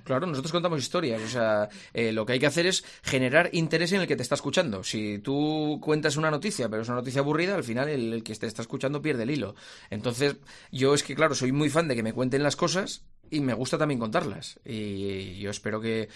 Claro, 0.05 0.27
nosotros 0.27 0.53
contamos 0.53 0.81
historias. 0.81 1.22
O 1.22 1.29
sea, 1.29 1.68
eh, 1.94 2.12
lo 2.12 2.27
que 2.27 2.35
hay 2.35 2.38
que 2.38 2.46
hacer 2.46 2.66
es 2.66 2.85
generar 3.03 3.51
interés 3.53 3.92
en 3.92 4.01
el 4.01 4.07
que 4.07 4.16
te 4.16 4.22
está 4.22 4.35
escuchando. 4.35 4.83
Si 4.83 5.18
tú 5.18 5.79
cuentas 5.83 6.16
una 6.16 6.31
noticia, 6.31 6.68
pero 6.68 6.83
es 6.83 6.88
una 6.88 6.98
noticia 6.98 7.20
aburrida, 7.20 7.55
al 7.55 7.64
final 7.64 7.88
el, 7.88 8.12
el 8.12 8.22
que 8.22 8.35
te 8.35 8.46
está 8.46 8.62
escuchando 8.62 9.01
pierde 9.01 9.22
el 9.22 9.31
hilo. 9.31 9.55
Entonces, 9.90 10.37
yo 10.70 10.94
es 10.94 11.03
que, 11.03 11.14
claro, 11.14 11.35
soy 11.35 11.53
muy 11.53 11.70
fan 11.70 11.88
de 11.88 11.94
que 11.94 12.03
me 12.03 12.12
cuenten 12.12 12.42
las 12.42 12.57
cosas 12.57 13.05
y 13.33 13.40
me 13.40 13.55
gusta 13.55 13.79
también 13.79 13.99
contarlas. 13.99 14.61
Y 14.62 15.38
yo 15.38 15.51
espero 15.51 15.81
que 15.81 16.11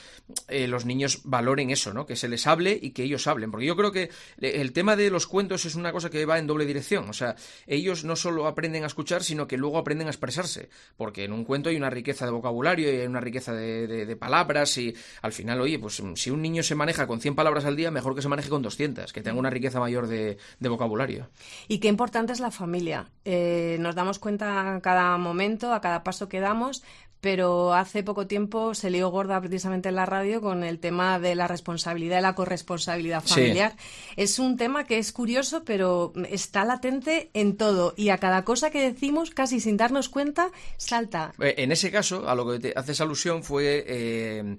eh, 0.49 0.69
los 0.69 0.85
niños 0.85 1.23
valoren 1.25 1.71
eso, 1.71 1.95
¿no? 1.95 2.05
Que 2.05 2.15
se 2.15 2.29
les 2.29 2.47
hable 2.47 2.79
y 2.81 2.91
que 2.91 3.05
ellos 3.05 3.27
hablen. 3.27 3.51
Porque 3.51 3.67
yo 3.67 3.75
creo 3.75 3.91
que 3.91 4.11
el 4.39 4.73
tema 4.73 4.97
de 4.97 5.11
los 5.11 5.27
cuentos 5.27 5.65
es 5.65 5.77
una 5.77 5.93
cosa 5.93 6.11
que 6.11 6.27
va 6.27 6.39
en 6.39 6.47
doble 6.47 6.67
dirección. 6.67 7.09
O 7.09 7.15
sea, 7.15 7.35
ellos 7.67 8.05
no 8.05 8.17
solo 8.17 8.47
aprenden 8.47 8.85
a 8.85 8.87
escuchar, 8.87 9.25
sino 9.25 9.49
que 9.49 9.57
luego 9.57 9.79
aprenden 9.79 10.09
a 10.09 10.11
expresarse. 10.11 10.69
Porque 10.99 11.25
en 11.25 11.33
un 11.33 11.45
cuento 11.45 11.71
hay 11.71 11.77
una 11.77 11.89
riqueza 11.89 12.27
de 12.27 12.33
vocabulario 12.33 12.93
y 12.93 13.01
hay 13.01 13.07
una 13.07 13.21
riqueza 13.21 13.55
de, 13.55 14.17
palabras. 14.17 14.77
Y 14.77 14.95
al 15.23 15.33
final, 15.33 15.59
oye, 15.63 15.79
pues 15.79 16.03
si 16.17 16.31
un 16.31 16.43
niño 16.43 16.63
se 16.63 16.75
maneja 16.75 17.07
con 17.07 17.21
100 17.21 17.35
palabras 17.35 17.65
al 17.65 17.77
día, 17.77 17.91
mejor 17.91 18.15
que 18.15 18.21
se 18.21 18.29
maneje 18.29 18.51
con 18.51 18.61
200, 18.61 19.11
que 19.15 19.23
tenga 19.23 19.39
una 19.39 19.49
riqueza 19.49 19.81
mayor 19.81 20.07
de, 20.07 20.37
de 20.61 20.69
vocabulario. 20.69 21.31
Y 21.67 21.79
qué 21.79 21.89
importante 21.89 22.35
es 22.35 22.41
la 22.41 22.51
familia. 22.51 23.09
Eh, 23.25 23.79
nos 23.81 23.95
damos 23.95 24.19
cuenta 24.19 24.77
a 24.77 24.81
cada 24.83 25.17
momento, 25.17 25.73
a 25.73 25.81
cada 25.81 26.05
paso 26.05 26.29
que 26.29 26.41
damos, 26.41 26.83
pero 27.27 27.75
hace 27.75 28.05
poco 28.05 28.29
tiempo 28.29 28.73
se 28.77 28.89
lió 28.89 29.09
gorda 29.09 29.41
precisamente 29.41 29.89
en 29.89 29.97
la 29.97 30.07
radio 30.07 30.41
con 30.41 30.63
el 30.63 30.79
tema 30.79 31.19
de 31.19 31.35
la 31.35 31.49
responsabilidad 31.49 32.21
y 32.21 32.23
la 32.23 32.37
corresponsabilidad 32.37 33.21
familiar. 33.21 33.75
Sí. 33.77 34.13
Es 34.17 34.39
un 34.39 34.57
tema 34.57 34.85
que 34.85 34.99
es 34.99 35.11
curioso, 35.11 35.65
pero 35.65 36.13
está 36.31 36.65
latente 36.65 37.31
en 37.35 37.57
todo 37.57 37.95
y 37.97 38.11
a 38.11 38.19
cada 38.19 38.45
cosa 38.45 38.71
que 38.71 38.81
decimos, 38.81 39.33
casi 39.33 39.59
sin 39.59 39.77
darnos 39.77 40.09
cuenta, 40.09 40.53
salta. 40.77 41.33
En 41.41 41.73
ese 41.73 41.91
caso, 41.91 42.29
a 42.29 42.37
lo 42.37 42.49
que 42.49 42.61
te 42.61 42.73
haces 42.77 43.01
alusión 43.01 43.43
fue... 43.43 43.85
Eh 43.89 44.57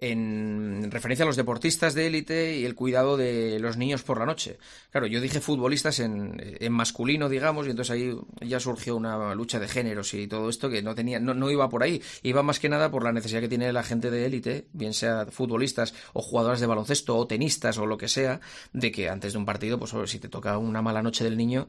en 0.00 0.90
referencia 0.90 1.24
a 1.24 1.26
los 1.26 1.36
deportistas 1.36 1.94
de 1.94 2.06
élite 2.06 2.56
y 2.56 2.64
el 2.64 2.74
cuidado 2.74 3.16
de 3.16 3.58
los 3.60 3.76
niños 3.76 4.02
por 4.02 4.18
la 4.18 4.26
noche. 4.26 4.58
Claro, 4.90 5.06
yo 5.06 5.20
dije 5.20 5.40
futbolistas 5.40 6.00
en, 6.00 6.40
masculino, 6.70 7.28
digamos, 7.28 7.66
y 7.66 7.70
entonces 7.70 7.92
ahí 7.92 8.14
ya 8.40 8.60
surgió 8.60 8.96
una 8.96 9.34
lucha 9.34 9.58
de 9.58 9.68
géneros 9.68 10.14
y 10.14 10.26
todo 10.26 10.48
esto 10.48 10.68
que 10.68 10.82
no 10.82 10.94
tenía, 10.94 11.20
no, 11.20 11.34
no, 11.34 11.50
iba 11.50 11.68
por 11.68 11.82
ahí, 11.82 12.02
iba 12.22 12.42
más 12.42 12.58
que 12.58 12.68
nada 12.68 12.90
por 12.90 13.04
la 13.04 13.12
necesidad 13.12 13.40
que 13.40 13.48
tiene 13.48 13.72
la 13.72 13.82
gente 13.82 14.10
de 14.10 14.26
élite, 14.26 14.66
bien 14.72 14.94
sea 14.94 15.26
futbolistas 15.26 15.94
o 16.12 16.22
jugadores 16.22 16.60
de 16.60 16.66
baloncesto 16.66 17.16
o 17.16 17.26
tenistas 17.26 17.78
o 17.78 17.86
lo 17.86 17.96
que 17.96 18.08
sea, 18.08 18.40
de 18.72 18.90
que 18.90 19.08
antes 19.08 19.32
de 19.32 19.38
un 19.38 19.46
partido, 19.46 19.78
pues 19.78 19.94
si 20.10 20.18
te 20.18 20.28
toca 20.28 20.58
una 20.58 20.82
mala 20.82 21.02
noche 21.02 21.24
del 21.24 21.36
niño, 21.36 21.68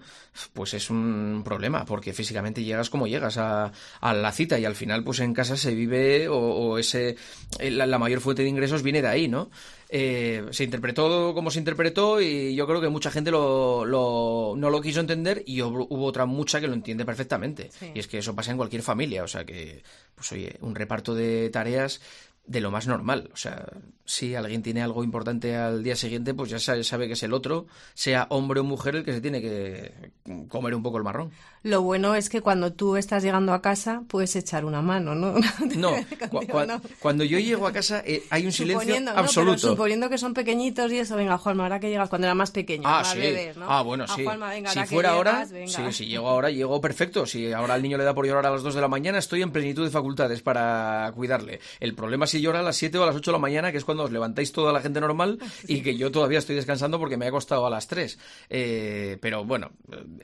pues 0.54 0.74
es 0.74 0.90
un 0.90 1.44
problema, 1.46 1.86
porque 1.86 2.14
físicamente 2.14 2.64
llegas 2.64 2.90
como 2.90 3.08
llegas 3.08 3.38
a, 3.38 3.72
a 4.02 4.14
la 4.14 4.32
cita 4.32 4.60
y 4.60 4.66
al 4.66 4.76
final, 4.76 5.04
pues 5.04 5.20
en 5.20 5.34
casa 5.34 5.58
se 5.58 5.74
vive 5.74 6.28
o, 6.30 6.78
ese 6.78 7.16
la, 7.60 7.86
la 7.86 8.00
mayor 8.00 8.15
fuente 8.20 8.44
de 8.44 8.50
ingresos 8.50 8.84
viene 8.84 9.02
de 9.02 9.08
ahí, 9.08 9.28
¿no? 9.28 9.50
Eh, 9.90 10.46
se 10.52 10.64
interpretó 10.64 11.34
como 11.34 11.52
se 11.52 11.60
interpretó 11.60 12.22
y 12.22 12.56
yo 12.56 12.68
creo 12.68 12.82
que 12.82 12.90
mucha 12.90 13.12
gente 13.12 13.32
lo, 13.32 13.86
lo, 13.86 14.54
no 14.58 14.70
lo 14.70 14.82
quiso 14.82 15.00
entender 15.00 15.44
y 15.46 15.62
hubo, 15.62 15.88
hubo, 15.90 16.06
otra 16.06 16.26
mucha 16.26 16.60
que 16.60 16.68
lo 16.68 16.74
entiende 16.74 17.06
perfectamente. 17.06 17.70
Sí. 17.72 17.92
Y 17.94 18.00
es 18.00 18.08
que 18.08 18.18
eso 18.18 18.36
pasa 18.36 18.52
en 18.52 18.58
cualquier 18.58 18.82
familia, 18.82 19.24
o 19.24 19.28
sea 19.28 19.46
que, 19.46 19.84
pues 20.16 20.32
oye, 20.32 20.58
un 20.62 20.76
reparto 20.76 21.14
de 21.14 21.50
tareas 21.50 22.02
de 22.48 22.62
lo 22.62 22.72
más 22.72 22.88
normal. 22.88 23.30
O 23.34 23.38
sea, 23.38 23.66
si 24.06 24.36
alguien 24.36 24.62
tiene 24.62 24.82
algo 24.82 25.04
importante 25.04 25.56
al 25.56 25.84
día 25.84 25.96
siguiente, 25.96 26.34
pues 26.34 26.50
ya 26.50 26.60
sabe, 26.60 26.84
sabe, 26.84 27.08
que 27.08 27.14
es 27.14 27.24
el 27.24 27.34
otro, 27.34 27.68
sea 27.94 28.28
hombre 28.30 28.60
o 28.60 28.64
mujer, 28.64 28.98
el 28.98 29.04
que 29.04 29.14
se 29.14 29.22
tiene 29.22 29.42
que 29.42 30.12
comer 30.48 30.76
un 30.76 30.84
poco 30.84 30.98
el 30.98 31.04
marrón. 31.04 31.32
Lo 31.66 31.82
bueno 31.82 32.14
es 32.14 32.30
que 32.30 32.42
cuando 32.42 32.74
tú 32.74 32.96
estás 32.96 33.24
llegando 33.24 33.52
a 33.52 33.60
casa, 33.60 34.04
puedes 34.08 34.36
echar 34.36 34.66
una 34.66 34.84
mano, 34.84 35.16
¿no? 35.16 35.34
No, 35.76 35.94
cu 36.30 36.46
cu 36.46 36.60
cuando 37.00 37.24
yo 37.24 37.40
llego 37.40 37.66
a 37.66 37.74
casa 37.74 38.04
eh, 38.06 38.24
hay 38.30 38.46
un 38.46 38.52
silencio 38.52 38.96
absoluto. 39.16 39.70
Suponiendo 39.70 40.08
que 40.08 40.20
son 40.20 40.36
pequeñitos 40.36 40.92
y 40.92 41.00
eso, 41.00 41.16
venga, 41.16 41.40
Juanma, 41.40 41.64
ahora 41.64 41.80
que 41.80 41.90
llegas 41.90 42.08
cuando 42.08 42.28
era 42.28 42.36
más 42.36 42.52
pequeño, 42.52 42.84
ah, 42.86 43.04
sí. 43.04 43.18
bebés, 43.18 43.58
¿no? 43.58 43.66
Ah, 43.68 43.82
bueno, 43.82 44.08
sí. 44.08 44.24
Juanma, 44.24 44.50
venga, 44.50 44.70
si 44.70 44.86
fuera 44.86 45.14
ahora, 45.14 45.48
sí, 45.48 45.92
si 45.92 46.06
llego 46.06 46.30
ahora, 46.30 46.52
llego 46.52 46.80
perfecto. 46.80 47.26
Si 47.26 47.52
ahora 47.52 47.74
al 47.74 47.82
niño 47.82 47.98
le 47.98 48.04
da 48.04 48.14
por 48.14 48.28
llorar 48.28 48.46
a 48.46 48.52
las 48.52 48.62
2 48.62 48.76
de 48.76 48.82
la 48.82 48.88
mañana, 48.88 49.18
estoy 49.18 49.42
en 49.42 49.52
plenitud 49.52 49.84
de 49.84 49.90
facultades 49.90 50.44
para 50.44 51.12
cuidarle. 51.16 51.62
El 51.80 51.96
problema 51.96 52.26
es 52.26 52.32
si 52.32 52.42
llora 52.42 52.60
a 52.60 52.64
las 52.64 52.76
7 52.76 52.96
o 53.00 53.04
a 53.04 53.08
las 53.08 53.16
8 53.16 53.32
de 53.32 53.34
la 53.38 53.42
mañana, 53.42 53.72
que 53.72 53.80
es 53.80 53.86
cuando 53.86 54.04
os 54.04 54.12
levantáis 54.12 54.52
toda 54.52 54.72
la 54.72 54.82
gente 54.82 55.02
normal 55.02 55.40
sí. 55.62 55.78
y 55.78 55.82
que 55.82 55.98
yo 55.98 56.12
todavía 56.12 56.38
estoy 56.38 56.56
descansando 56.56 57.00
porque 57.00 57.18
me 57.18 57.26
ha 57.26 57.32
costado 57.32 57.66
a 57.66 57.72
las 57.72 57.88
3. 57.88 58.20
Eh, 58.52 59.18
pero 59.20 59.46
bueno, 59.46 59.72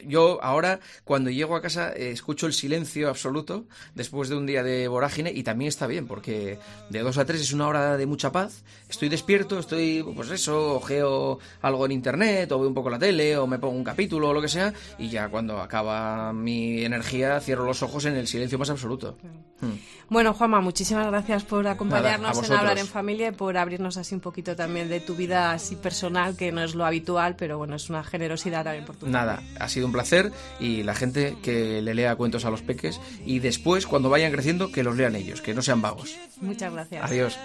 yo 0.06 0.38
ahora 0.44 0.80
cuando 1.04 1.31
llego 1.32 1.56
a 1.56 1.62
casa 1.62 1.94
eh, 1.94 2.12
escucho 2.12 2.48
el 2.48 2.54
silencio 2.54 3.10
absoluto 3.10 3.66
después 3.96 4.30
de 4.30 4.36
un 4.36 4.46
día 4.46 4.64
de 4.64 4.88
vorágine 4.88 5.32
y 5.32 5.44
también 5.44 5.70
está 5.70 5.88
bien 5.88 6.08
porque 6.08 6.60
de 6.90 7.00
2 7.00 7.18
a 7.18 7.26
3 7.26 7.42
es 7.42 7.54
una 7.54 7.68
hora 7.68 7.98
de 7.98 8.06
mucha 8.06 8.32
paz. 8.32 8.64
Estoy 8.90 9.10
despierto, 9.10 9.60
estoy, 9.60 10.04
pues 10.16 10.30
eso, 10.30 10.76
ojeo 10.76 11.40
algo 11.62 11.86
en 11.86 11.92
internet 11.92 12.52
o 12.52 12.60
veo 12.60 12.68
un 12.68 12.74
poco 12.74 12.90
la 12.90 13.00
tele 13.00 13.38
o 13.38 13.48
me 13.48 13.60
pongo 13.60 13.76
un 13.76 13.84
capítulo 13.84 14.30
o 14.30 14.34
lo 14.34 14.42
que 14.42 14.50
sea 14.50 14.74
y 14.98 15.10
ya 15.10 15.30
cuando 15.30 15.60
acaba 15.60 16.34
mi 16.34 16.84
energía 16.84 17.40
cierro 17.40 17.66
los 17.66 17.82
ojos 17.84 18.06
en 18.06 18.16
el 18.16 18.28
silencio 18.28 18.58
más 18.58 18.70
absoluto. 18.70 19.18
Hmm. 19.62 19.74
Bueno, 20.10 20.34
Juanma, 20.34 20.60
muchísimas 20.60 21.08
gracias 21.08 21.44
por 21.44 21.66
acompañarnos 21.68 22.44
en 22.44 22.52
Hablar 22.52 22.78
en 22.78 22.88
Familia 22.88 23.30
y 23.30 23.32
por 23.32 23.58
abrirnos 23.58 23.96
así 23.96 24.14
un 24.14 24.20
poquito 24.22 24.56
también 24.58 24.90
de 24.90 25.00
tu 25.00 25.16
vida 25.16 25.54
así 25.54 25.78
personal, 25.78 26.36
que 26.36 26.52
no 26.52 26.62
es 26.62 26.76
lo 26.76 26.86
habitual, 26.86 27.36
pero 27.38 27.58
bueno, 27.58 27.76
es 27.76 27.90
una 27.90 28.04
generosidad 28.04 28.64
también 28.64 28.84
por 28.84 28.98
tu 28.98 29.08
Nada, 29.08 29.42
ha 29.58 29.70
sido 29.70 29.86
un 29.86 29.94
placer 29.94 30.32
y 30.60 30.84
la 30.84 30.96
gente 31.22 31.38
que 31.42 31.82
le 31.82 31.94
lea 31.94 32.16
cuentos 32.16 32.46
a 32.46 32.50
los 32.50 32.62
peques 32.62 33.00
y 33.26 33.40
después, 33.40 33.86
cuando 33.88 34.10
vayan 34.10 34.32
creciendo, 34.32 34.72
que 34.72 34.84
los 34.84 34.96
lean 34.96 35.16
ellos, 35.16 35.42
que 35.42 35.54
no 35.54 35.62
sean 35.62 35.82
vagos. 35.82 36.16
Muchas 36.42 36.74
gracias. 36.74 37.04
Adiós. 37.04 37.38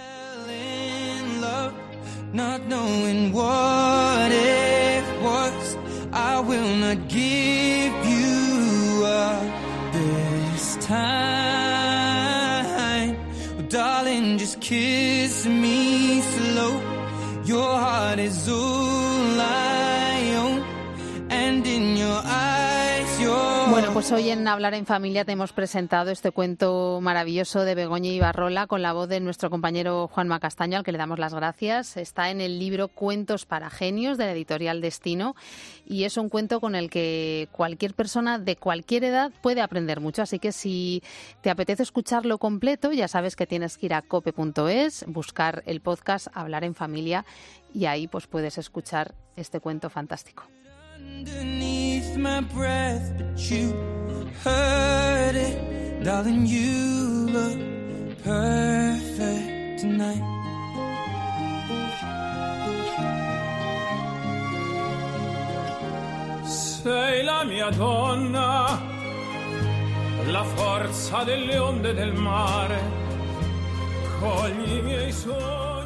darling, 13.68 14.38
just 14.38 14.60
kiss 14.60 15.46
me 15.46 16.20
slow. 16.20 16.80
Your 17.44 17.78
heart 17.78 18.18
is 18.18 18.48
all 18.48 19.40
I 19.40 19.75
pues 23.96 24.12
hoy 24.12 24.28
en 24.28 24.46
Hablar 24.46 24.74
en 24.74 24.84
Familia 24.84 25.24
te 25.24 25.32
hemos 25.32 25.54
presentado 25.54 26.10
este 26.10 26.30
cuento 26.30 26.98
maravilloso 27.00 27.64
de 27.64 27.74
Begoña 27.74 28.10
Ibarrola 28.10 28.66
con 28.66 28.82
la 28.82 28.92
voz 28.92 29.08
de 29.08 29.20
nuestro 29.20 29.48
compañero 29.48 30.06
Juan 30.12 30.28
Macastaño, 30.28 30.76
al 30.76 30.84
que 30.84 30.92
le 30.92 30.98
damos 30.98 31.18
las 31.18 31.32
gracias. 31.32 31.96
Está 31.96 32.28
en 32.28 32.42
el 32.42 32.58
libro 32.58 32.88
Cuentos 32.88 33.46
para 33.46 33.70
Genios 33.70 34.18
de 34.18 34.26
la 34.26 34.32
editorial 34.32 34.82
Destino 34.82 35.34
y 35.86 36.04
es 36.04 36.18
un 36.18 36.28
cuento 36.28 36.60
con 36.60 36.74
el 36.74 36.90
que 36.90 37.48
cualquier 37.52 37.94
persona 37.94 38.38
de 38.38 38.56
cualquier 38.56 39.04
edad 39.04 39.32
puede 39.40 39.62
aprender 39.62 40.00
mucho. 40.00 40.20
Así 40.20 40.38
que 40.38 40.52
si 40.52 41.02
te 41.40 41.48
apetece 41.48 41.82
escucharlo 41.82 42.36
completo, 42.36 42.92
ya 42.92 43.08
sabes 43.08 43.34
que 43.34 43.46
tienes 43.46 43.78
que 43.78 43.86
ir 43.86 43.94
a 43.94 44.02
cope.es, 44.02 45.06
buscar 45.08 45.62
el 45.64 45.80
podcast 45.80 46.28
Hablar 46.34 46.64
en 46.64 46.74
Familia 46.74 47.24
y 47.72 47.86
ahí 47.86 48.08
pues 48.08 48.26
puedes 48.26 48.58
escuchar 48.58 49.14
este 49.36 49.58
cuento 49.58 49.88
fantástico. 49.88 50.44
Underneath 52.16 52.18
my 52.18 52.40
breath, 52.54 53.12
but 53.16 53.50
you 53.50 53.72
heard 54.44 55.34
it, 55.34 56.04
darling. 56.04 56.46
You 56.46 57.28
look 57.30 57.58
perfect 58.22 59.80
tonight. 59.80 60.22
Sei 66.44 67.22
la 67.24 67.44
mia 67.44 67.70
donna, 67.70 68.80
la 70.26 70.44
forza 70.44 71.24
delle 71.24 71.58
onde 71.58 71.94
del 71.94 72.14
mare, 72.14 72.80
cogli 74.20 74.76
i 74.76 74.82
miei 74.82 75.12
sogni. 75.12 75.85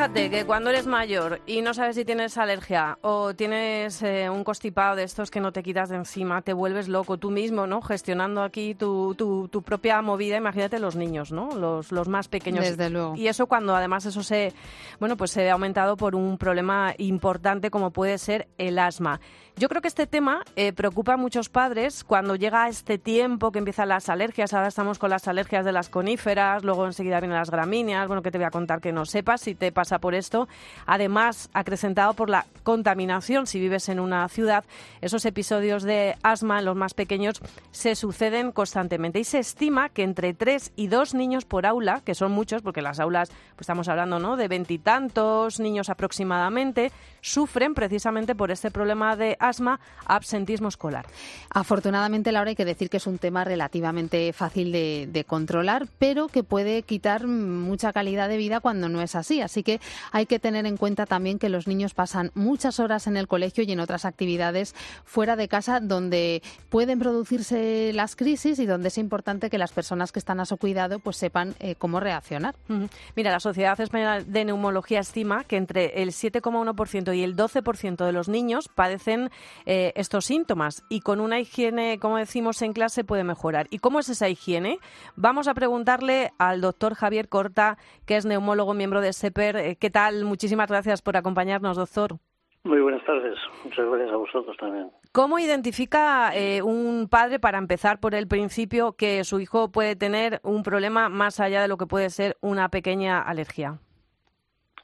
Fíjate 0.00 0.30
que 0.30 0.46
cuando 0.46 0.70
eres 0.70 0.86
mayor 0.86 1.42
y 1.44 1.60
no 1.60 1.74
sabes 1.74 1.94
si 1.94 2.06
tienes 2.06 2.38
alergia 2.38 2.96
o 3.02 3.34
tienes 3.34 4.02
eh, 4.02 4.30
un 4.30 4.44
constipado 4.44 4.96
de 4.96 5.02
estos 5.02 5.30
que 5.30 5.40
no 5.40 5.52
te 5.52 5.62
quitas 5.62 5.90
de 5.90 5.96
encima, 5.96 6.40
te 6.40 6.54
vuelves 6.54 6.88
loco 6.88 7.18
tú 7.18 7.30
mismo, 7.30 7.66
¿no? 7.66 7.82
Gestionando 7.82 8.42
aquí 8.42 8.74
tu, 8.74 9.14
tu, 9.14 9.48
tu 9.48 9.60
propia 9.60 10.00
movida. 10.00 10.38
Imagínate 10.38 10.78
los 10.78 10.96
niños, 10.96 11.32
¿no? 11.32 11.50
Los, 11.54 11.92
los 11.92 12.08
más 12.08 12.28
pequeños. 12.28 12.64
Desde 12.64 12.88
luego. 12.88 13.14
Y 13.14 13.28
eso 13.28 13.46
cuando 13.46 13.76
además 13.76 14.06
eso 14.06 14.22
se, 14.22 14.54
bueno, 15.00 15.18
pues 15.18 15.32
se 15.32 15.42
ve 15.42 15.50
aumentado 15.50 15.98
por 15.98 16.14
un 16.14 16.38
problema 16.38 16.94
importante 16.96 17.70
como 17.70 17.90
puede 17.90 18.16
ser 18.16 18.48
el 18.56 18.78
asma. 18.78 19.20
Yo 19.56 19.68
creo 19.68 19.82
que 19.82 19.88
este 19.88 20.06
tema 20.06 20.42
eh, 20.56 20.72
preocupa 20.72 21.14
a 21.14 21.16
muchos 21.18 21.50
padres 21.50 22.04
cuando 22.04 22.36
llega 22.36 22.68
este 22.68 22.96
tiempo 22.96 23.52
que 23.52 23.58
empiezan 23.58 23.90
las 23.90 24.08
alergias. 24.08 24.54
Ahora 24.54 24.68
estamos 24.68 24.98
con 24.98 25.10
las 25.10 25.28
alergias 25.28 25.66
de 25.66 25.72
las 25.72 25.90
coníferas, 25.90 26.64
luego 26.64 26.86
enseguida 26.86 27.20
vienen 27.20 27.36
las 27.36 27.50
gramíneas. 27.50 28.06
Bueno, 28.06 28.22
que 28.22 28.30
te 28.30 28.38
voy 28.38 28.46
a 28.46 28.50
contar 28.50 28.80
que 28.80 28.92
no 28.92 29.04
sepas 29.04 29.42
si 29.42 29.54
te 29.54 29.70
pasa 29.70 29.89
por 29.98 30.14
esto. 30.14 30.48
Además, 30.86 31.50
acrecentado 31.52 32.14
por 32.14 32.30
la 32.30 32.46
contaminación, 32.62 33.46
si 33.46 33.58
vives 33.58 33.88
en 33.88 34.00
una 34.00 34.28
ciudad, 34.28 34.64
esos 35.00 35.24
episodios 35.24 35.82
de 35.82 36.16
asma 36.22 36.60
en 36.60 36.64
los 36.64 36.76
más 36.76 36.94
pequeños 36.94 37.40
se 37.70 37.94
suceden 37.94 38.52
constantemente. 38.52 39.18
Y 39.18 39.24
se 39.24 39.38
estima 39.38 39.88
que 39.88 40.02
entre 40.02 40.34
tres 40.34 40.72
y 40.76 40.86
dos 40.86 41.14
niños 41.14 41.44
por 41.44 41.66
aula, 41.66 42.02
que 42.04 42.14
son 42.14 42.32
muchos, 42.32 42.62
porque 42.62 42.82
las 42.82 43.00
aulas, 43.00 43.30
pues 43.56 43.62
estamos 43.62 43.88
hablando 43.88 44.18
¿no? 44.18 44.36
de 44.36 44.48
veintitantos 44.48 45.60
niños 45.60 45.90
aproximadamente, 45.90 46.92
sufren 47.20 47.74
precisamente 47.74 48.34
por 48.34 48.50
este 48.50 48.70
problema 48.70 49.16
de 49.16 49.36
asma, 49.40 49.80
absentismo 50.06 50.68
escolar. 50.68 51.06
Afortunadamente, 51.50 52.32
Laura, 52.32 52.50
hay 52.50 52.56
que 52.56 52.64
decir 52.64 52.90
que 52.90 52.98
es 52.98 53.06
un 53.06 53.18
tema 53.18 53.44
relativamente 53.44 54.32
fácil 54.32 54.72
de, 54.72 55.08
de, 55.10 55.24
controlar, 55.24 55.86
pero 55.98 56.28
que 56.28 56.42
puede 56.42 56.82
quitar 56.82 57.26
mucha 57.26 57.92
calidad 57.92 58.28
de 58.28 58.36
vida 58.36 58.60
cuando 58.60 58.88
no 58.88 59.02
es 59.02 59.14
así. 59.14 59.40
Así 59.40 59.62
que 59.62 59.80
hay 60.12 60.26
que 60.26 60.38
tener 60.38 60.66
en 60.66 60.76
cuenta 60.76 61.06
también 61.06 61.38
que 61.38 61.48
los 61.48 61.66
niños 61.66 61.94
pasan 61.94 62.30
muchas 62.34 62.80
horas 62.80 63.06
en 63.06 63.16
el 63.16 63.28
colegio 63.28 63.64
y 63.64 63.72
en 63.72 63.80
otras 63.80 64.04
actividades 64.04 64.74
fuera 65.04 65.36
de 65.36 65.48
casa 65.48 65.80
donde 65.80 66.42
pueden 66.68 66.98
producirse 66.98 67.92
las 67.92 68.16
crisis 68.16 68.58
y 68.58 68.66
donde 68.66 68.88
es 68.88 68.98
importante 68.98 69.50
que 69.50 69.58
las 69.58 69.72
personas 69.72 70.12
que 70.12 70.18
están 70.18 70.40
a 70.40 70.46
su 70.46 70.56
cuidado 70.56 70.98
pues 70.98 71.16
sepan 71.16 71.54
eh, 71.60 71.74
cómo 71.76 72.00
reaccionar. 72.00 72.54
Uh 72.68 72.72
-huh. 72.74 72.90
Mira, 73.16 73.30
la 73.30 73.40
Sociedad 73.40 73.78
Española 73.80 74.22
de 74.22 74.44
Neumología 74.44 75.00
estima 75.00 75.44
que 75.44 75.56
entre 75.56 76.02
el 76.02 76.10
7,1% 76.10 77.09
y 77.12 77.22
el 77.22 77.36
12% 77.36 78.04
de 78.04 78.12
los 78.12 78.28
niños 78.28 78.68
padecen 78.68 79.30
eh, 79.66 79.92
estos 79.96 80.24
síntomas 80.24 80.84
y 80.88 81.00
con 81.00 81.20
una 81.20 81.40
higiene, 81.40 81.98
como 81.98 82.16
decimos 82.16 82.62
en 82.62 82.72
clase, 82.72 83.04
puede 83.04 83.24
mejorar. 83.24 83.66
¿Y 83.70 83.78
cómo 83.78 83.98
es 83.98 84.08
esa 84.08 84.28
higiene? 84.28 84.78
Vamos 85.16 85.48
a 85.48 85.54
preguntarle 85.54 86.30
al 86.38 86.60
doctor 86.60 86.94
Javier 86.94 87.28
Corta, 87.28 87.78
que 88.06 88.16
es 88.16 88.26
neumólogo, 88.26 88.74
miembro 88.74 89.00
de 89.00 89.12
SEPER. 89.12 89.56
Eh, 89.56 89.76
¿Qué 89.76 89.90
tal? 89.90 90.24
Muchísimas 90.24 90.68
gracias 90.68 91.02
por 91.02 91.16
acompañarnos, 91.16 91.76
doctor. 91.76 92.18
Muy 92.62 92.80
buenas 92.80 93.02
tardes. 93.04 93.38
Muchas 93.64 93.86
gracias 93.86 94.12
a 94.12 94.16
vosotros 94.16 94.56
también. 94.58 94.90
¿Cómo 95.12 95.38
identifica 95.38 96.30
eh, 96.34 96.62
un 96.62 97.08
padre, 97.10 97.38
para 97.38 97.56
empezar 97.56 98.00
por 98.00 98.14
el 98.14 98.28
principio, 98.28 98.92
que 98.92 99.24
su 99.24 99.40
hijo 99.40 99.72
puede 99.72 99.96
tener 99.96 100.40
un 100.42 100.62
problema 100.62 101.08
más 101.08 101.40
allá 101.40 101.62
de 101.62 101.68
lo 101.68 101.78
que 101.78 101.86
puede 101.86 102.10
ser 102.10 102.36
una 102.42 102.68
pequeña 102.68 103.22
alergia? 103.22 103.78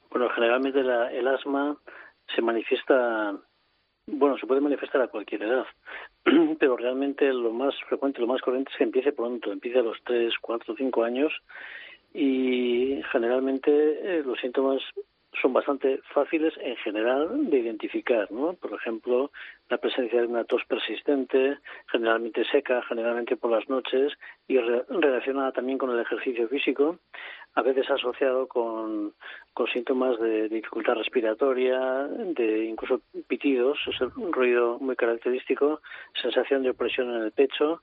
Bueno, 0.09 0.27
generalmente 0.33 0.81
la, 0.81 1.11
el 1.11 1.27
asma 1.27 1.77
se 2.33 2.41
manifiesta, 2.41 3.35
bueno, 4.07 4.37
se 4.37 4.47
puede 4.47 4.61
manifestar 4.61 5.01
a 5.01 5.07
cualquier 5.07 5.43
edad, 5.43 5.65
pero 6.59 6.77
realmente 6.77 7.31
lo 7.33 7.51
más 7.51 7.75
frecuente, 7.87 8.21
lo 8.21 8.27
más 8.27 8.41
corriente 8.41 8.71
es 8.71 8.77
que 8.77 8.83
empiece 8.83 9.11
pronto, 9.11 9.51
empiece 9.51 9.79
a 9.79 9.83
los 9.83 9.97
3, 10.03 10.33
4, 10.41 10.75
5 10.77 11.03
años 11.03 11.33
y 12.13 13.01
generalmente 13.11 13.71
eh, 13.71 14.23
los 14.23 14.39
síntomas 14.39 14.81
son 15.41 15.53
bastante 15.53 15.99
fáciles 16.13 16.53
en 16.59 16.75
general 16.77 17.49
de 17.49 17.59
identificar, 17.59 18.31
¿no? 18.31 18.53
Por 18.53 18.73
ejemplo, 18.73 19.31
la 19.69 19.77
presencia 19.77 20.21
de 20.21 20.27
una 20.27 20.43
tos 20.43 20.63
persistente, 20.65 21.57
generalmente 21.87 22.43
seca, 22.45 22.81
generalmente 22.83 23.37
por 23.37 23.51
las 23.51 23.67
noches 23.69 24.13
y 24.47 24.57
re 24.57 24.83
relacionada 24.89 25.51
también 25.51 25.77
con 25.77 25.91
el 25.91 25.99
ejercicio 25.99 26.47
físico, 26.47 26.99
a 27.55 27.61
veces 27.61 27.89
asociado 27.89 28.47
con, 28.47 29.13
con 29.53 29.67
síntomas 29.67 30.19
de 30.19 30.47
dificultad 30.49 30.95
respiratoria, 30.95 31.79
de 32.07 32.65
incluso 32.65 33.01
pitidos, 33.27 33.79
es 33.87 33.99
un 34.01 34.31
ruido 34.31 34.77
muy 34.79 34.95
característico, 34.95 35.81
sensación 36.21 36.63
de 36.63 36.69
opresión 36.69 37.13
en 37.13 37.23
el 37.23 37.31
pecho 37.31 37.81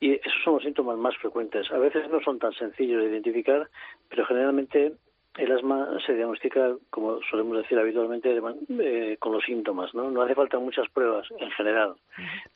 y 0.00 0.12
esos 0.14 0.42
son 0.44 0.54
los 0.54 0.62
síntomas 0.62 0.98
más 0.98 1.16
frecuentes. 1.16 1.70
A 1.72 1.78
veces 1.78 2.10
no 2.10 2.20
son 2.20 2.38
tan 2.38 2.52
sencillos 2.52 3.00
de 3.02 3.08
identificar, 3.08 3.70
pero 4.08 4.26
generalmente 4.26 4.92
el 5.36 5.50
asma 5.50 5.88
se 6.06 6.14
diagnostica, 6.14 6.74
como 6.90 7.18
solemos 7.28 7.56
decir 7.58 7.78
habitualmente, 7.78 8.40
eh, 8.80 9.16
con 9.18 9.32
los 9.32 9.44
síntomas. 9.44 9.92
¿no? 9.94 10.10
no 10.10 10.22
hace 10.22 10.34
falta 10.34 10.58
muchas 10.58 10.88
pruebas 10.90 11.26
en 11.38 11.50
general 11.50 11.94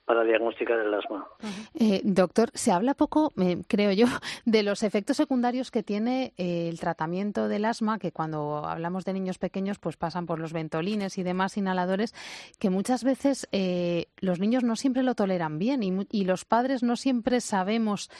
para 0.04 0.22
diagnosticar 0.22 0.78
el 0.78 0.94
asma. 0.94 1.26
Eh, 1.74 2.00
doctor, 2.04 2.50
se 2.54 2.70
habla 2.70 2.94
poco, 2.94 3.32
eh, 3.40 3.62
creo 3.66 3.92
yo, 3.92 4.06
de 4.44 4.62
los 4.62 4.82
efectos 4.82 5.16
secundarios 5.16 5.70
que 5.70 5.82
tiene 5.82 6.32
eh, 6.36 6.68
el 6.68 6.78
tratamiento 6.78 7.48
del 7.48 7.64
asma, 7.64 7.98
que 7.98 8.12
cuando 8.12 8.64
hablamos 8.64 9.04
de 9.04 9.12
niños 9.12 9.38
pequeños, 9.38 9.78
pues 9.78 9.96
pasan 9.96 10.26
por 10.26 10.38
los 10.38 10.52
ventolines 10.52 11.18
y 11.18 11.24
demás 11.24 11.56
inhaladores, 11.56 12.14
que 12.60 12.70
muchas 12.70 13.02
veces 13.02 13.48
eh, 13.50 14.06
los 14.20 14.38
niños 14.38 14.62
no 14.62 14.76
siempre 14.76 15.02
lo 15.02 15.14
toleran 15.14 15.58
bien 15.58 15.82
y, 15.82 15.92
y 16.12 16.24
los 16.24 16.44
padres 16.44 16.82
no 16.82 16.96
siempre 16.96 17.40
sabemos 17.40 18.10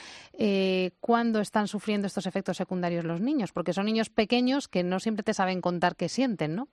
cuándo 1.01 1.41
están 1.41 1.67
sufriendo 1.67 2.07
estos 2.07 2.25
efectos 2.25 2.55
secundarios 2.55 3.03
los 3.03 3.19
niños, 3.19 3.51
porque 3.51 3.73
son 3.73 3.85
niños 3.85 4.09
pequeños 4.09 4.48
que 4.67 4.83
no 4.83 4.99
siempre 4.99 5.23
te 5.23 5.33
saben 5.33 5.61
contar 5.61 5.95
qué 5.95 6.09
sienten, 6.09 6.55
¿no? 6.55 6.67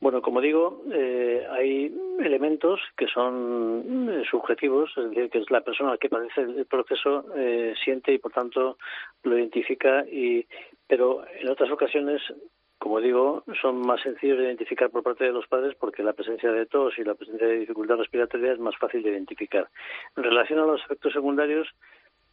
Bueno, 0.00 0.20
como 0.20 0.40
digo, 0.40 0.82
eh, 0.92 1.46
hay 1.48 1.94
elementos 2.18 2.80
que 2.96 3.06
son 3.06 4.08
eh, 4.10 4.24
subjetivos, 4.28 4.90
es 4.96 5.10
decir, 5.10 5.30
que 5.30 5.38
es 5.38 5.50
la 5.50 5.60
persona 5.60 5.96
que 5.96 6.08
padece 6.08 6.40
el 6.40 6.66
proceso 6.66 7.24
eh, 7.36 7.74
siente 7.84 8.12
y 8.12 8.18
por 8.18 8.32
tanto 8.32 8.78
lo 9.22 9.38
identifica, 9.38 10.04
y, 10.04 10.44
pero 10.88 11.24
en 11.38 11.48
otras 11.48 11.70
ocasiones 11.70 12.20
como 12.82 13.00
digo, 13.00 13.44
son 13.60 13.78
más 13.86 14.02
sencillos 14.02 14.38
de 14.38 14.44
identificar 14.46 14.90
por 14.90 15.04
parte 15.04 15.22
de 15.22 15.30
los 15.30 15.46
padres 15.46 15.76
porque 15.78 16.02
la 16.02 16.14
presencia 16.14 16.50
de 16.50 16.66
tos 16.66 16.98
y 16.98 17.04
la 17.04 17.14
presencia 17.14 17.46
de 17.46 17.60
dificultad 17.60 17.94
respiratoria 17.94 18.54
es 18.54 18.58
más 18.58 18.76
fácil 18.76 19.04
de 19.04 19.10
identificar. 19.10 19.68
En 20.16 20.24
relación 20.24 20.58
a 20.58 20.66
los 20.66 20.82
efectos 20.82 21.12
secundarios, 21.12 21.68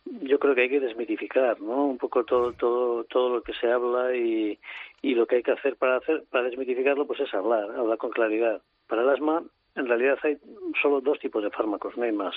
yo 0.06 0.40
creo 0.40 0.56
que 0.56 0.62
hay 0.62 0.70
que 0.70 0.80
desmitificar, 0.80 1.62
¿no? 1.62 1.86
Un 1.86 1.98
poco 1.98 2.24
todo 2.24 2.54
todo 2.54 3.04
todo 3.06 3.36
lo 3.36 3.44
que 3.44 3.54
se 3.54 3.72
habla 3.72 4.16
y, 4.16 4.60
y 5.02 5.16
lo 5.16 5.26
que 5.28 5.38
hay 5.38 5.44
que 5.44 5.52
hacer 5.52 5.76
para 5.76 5.98
hacer 5.98 6.24
para 6.30 6.46
desmitificarlo 6.46 7.06
pues 7.06 7.20
es 7.20 7.34
hablar, 7.34 7.72
hablar 7.72 7.98
con 7.98 8.12
claridad. 8.12 8.62
Para 8.88 9.04
el 9.04 9.10
asma 9.10 9.44
en 9.76 9.88
realidad 9.88 10.20
hay 10.24 10.38
solo 10.82 11.02
dos 11.02 11.20
tipos 11.20 11.44
de 11.44 11.52
fármacos, 11.52 11.98
no 11.98 12.04
hay 12.04 12.12
más. 12.12 12.36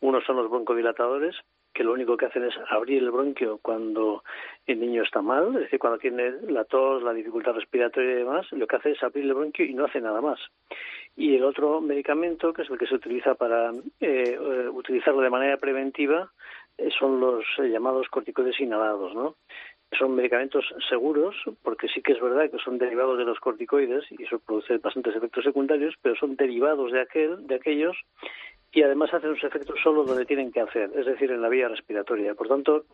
Uno 0.00 0.20
son 0.20 0.36
los 0.36 0.50
broncodilatadores, 0.50 1.34
que 1.72 1.84
lo 1.84 1.92
único 1.92 2.16
que 2.16 2.26
hacen 2.26 2.44
es 2.44 2.54
abrir 2.70 3.02
el 3.02 3.10
bronquio 3.10 3.58
cuando 3.60 4.22
el 4.66 4.80
niño 4.80 5.02
está 5.02 5.20
mal, 5.20 5.48
es 5.54 5.62
decir, 5.62 5.78
cuando 5.78 5.98
tiene 5.98 6.30
la 6.48 6.64
tos, 6.64 7.02
la 7.02 7.12
dificultad 7.12 7.54
respiratoria 7.54 8.12
y 8.12 8.16
demás, 8.16 8.46
lo 8.52 8.66
que 8.66 8.76
hace 8.76 8.92
es 8.92 9.02
abrir 9.02 9.24
el 9.24 9.34
bronquio 9.34 9.66
y 9.66 9.74
no 9.74 9.84
hace 9.84 10.00
nada 10.00 10.20
más. 10.20 10.38
Y 11.16 11.36
el 11.36 11.44
otro 11.44 11.80
medicamento, 11.80 12.52
que 12.52 12.62
es 12.62 12.70
el 12.70 12.78
que 12.78 12.86
se 12.86 12.94
utiliza 12.94 13.34
para 13.34 13.72
eh, 14.00 14.38
eh 14.40 14.68
utilizarlo 14.68 15.20
de 15.20 15.30
manera 15.30 15.56
preventiva, 15.56 16.30
son 16.98 17.20
los 17.20 17.44
eh, 17.58 17.68
llamados 17.68 18.08
corticoides 18.08 18.60
inhalados, 18.60 19.14
¿no? 19.14 19.36
Son 19.98 20.14
medicamentos 20.14 20.64
seguros, 20.88 21.36
porque 21.62 21.88
sí 21.88 22.02
que 22.02 22.12
es 22.12 22.20
verdad 22.20 22.50
que 22.50 22.58
son 22.58 22.78
derivados 22.78 23.18
de 23.18 23.24
los 23.24 23.38
corticoides 23.38 24.04
y 24.10 24.24
eso 24.24 24.40
produce 24.40 24.78
bastantes 24.78 25.14
efectos 25.14 25.44
secundarios, 25.44 25.94
pero 26.02 26.16
son 26.16 26.36
derivados 26.36 26.90
de 26.90 27.00
aquel, 27.00 27.46
de 27.46 27.54
aquellos 27.54 27.96
y 28.72 28.82
además 28.82 29.14
hacen 29.14 29.34
sus 29.34 29.44
efectos 29.44 29.78
solo 29.82 30.04
donde 30.04 30.26
tienen 30.26 30.52
que 30.52 30.60
hacer, 30.60 30.90
es 30.94 31.06
decir, 31.06 31.30
en 31.30 31.40
la 31.40 31.48
vía 31.48 31.68
respiratoria. 31.68 32.34
Por 32.34 32.48
tanto, 32.48 32.84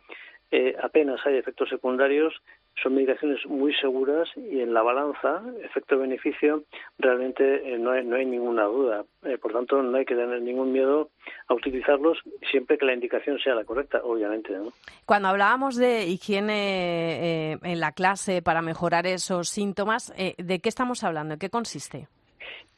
eh, 0.51 0.75
apenas 0.81 1.19
hay 1.25 1.35
efectos 1.35 1.67
secundarios, 1.67 2.33
son 2.81 2.95
medicaciones 2.95 3.45
muy 3.47 3.73
seguras 3.75 4.29
y 4.35 4.61
en 4.61 4.73
la 4.73 4.81
balanza, 4.81 5.43
efecto-beneficio, 5.63 6.63
realmente 6.97 7.73
eh, 7.73 7.77
no, 7.77 7.91
hay, 7.91 8.05
no 8.05 8.15
hay 8.15 8.25
ninguna 8.25 8.63
duda. 8.63 9.05
Eh, 9.23 9.37
por 9.37 9.53
tanto, 9.53 9.81
no 9.81 9.97
hay 9.97 10.05
que 10.05 10.15
tener 10.15 10.41
ningún 10.41 10.71
miedo 10.71 11.09
a 11.47 11.53
utilizarlos 11.53 12.17
siempre 12.51 12.77
que 12.77 12.85
la 12.85 12.93
indicación 12.93 13.37
sea 13.39 13.55
la 13.55 13.63
correcta, 13.63 14.01
obviamente. 14.03 14.53
Cuando 15.05 15.29
hablábamos 15.29 15.75
de 15.75 16.07
higiene 16.07 17.53
en 17.53 17.79
la 17.79 17.91
clase 17.91 18.41
para 18.41 18.61
mejorar 18.61 19.05
esos 19.07 19.49
síntomas, 19.49 20.13
¿de 20.15 20.59
qué 20.59 20.69
estamos 20.69 21.03
hablando? 21.03 21.35
¿En 21.35 21.39
qué 21.39 21.49
consiste? 21.49 22.07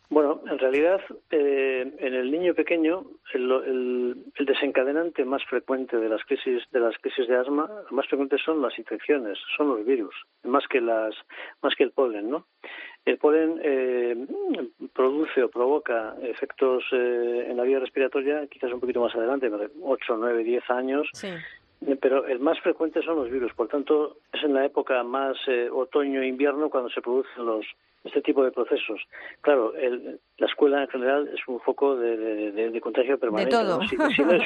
Bueno, 0.09 0.41
en 0.49 0.59
realidad, 0.59 1.01
eh, 1.31 1.91
en 1.97 2.13
el 2.13 2.31
niño 2.31 2.53
pequeño, 2.53 3.05
el, 3.33 4.15
desencadenante 4.39 5.25
más 5.25 5.43
frecuente 5.45 5.97
de 5.97 6.07
las 6.09 6.23
crisis 6.25 6.63
de 6.71 6.79
las 6.79 6.95
crisis 6.99 7.27
de 7.27 7.35
asma, 7.35 7.69
más 7.89 8.07
frecuentes 8.07 8.41
son 8.43 8.61
las 8.61 8.77
infecciones, 8.77 9.37
son 9.57 9.69
los 9.69 9.85
virus, 9.85 10.15
más 10.43 10.67
que 10.67 10.79
las, 10.79 11.15
más 11.61 11.73
que 11.75 11.83
el 11.83 11.91
polen, 11.91 12.29
¿no? 12.29 12.45
El 13.03 13.17
polen 13.17 13.59
eh, 13.63 14.15
produce 14.93 15.43
o 15.43 15.49
provoca 15.49 16.15
efectos 16.21 16.83
eh, 16.91 17.47
en 17.49 17.57
la 17.57 17.63
vía 17.63 17.79
respiratoria, 17.79 18.47
quizás 18.47 18.71
un 18.71 18.79
poquito 18.79 19.01
más 19.01 19.15
adelante, 19.15 19.49
8, 19.81 20.17
9, 20.17 20.43
10 20.43 20.69
años. 20.69 21.09
Pero 22.01 22.25
el 22.25 22.39
más 22.39 22.59
frecuente 22.61 23.01
son 23.03 23.17
los 23.17 23.29
virus, 23.29 23.53
por 23.53 23.67
tanto, 23.67 24.17
es 24.33 24.43
en 24.43 24.53
la 24.53 24.65
época 24.65 25.03
más 25.03 25.37
otoño-invierno 25.71 26.69
cuando 26.69 26.89
se 26.89 27.01
producen 27.01 27.45
los, 27.45 27.65
este 28.05 28.21
tipo 28.21 28.43
de 28.43 28.51
procesos. 28.51 29.01
Claro, 29.41 29.75
el, 29.75 30.19
la 30.37 30.45
escuela 30.45 30.83
en 30.83 30.87
general 30.87 31.29
es 31.33 31.39
un 31.47 31.59
foco 31.59 31.95
de, 31.95 32.51
de, 32.51 32.81
contagio 32.81 33.17
permanente. 33.17 33.55
De 33.55 33.63
todo. 33.63 33.79
Si, 34.15 34.23
no 34.23 34.33
es, 34.33 34.43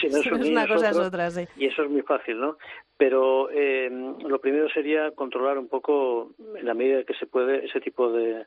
si 0.00 0.08
no 0.08 0.18
es, 0.18 0.48
una 0.48 0.66
cosa 0.66 0.90
es 0.90 0.96
otra, 0.96 1.30
sí. 1.30 1.44
Y 1.56 1.66
eso 1.66 1.82
es 1.82 1.90
muy 1.90 2.02
fácil, 2.02 2.40
¿no? 2.40 2.56
Pero 2.96 3.50
eh, 3.50 3.90
lo 3.90 4.40
primero 4.40 4.68
sería 4.68 5.10
controlar 5.10 5.58
un 5.58 5.68
poco, 5.68 6.30
en 6.54 6.64
la 6.64 6.74
medida 6.74 7.04
que 7.04 7.14
se 7.14 7.26
puede, 7.26 7.66
ese 7.66 7.80
tipo 7.80 8.10
de, 8.12 8.46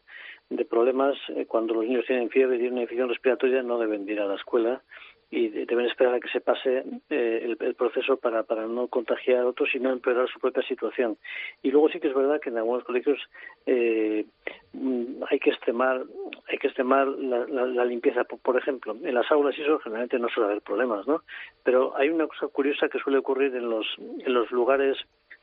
de 0.50 0.66
problemas. 0.66 1.16
Eh, 1.30 1.46
cuando 1.46 1.74
los 1.74 1.84
niños 1.84 2.06
tienen 2.08 2.30
fiebre 2.30 2.56
y 2.56 2.60
tienen 2.60 2.74
una 2.74 2.84
infección 2.84 3.10
respiratoria, 3.10 3.62
no 3.62 3.78
deben 3.78 4.08
ir 4.08 4.22
a 4.22 4.26
la 4.26 4.36
escuela 4.36 4.82
y 5.36 5.50
deben 5.50 5.88
esperar 5.88 6.14
a 6.14 6.20
que 6.20 6.30
se 6.30 6.42
pase 6.42 6.84
eh, 7.10 7.56
el, 7.60 7.76
proceso 7.76 8.18
para, 8.18 8.44
para 8.44 8.68
no 8.68 8.88
contagiar 8.88 9.40
a 9.40 9.48
otros 9.48 9.74
y 9.74 9.80
no 9.80 9.92
empeorar 9.92 10.30
su 10.30 10.40
propia 10.40 10.62
situación. 10.64 11.18
Y 11.64 11.72
luego 11.72 11.90
sí 11.90 12.00
que 12.00 12.10
es 12.10 12.14
verdad 12.14 12.40
que 12.40 12.50
en 12.50 12.58
algunos 12.58 12.84
colegios 12.84 13.20
eh, 13.66 14.26
mm, 14.74 15.24
hay 15.28 15.40
que 15.40 15.50
extremar 15.50 16.04
hay 16.50 16.58
que 16.60 16.68
extremar 16.68 17.08
la, 17.08 17.86
limpieza. 17.86 18.24
Por, 18.26 18.58
ejemplo, 18.58 18.96
en 19.02 19.14
las 19.16 19.32
aulas 19.32 19.58
y 19.58 19.64
eso 19.64 19.80
generalmente 19.80 20.20
no 20.20 20.30
suele 20.30 20.52
haber 20.52 20.62
problemas, 20.62 21.08
¿no? 21.08 21.24
Pero 21.64 21.98
hay 21.98 22.10
una 22.10 22.28
cosa 22.28 22.48
curiosa 22.50 22.88
que 22.90 23.00
suele 23.00 23.18
ocurrir 23.18 23.56
en 23.56 23.70
los 23.70 23.88
en 23.98 24.34
los 24.34 24.52
lugares 24.52 24.98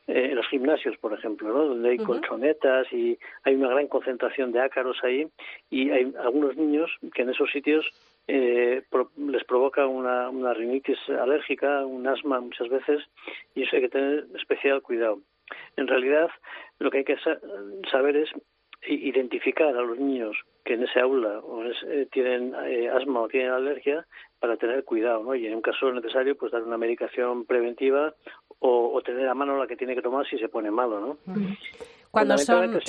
eh, 0.07 0.29
en 0.31 0.35
los 0.35 0.47
gimnasios, 0.47 0.97
por 0.97 1.13
ejemplo, 1.13 1.49
¿no? 1.49 1.65
donde 1.65 1.91
hay 1.91 1.97
colchonetas 1.97 2.91
y 2.91 3.17
hay 3.43 3.55
una 3.55 3.69
gran 3.69 3.87
concentración 3.87 4.51
de 4.51 4.61
ácaros 4.61 4.97
ahí 5.03 5.27
y 5.69 5.89
hay 5.91 6.13
algunos 6.19 6.55
niños 6.57 6.91
que 7.13 7.21
en 7.21 7.29
esos 7.29 7.51
sitios 7.51 7.85
eh, 8.27 8.83
les 9.17 9.43
provoca 9.45 9.85
una, 9.87 10.29
una 10.29 10.53
rinitis 10.53 10.97
alérgica, 11.09 11.85
un 11.85 12.07
asma 12.07 12.39
muchas 12.39 12.69
veces, 12.69 13.03
y 13.55 13.63
eso 13.63 13.75
hay 13.75 13.83
que 13.83 13.89
tener 13.89 14.25
especial 14.35 14.81
cuidado. 14.81 15.19
En 15.75 15.87
realidad, 15.87 16.29
lo 16.79 16.89
que 16.91 16.99
hay 16.99 17.03
que 17.03 17.17
saber 17.91 18.15
es 18.15 18.29
identificar 18.87 19.75
a 19.75 19.81
los 19.81 19.99
niños 19.99 20.35
que 20.63 20.73
en 20.73 20.83
ese 20.83 20.99
aula 20.99 21.41
eh, 21.87 22.07
tienen 22.11 22.53
eh, 22.65 22.89
asma 22.89 23.21
o 23.21 23.27
tienen 23.27 23.51
alergia 23.51 24.05
para 24.39 24.57
tener 24.57 24.83
cuidado, 24.83 25.23
¿no? 25.23 25.35
Y 25.35 25.45
en 25.47 25.55
un 25.55 25.61
caso 25.61 25.91
necesario, 25.91 26.35
pues 26.35 26.51
dar 26.51 26.63
una 26.63 26.77
medicación 26.77 27.45
preventiva 27.45 28.13
o, 28.63 29.01
tener 29.01 29.27
a 29.27 29.33
mano 29.33 29.57
la 29.57 29.65
que 29.65 29.75
tiene 29.75 29.95
que 29.95 30.01
tomar 30.01 30.25
si 30.27 30.37
se 30.37 30.47
pone 30.47 30.69
malo, 30.69 30.99
¿no? 30.99 31.17
Cuando 32.11 32.37
son, 32.37 32.79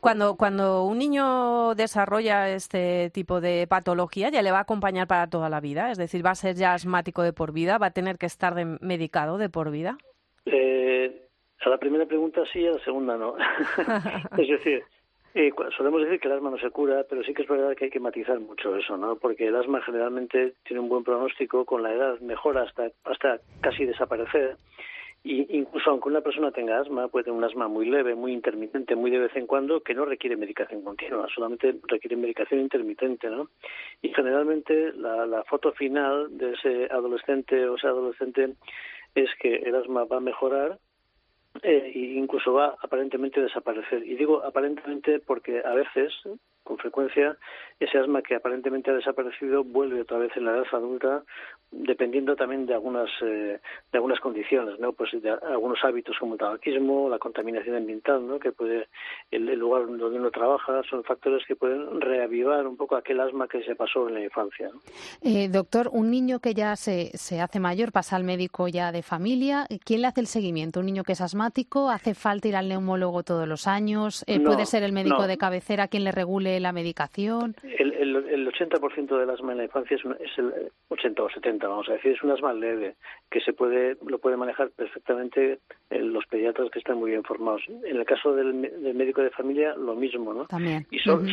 cuando 0.00 0.36
cuando 0.36 0.84
un 0.84 0.98
niño 0.98 1.74
desarrolla 1.74 2.50
este 2.50 3.10
tipo 3.10 3.40
de 3.40 3.66
patología 3.68 4.30
ya 4.30 4.42
le 4.42 4.50
va 4.50 4.58
a 4.58 4.62
acompañar 4.62 5.06
para 5.06 5.28
toda 5.28 5.50
la 5.50 5.60
vida, 5.60 5.90
es 5.90 5.98
decir, 5.98 6.24
va 6.24 6.30
a 6.30 6.34
ser 6.34 6.56
ya 6.56 6.72
asmático 6.72 7.22
de 7.22 7.32
por 7.32 7.52
vida, 7.52 7.78
va 7.78 7.88
a 7.88 7.90
tener 7.92 8.16
que 8.16 8.26
estar 8.26 8.54
medicado 8.80 9.38
de 9.38 9.50
por 9.50 9.70
vida. 9.70 9.98
Eh, 10.46 11.28
a 11.60 11.68
la 11.68 11.78
primera 11.78 12.06
pregunta 12.06 12.42
sí, 12.52 12.66
a 12.66 12.72
la 12.72 12.84
segunda 12.84 13.16
no. 13.16 13.36
es 14.38 14.48
decir, 14.48 14.82
eh, 15.36 15.52
solemos 15.76 16.02
decir 16.02 16.18
que 16.18 16.28
el 16.28 16.34
asma 16.34 16.50
no 16.50 16.58
se 16.58 16.70
cura, 16.70 17.04
pero 17.08 17.22
sí 17.22 17.34
que 17.34 17.42
es 17.42 17.48
verdad 17.48 17.76
que 17.76 17.84
hay 17.84 17.90
que 17.90 18.00
matizar 18.00 18.40
mucho 18.40 18.74
eso, 18.74 18.96
¿no? 18.96 19.16
Porque 19.16 19.46
el 19.46 19.56
asma 19.56 19.82
generalmente 19.82 20.54
tiene 20.64 20.80
un 20.80 20.88
buen 20.88 21.04
pronóstico, 21.04 21.64
con 21.64 21.82
la 21.82 21.92
edad 21.92 22.18
mejora 22.20 22.62
hasta, 22.62 22.90
hasta 23.04 23.40
casi 23.60 23.84
desaparecer 23.84 24.56
y 25.26 25.58
incluso 25.58 25.90
aunque 25.90 26.08
una 26.08 26.20
persona 26.20 26.52
tenga 26.52 26.78
asma, 26.78 27.08
puede 27.08 27.24
tener 27.24 27.36
un 27.36 27.42
asma 27.42 27.66
muy 27.66 27.90
leve, 27.90 28.14
muy 28.14 28.32
intermitente, 28.32 28.94
muy 28.94 29.10
de 29.10 29.18
vez 29.18 29.34
en 29.34 29.48
cuando, 29.48 29.80
que 29.80 29.92
no 29.92 30.04
requiere 30.04 30.36
medicación 30.36 30.82
continua, 30.82 31.26
solamente 31.34 31.74
requiere 31.88 32.14
medicación 32.14 32.60
intermitente, 32.60 33.28
¿no? 33.28 33.50
Y 34.02 34.14
generalmente 34.14 34.92
la, 34.92 35.26
la 35.26 35.42
foto 35.42 35.72
final 35.72 36.38
de 36.38 36.52
ese 36.52 36.84
adolescente 36.92 37.68
o 37.68 37.74
ese 37.74 37.88
adolescente 37.88 38.52
es 39.16 39.28
que 39.40 39.56
el 39.56 39.74
asma 39.74 40.04
va 40.04 40.18
a 40.18 40.20
mejorar 40.20 40.78
eh, 41.62 41.92
e 41.94 42.18
incluso 42.18 42.52
va 42.52 42.76
aparentemente 42.80 43.40
a 43.40 43.44
desaparecer. 43.44 44.06
Y 44.06 44.16
digo 44.16 44.44
aparentemente 44.44 45.18
porque 45.20 45.62
a 45.64 45.74
veces 45.74 46.12
con 46.62 46.78
frecuencia 46.78 47.36
ese 47.78 47.98
asma 47.98 48.22
que 48.22 48.34
aparentemente 48.34 48.90
ha 48.90 48.94
desaparecido 48.94 49.62
vuelve 49.62 50.00
otra 50.00 50.18
vez 50.18 50.34
en 50.36 50.44
la 50.44 50.52
edad 50.52 50.66
adulta 50.72 51.22
dependiendo 51.70 52.36
también 52.36 52.64
de 52.64 52.74
algunas 52.74 53.10
eh, 53.22 53.60
de 53.92 53.98
algunas 53.98 54.20
condiciones 54.20 54.78
no 54.80 54.92
pues 54.92 55.10
de 55.20 55.30
algunos 55.30 55.78
hábitos 55.84 56.16
como 56.18 56.34
el 56.34 56.38
tabaquismo 56.38 57.10
la 57.10 57.18
contaminación 57.18 57.76
ambiental 57.76 58.26
no 58.26 58.38
que 58.38 58.52
puede 58.52 58.88
el, 59.30 59.46
lugar 59.58 59.86
donde 59.86 60.18
uno 60.18 60.30
trabaja 60.30 60.82
son 60.88 61.04
factores 61.04 61.44
que 61.46 61.56
pueden 61.56 62.00
reavivar 62.00 62.66
un 62.66 62.76
poco 62.76 62.96
aquel 62.96 63.20
asma 63.20 63.48
que 63.48 63.62
se 63.62 63.74
pasó 63.74 64.08
en 64.08 64.14
la 64.14 64.24
infancia 64.24 64.70
eh, 65.22 65.48
doctor 65.48 65.90
un 65.92 66.10
niño 66.10 66.40
que 66.40 66.54
ya 66.54 66.76
se, 66.76 67.10
se 67.16 67.40
hace 67.40 67.60
mayor 67.60 67.92
pasa 67.92 68.16
al 68.16 68.24
médico 68.24 68.68
ya 68.68 68.92
de 68.92 69.02
familia 69.02 69.66
quién 69.84 70.02
le 70.02 70.06
hace 70.06 70.20
el 70.20 70.28
seguimiento 70.28 70.80
un 70.80 70.86
niño 70.86 71.04
que 71.04 71.12
es 71.12 71.20
asmático 71.20 71.90
hace 71.90 72.14
falta 72.14 72.48
ir 72.48 72.56
al 72.56 72.68
neumólogo 72.68 73.22
todos 73.22 73.46
los 73.46 73.66
años 73.66 74.24
eh, 74.26 74.40
puede 74.40 74.66
ser 74.66 74.82
el 74.82 74.92
médico 74.92 75.26
de 75.26 75.36
cabecera 75.36 75.88
quien 75.88 76.04
le 76.04 76.12
regule 76.12 76.58
la 76.60 76.72
medicación? 76.72 77.54
El, 77.78 77.92
el, 77.92 78.16
el 78.16 78.52
80% 78.52 79.18
del 79.18 79.30
asma 79.30 79.52
en 79.52 79.58
la 79.58 79.64
infancia 79.64 79.96
es, 79.96 80.02
es, 80.20 80.38
el 80.38 80.70
80 80.88 81.22
o 81.22 81.30
70, 81.30 81.66
vamos 81.66 81.88
a 81.88 81.92
decir, 81.92 82.12
es 82.12 82.22
un 82.22 82.30
asma 82.30 82.52
leve 82.52 82.94
que 83.30 83.40
se 83.40 83.52
puede 83.52 83.96
lo 84.06 84.18
puede 84.18 84.36
manejar 84.36 84.70
perfectamente 84.70 85.58
los 85.90 86.26
pediatras 86.26 86.70
que 86.70 86.78
están 86.78 86.98
muy 86.98 87.10
bien 87.10 87.22
formados. 87.24 87.62
En 87.68 87.96
el 87.96 88.04
caso 88.04 88.34
del, 88.34 88.54
médico 88.54 89.22
de 89.22 89.30
familia, 89.30 89.74
lo 89.74 89.94
mismo, 89.94 90.32
¿no? 90.32 90.46
También. 90.46 90.86
Y 90.90 90.98
solo, 90.98 91.24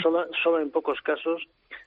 solo, 0.41 0.59
en 0.59 0.71
pocos 0.71 1.01
casos 1.01 1.43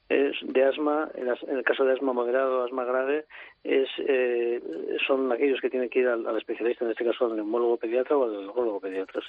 es 0.09 0.36
de 0.42 0.64
asma, 0.64 1.09
en, 1.14 1.28
el 1.57 1.64
caso 1.64 1.84
de 1.84 1.92
asma 1.92 2.12
moderado 2.12 2.61
o 2.61 2.64
asma 2.64 2.84
grave, 2.84 3.24
es, 3.64 3.88
eh, 4.07 4.62
son 5.07 5.32
aquellos 5.32 5.61
que 5.61 5.68
tienen 5.68 5.88
que 5.88 5.98
ir 5.98 6.09
al, 6.09 6.36
especialista, 6.36 6.84
en 6.84 6.92
este 6.92 7.04
caso 7.04 7.26
al 7.26 7.34
neumólogo 7.34 7.76
pediatra 7.76 8.16
o 8.16 8.24
al 8.24 8.46
neumólogo 8.46 8.78
pediatra. 8.78 9.20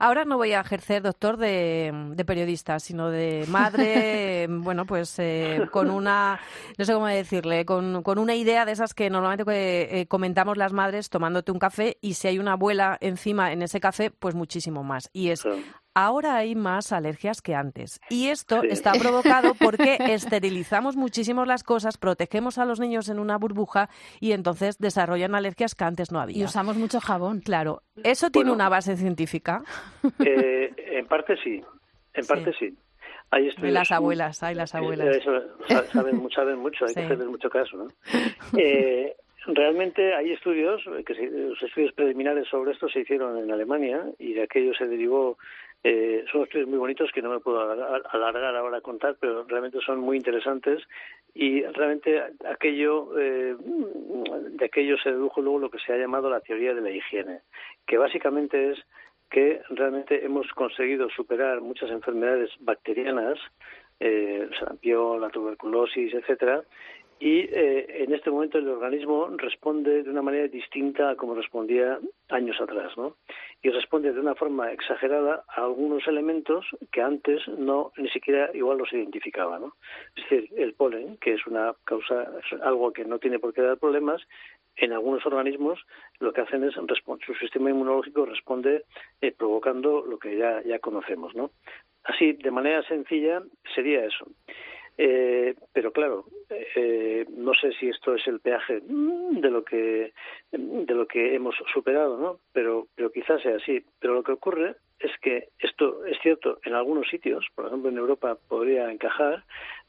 Ahora 0.00 0.24
no 0.24 0.36
voy 0.36 0.52
a 0.52 0.60
ejercer, 0.60 1.02
doctor, 1.02 1.36
de, 1.36 1.92
periodista, 2.26 2.80
sino 2.80 3.10
de 3.10 3.44
madre, 3.48 4.46
bueno, 4.50 4.84
pues 4.84 5.16
eh, 5.20 5.68
con 5.70 5.90
una, 5.90 6.40
no 6.76 6.84
sé 6.84 6.92
cómo 6.92 7.06
decirle, 7.06 7.64
con, 7.64 8.02
con, 8.02 8.18
una 8.18 8.34
idea 8.34 8.64
de 8.64 8.72
esas 8.72 8.94
que 8.94 9.08
normalmente 9.10 10.00
eh, 10.00 10.06
comentamos 10.06 10.56
las 10.56 10.72
madres 10.72 11.08
tomándote 11.08 11.52
un 11.52 11.58
café 11.60 11.98
y 12.00 12.14
si 12.14 12.26
hay 12.26 12.40
una 12.40 12.52
abuela 12.52 12.98
encima 13.00 13.52
en 13.52 13.62
ese 13.62 13.78
café, 13.78 14.10
pues 14.10 14.34
muchísimo 14.34 14.82
más. 14.82 15.08
Y 15.12 15.28
es, 15.28 15.46
ahora 15.94 16.36
hay 16.36 16.54
más 16.54 16.92
alergias 16.92 17.40
que 17.40 17.54
antes. 17.54 18.00
Y 18.10 18.28
esto 18.28 18.62
está 18.62 18.92
provocado 18.92 19.54
porque 19.58 19.96
esterilizamos 20.00 20.96
muchísimo 20.96 21.44
las 21.44 21.62
cosas, 21.62 21.96
protegemos 21.96 22.58
a 22.58 22.64
los 22.64 22.80
niños 22.80 23.08
en 23.08 23.18
una 23.18 23.38
burbuja 23.38 23.88
y 24.20 24.32
entonces 24.32 24.78
desarrollan 24.78 25.34
alergias 25.34 25.74
que 25.74 25.84
antes 25.84 26.12
no 26.12 26.20
había. 26.20 26.38
Y 26.38 26.44
usamos 26.44 26.76
mucho 26.76 27.00
jabón. 27.00 27.40
Claro. 27.40 27.82
¿Eso 28.02 28.30
tiene 28.30 28.50
una 28.50 28.68
base 28.68 28.96
científica? 28.96 29.62
Eh, 30.24 30.72
en 30.76 31.06
parte 31.06 31.36
sí. 31.42 31.62
En 32.12 32.26
parte 32.26 32.52
sí. 32.58 32.76
Hay 33.30 33.50
las 33.72 33.90
abuelas, 33.90 34.42
hay 34.42 34.54
las 34.54 34.74
abuelas. 34.74 35.18
saben, 35.92 36.16
mucho, 36.58 36.84
hay 36.86 36.94
que 36.94 37.00
hacer 37.00 37.26
mucho 37.26 37.50
caso. 37.50 37.76
¿no? 37.76 37.88
Eh, 38.56 39.16
realmente 39.46 40.14
hay 40.14 40.32
estudios, 40.32 40.82
que 41.04 41.14
los 41.14 41.60
estudios 41.62 41.92
preliminares 41.92 42.46
sobre 42.48 42.72
esto 42.72 42.88
se 42.88 43.00
hicieron 43.00 43.38
en 43.38 43.50
Alemania 43.50 44.04
y 44.18 44.34
de 44.34 44.42
aquello 44.44 44.72
se 44.74 44.86
derivó 44.86 45.36
eh, 45.86 46.24
son 46.32 46.44
estudios 46.44 46.66
muy 46.66 46.78
bonitos 46.78 47.12
que 47.12 47.20
no 47.20 47.28
me 47.28 47.40
puedo 47.40 47.60
alargar 47.60 48.56
ahora 48.56 48.78
a 48.78 48.80
contar, 48.80 49.16
pero 49.20 49.44
realmente 49.44 49.78
son 49.84 50.00
muy 50.00 50.16
interesantes. 50.16 50.82
Y 51.34 51.62
realmente 51.62 52.16
eh, 52.16 53.56
de 53.58 54.64
aquello 54.64 54.96
se 54.96 55.10
dedujo 55.10 55.42
luego 55.42 55.58
lo 55.58 55.70
que 55.70 55.78
se 55.78 55.92
ha 55.92 55.98
llamado 55.98 56.30
la 56.30 56.40
teoría 56.40 56.72
de 56.74 56.80
la 56.80 56.90
higiene, 56.90 57.40
que 57.86 57.98
básicamente 57.98 58.70
es 58.70 58.78
que 59.30 59.60
realmente 59.70 60.24
hemos 60.24 60.48
conseguido 60.52 61.10
superar 61.10 61.60
muchas 61.60 61.90
enfermedades 61.90 62.50
bacterianas, 62.60 63.38
eh, 64.00 64.46
el 64.48 64.58
sarampión, 64.58 65.20
la 65.20 65.28
tuberculosis, 65.28 66.14
etcétera, 66.14 66.62
y 67.20 67.40
eh, 67.40 68.04
en 68.04 68.12
este 68.12 68.30
momento 68.30 68.58
el 68.58 68.68
organismo 68.68 69.28
responde 69.36 70.02
de 70.02 70.10
una 70.10 70.22
manera 70.22 70.48
distinta 70.48 71.10
a 71.10 71.16
como 71.16 71.34
respondía 71.34 71.98
años 72.28 72.60
atrás, 72.60 72.96
¿no? 72.96 73.16
Y 73.62 73.70
responde 73.70 74.12
de 74.12 74.20
una 74.20 74.34
forma 74.34 74.72
exagerada 74.72 75.44
a 75.48 75.64
algunos 75.64 76.06
elementos 76.06 76.66
que 76.92 77.00
antes 77.00 77.46
no 77.48 77.92
ni 77.96 78.08
siquiera 78.10 78.50
igual 78.52 78.78
los 78.78 78.92
identificaba, 78.92 79.58
¿no? 79.58 79.74
Es 80.16 80.28
decir, 80.28 80.50
el 80.56 80.74
polen, 80.74 81.16
que 81.18 81.34
es 81.34 81.46
una 81.46 81.74
causa, 81.84 82.30
algo 82.62 82.92
que 82.92 83.04
no 83.04 83.18
tiene 83.18 83.38
por 83.38 83.54
qué 83.54 83.62
dar 83.62 83.78
problemas, 83.78 84.20
en 84.76 84.92
algunos 84.92 85.24
organismos 85.24 85.80
lo 86.18 86.32
que 86.32 86.40
hacen 86.40 86.64
es 86.64 86.74
su 86.74 87.34
sistema 87.34 87.70
inmunológico 87.70 88.26
responde 88.26 88.84
eh, 89.20 89.32
provocando 89.32 90.04
lo 90.04 90.18
que 90.18 90.36
ya 90.36 90.62
ya 90.62 90.78
conocemos, 90.80 91.34
¿no? 91.34 91.50
Así, 92.04 92.32
de 92.32 92.50
manera 92.50 92.82
sencilla, 92.82 93.42
sería 93.74 94.04
eso. 94.04 94.26
Eh, 94.96 95.54
pero 95.72 95.92
claro, 95.92 96.26
eh, 96.74 97.26
no 97.36 97.54
sé 97.54 97.72
si 97.72 97.88
esto 97.88 98.14
es 98.14 98.26
el 98.26 98.40
peaje 98.40 98.80
de 98.80 99.50
lo 99.50 99.64
que 99.64 100.12
de 100.52 100.94
lo 100.94 101.06
que 101.06 101.34
hemos 101.34 101.54
superado, 101.72 102.18
¿no? 102.18 102.38
Pero 102.52 102.88
pero 102.94 103.10
quizás 103.10 103.42
sea 103.42 103.56
así. 103.56 103.84
Pero 104.00 104.14
lo 104.14 104.22
que 104.22 104.32
ocurre 104.32 104.76
es 104.98 105.12
que 105.20 105.48
esto 105.58 106.04
es 106.06 106.18
cierto 106.22 106.58
en 106.64 106.74
algunos 106.74 107.08
sitios, 107.08 107.46
por 107.54 107.66
ejemplo 107.66 107.90
en 107.90 107.98
Europa 107.98 108.38
podría 108.48 108.90
encajar, 108.90 109.44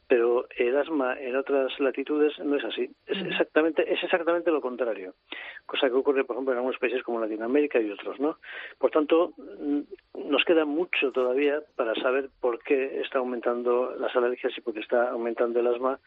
pero 0.08 0.46
el 0.58 0.78
asma 0.78 1.20
en 1.20 1.36
otras 1.36 1.80
latitudes 1.80 2.38
no 2.40 2.56
es 2.58 2.64
así. 2.64 2.90
Es 3.08 3.18
exactamente, 3.26 3.92
es 3.92 4.04
exactamente 4.04 4.52
lo 4.52 4.62
contrario. 4.62 5.16
Cosa 5.66 5.88
que 5.88 5.96
ocurre, 5.96 6.24
por 6.24 6.36
ejemplo, 6.36 6.54
en 6.54 6.60
algunos 6.60 6.80
países 6.80 7.02
como 7.04 7.20
Latinoamérica 7.20 7.80
y 7.80 7.90
otros, 7.90 8.20
¿no? 8.20 8.38
Por 8.78 8.92
tanto, 8.92 9.34
mm, 9.38 10.30
nos 10.30 10.44
queda 10.46 10.66
mucho 10.66 11.12
todavía 11.12 11.62
para 11.76 11.96
saber 11.96 12.30
por 12.40 12.62
qué 12.64 13.02
está 13.02 13.18
aumentando 13.20 13.96
las 13.98 14.16
alergias 14.16 14.56
y 14.58 14.62
por 14.62 14.74
qué 14.74 14.82
está 14.82 15.10
aumentando 15.10 15.60
el 15.60 15.68
asma. 15.68 16.00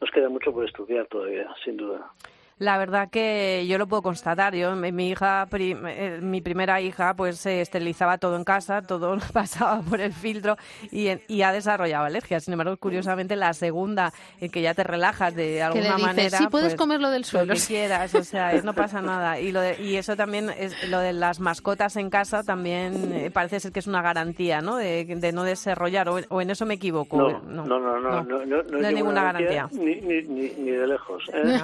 Nos 0.00 0.10
queda 0.10 0.28
mucho 0.28 0.52
por 0.52 0.64
estudiar 0.64 1.06
todavía, 1.06 1.48
sin 1.64 1.76
duda. 1.76 2.10
La 2.58 2.78
verdad 2.78 3.10
que 3.10 3.66
yo 3.66 3.78
lo 3.78 3.86
puedo 3.86 4.02
constatar. 4.02 4.54
Yo, 4.54 4.74
mi 4.76 5.08
hija, 5.10 5.48
eh, 5.52 6.18
mi 6.22 6.40
primera 6.40 6.80
hija, 6.80 7.14
pues 7.14 7.38
se 7.38 7.60
esterilizaba 7.60 8.18
todo 8.18 8.36
en 8.36 8.44
casa, 8.44 8.82
todo 8.82 9.16
pasaba 9.32 9.80
por 9.82 10.00
el 10.00 10.12
filtro 10.12 10.56
y, 10.90 11.08
y 11.28 11.42
ha 11.42 11.52
desarrollado 11.52 12.04
alergias. 12.04 12.44
Sin 12.44 12.52
embargo, 12.52 12.76
curiosamente, 12.76 13.36
la 13.36 13.52
segunda, 13.52 14.12
en 14.40 14.50
que 14.50 14.62
ya 14.62 14.74
te 14.74 14.84
relajas 14.84 15.34
de 15.34 15.62
alguna 15.62 15.98
manera. 15.98 16.38
Sí, 16.38 16.46
puedes 16.50 16.68
pues, 16.68 16.78
comerlo 16.78 17.10
del 17.10 17.24
suelo. 17.24 17.54
Lo 17.54 17.54
que 17.54 17.60
quieras, 17.66 18.14
o 18.14 18.24
sea, 18.24 18.52
no 18.62 18.74
pasa 18.74 19.00
nada. 19.02 19.40
Y, 19.40 19.52
lo 19.52 19.62
y 19.78 19.96
eso 19.96 20.16
también, 20.16 20.50
es 20.50 20.88
lo 20.88 21.00
de 21.00 21.12
las 21.12 21.40
mascotas 21.40 21.96
en 21.96 22.10
casa, 22.10 22.42
también 22.42 23.12
eh, 23.12 23.30
parece 23.30 23.60
ser 23.60 23.72
que 23.72 23.80
es 23.80 23.86
una 23.86 24.02
garantía, 24.02 24.60
¿no? 24.60 24.76
De, 24.76 25.32
no 25.32 25.44
desarrollar, 25.44 26.08
o, 26.08 26.40
en 26.40 26.50
eso 26.50 26.66
me 26.66 26.74
equivoco. 26.74 27.16
No, 27.16 27.40
no, 27.40 27.64
no, 27.66 27.78
no, 27.78 28.00
no, 28.00 28.22
no, 28.22 28.44
no, 28.44 28.62
no, 28.62 28.86
hay 28.86 28.94
ninguna 28.94 29.24
garantía. 29.24 29.68
Ni, 29.72 29.96
ni, 29.96 30.22
ni, 30.22 30.70
de 30.70 30.86
lejos. 30.86 31.24
¿eh? 31.32 31.60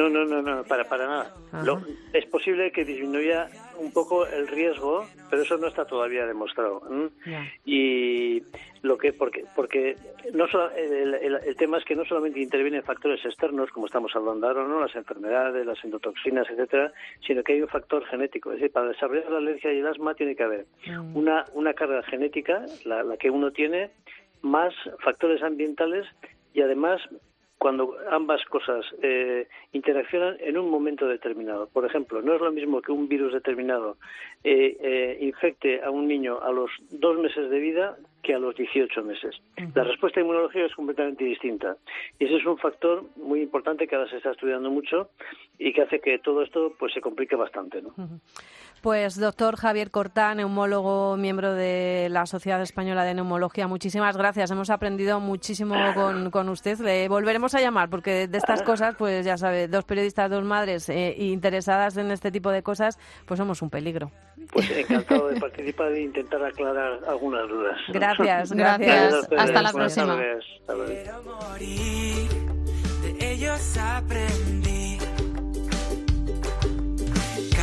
No, 0.00 0.08
no, 0.08 0.24
no, 0.24 0.40
no, 0.40 0.64
para, 0.64 0.84
para 0.84 1.06
nada. 1.06 1.34
es 2.14 2.24
posible 2.26 2.72
que 2.72 2.86
disminuya 2.86 3.48
un 3.76 3.92
poco 3.92 4.26
el 4.26 4.48
riesgo, 4.48 5.06
pero 5.28 5.42
eso 5.42 5.58
no 5.58 5.66
está 5.66 5.84
todavía 5.84 6.24
demostrado. 6.24 6.80
Y 7.66 8.42
lo 8.80 8.96
que, 8.96 9.12
porque, 9.12 9.44
porque 9.54 9.96
no 10.32 10.46
el, 10.74 11.14
el, 11.14 11.56
tema 11.56 11.76
es 11.76 11.84
que 11.84 11.94
no 11.94 12.06
solamente 12.06 12.40
intervienen 12.40 12.82
factores 12.82 13.22
externos, 13.26 13.70
como 13.72 13.86
estamos 13.86 14.16
hablando 14.16 14.46
ahora, 14.46 14.64
¿no? 14.66 14.80
las 14.80 14.96
enfermedades, 14.96 15.66
las 15.66 15.84
endotoxinas, 15.84 16.48
etcétera, 16.48 16.92
sino 17.26 17.42
que 17.42 17.52
hay 17.52 17.60
un 17.60 17.68
factor 17.68 18.02
genético. 18.06 18.52
Es 18.52 18.60
decir, 18.60 18.72
para 18.72 18.88
desarrollar 18.88 19.30
la 19.30 19.38
alergia 19.38 19.70
y 19.70 19.80
el 19.80 19.86
asma 19.86 20.14
tiene 20.14 20.34
que 20.34 20.44
haber 20.44 20.66
una, 21.12 21.44
una 21.52 21.74
carga 21.74 22.02
genética, 22.04 22.64
la, 22.86 23.02
la 23.02 23.18
que 23.18 23.28
uno 23.28 23.50
tiene, 23.50 23.90
más 24.40 24.72
factores 25.00 25.42
ambientales 25.42 26.06
y 26.54 26.62
además 26.62 27.02
cuando 27.60 27.94
ambas 28.10 28.42
cosas 28.46 28.86
eh, 29.02 29.46
interaccionan 29.72 30.38
en 30.40 30.56
un 30.56 30.70
momento 30.70 31.06
determinado. 31.06 31.68
Por 31.68 31.84
ejemplo, 31.84 32.22
no 32.22 32.34
es 32.34 32.40
lo 32.40 32.50
mismo 32.50 32.80
que 32.80 32.90
un 32.90 33.06
virus 33.06 33.34
determinado 33.34 33.98
eh, 34.42 34.78
eh, 34.80 35.18
infecte 35.20 35.82
a 35.82 35.90
un 35.90 36.08
niño 36.08 36.40
a 36.40 36.50
los 36.52 36.70
dos 36.88 37.18
meses 37.18 37.50
de 37.50 37.58
vida 37.60 37.98
que 38.22 38.32
a 38.32 38.38
los 38.38 38.56
18 38.56 39.02
meses. 39.02 39.36
La 39.74 39.84
respuesta 39.84 40.20
inmunológica 40.20 40.64
es 40.64 40.74
completamente 40.74 41.22
distinta. 41.22 41.76
Y 42.18 42.24
ese 42.24 42.36
es 42.36 42.46
un 42.46 42.56
factor 42.56 43.04
muy 43.16 43.42
importante 43.42 43.86
que 43.86 43.94
ahora 43.94 44.08
se 44.08 44.16
está 44.16 44.30
estudiando 44.30 44.70
mucho 44.70 45.10
y 45.58 45.74
que 45.74 45.82
hace 45.82 46.00
que 46.00 46.18
todo 46.18 46.42
esto 46.42 46.72
pues 46.78 46.94
se 46.94 47.02
complique 47.02 47.36
bastante. 47.36 47.82
¿no? 47.82 47.92
Pues 48.82 49.20
doctor 49.20 49.56
Javier 49.56 49.90
Cortá, 49.90 50.34
neumólogo, 50.34 51.18
miembro 51.18 51.52
de 51.52 52.08
la 52.10 52.24
Sociedad 52.24 52.62
Española 52.62 53.04
de 53.04 53.12
Neumología, 53.12 53.68
muchísimas 53.68 54.16
gracias. 54.16 54.50
Hemos 54.50 54.70
aprendido 54.70 55.20
muchísimo 55.20 55.74
con, 55.94 56.30
con 56.30 56.48
usted. 56.48 56.78
Le 56.78 57.06
volveremos 57.08 57.54
a 57.54 57.60
llamar 57.60 57.90
porque 57.90 58.26
de 58.26 58.38
estas 58.38 58.62
cosas, 58.62 58.94
pues 58.96 59.26
ya 59.26 59.36
sabe, 59.36 59.68
dos 59.68 59.84
periodistas, 59.84 60.30
dos 60.30 60.44
madres 60.44 60.88
eh, 60.88 61.14
interesadas 61.18 61.98
en 61.98 62.10
este 62.10 62.32
tipo 62.32 62.50
de 62.50 62.62
cosas, 62.62 62.98
pues 63.26 63.36
somos 63.36 63.60
un 63.60 63.68
peligro. 63.68 64.10
Pues 64.50 64.70
encantado 64.70 65.28
de 65.28 65.38
participar 65.38 65.92
e 65.92 66.00
intentar 66.00 66.42
aclarar 66.42 67.00
algunas 67.06 67.46
dudas. 67.50 67.78
Gracias, 67.88 68.52
gracias. 68.54 69.28
Hasta 69.36 69.60
la 69.62 69.72
próxima. 69.72 70.18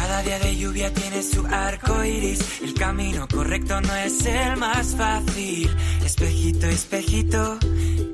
Cada 0.08 0.22
día 0.22 0.40
de 0.40 0.56
lluvia 0.56 0.94
tiene 0.94 1.22
su 1.22 1.46
arco 1.46 2.02
iris. 2.02 2.62
El 2.62 2.74
camino 2.76 3.28
correcto 3.28 3.82
no 3.82 3.94
es 3.94 4.26
el 4.26 4.56
más 4.56 4.96
fácil. 4.96 5.70
Espejito, 6.02 6.66
espejito, 6.66 7.60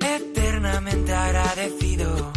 eternamente 0.01 1.13
agradecido. 1.13 2.33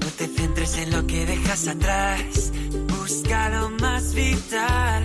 No 0.00 0.06
te 0.18 0.26
centres 0.26 0.76
en 0.78 0.90
lo 0.90 1.06
que 1.06 1.24
dejas 1.24 1.68
atrás. 1.68 2.50
Busca 2.98 3.48
lo 3.50 3.70
más 3.78 4.12
vital. 4.12 5.04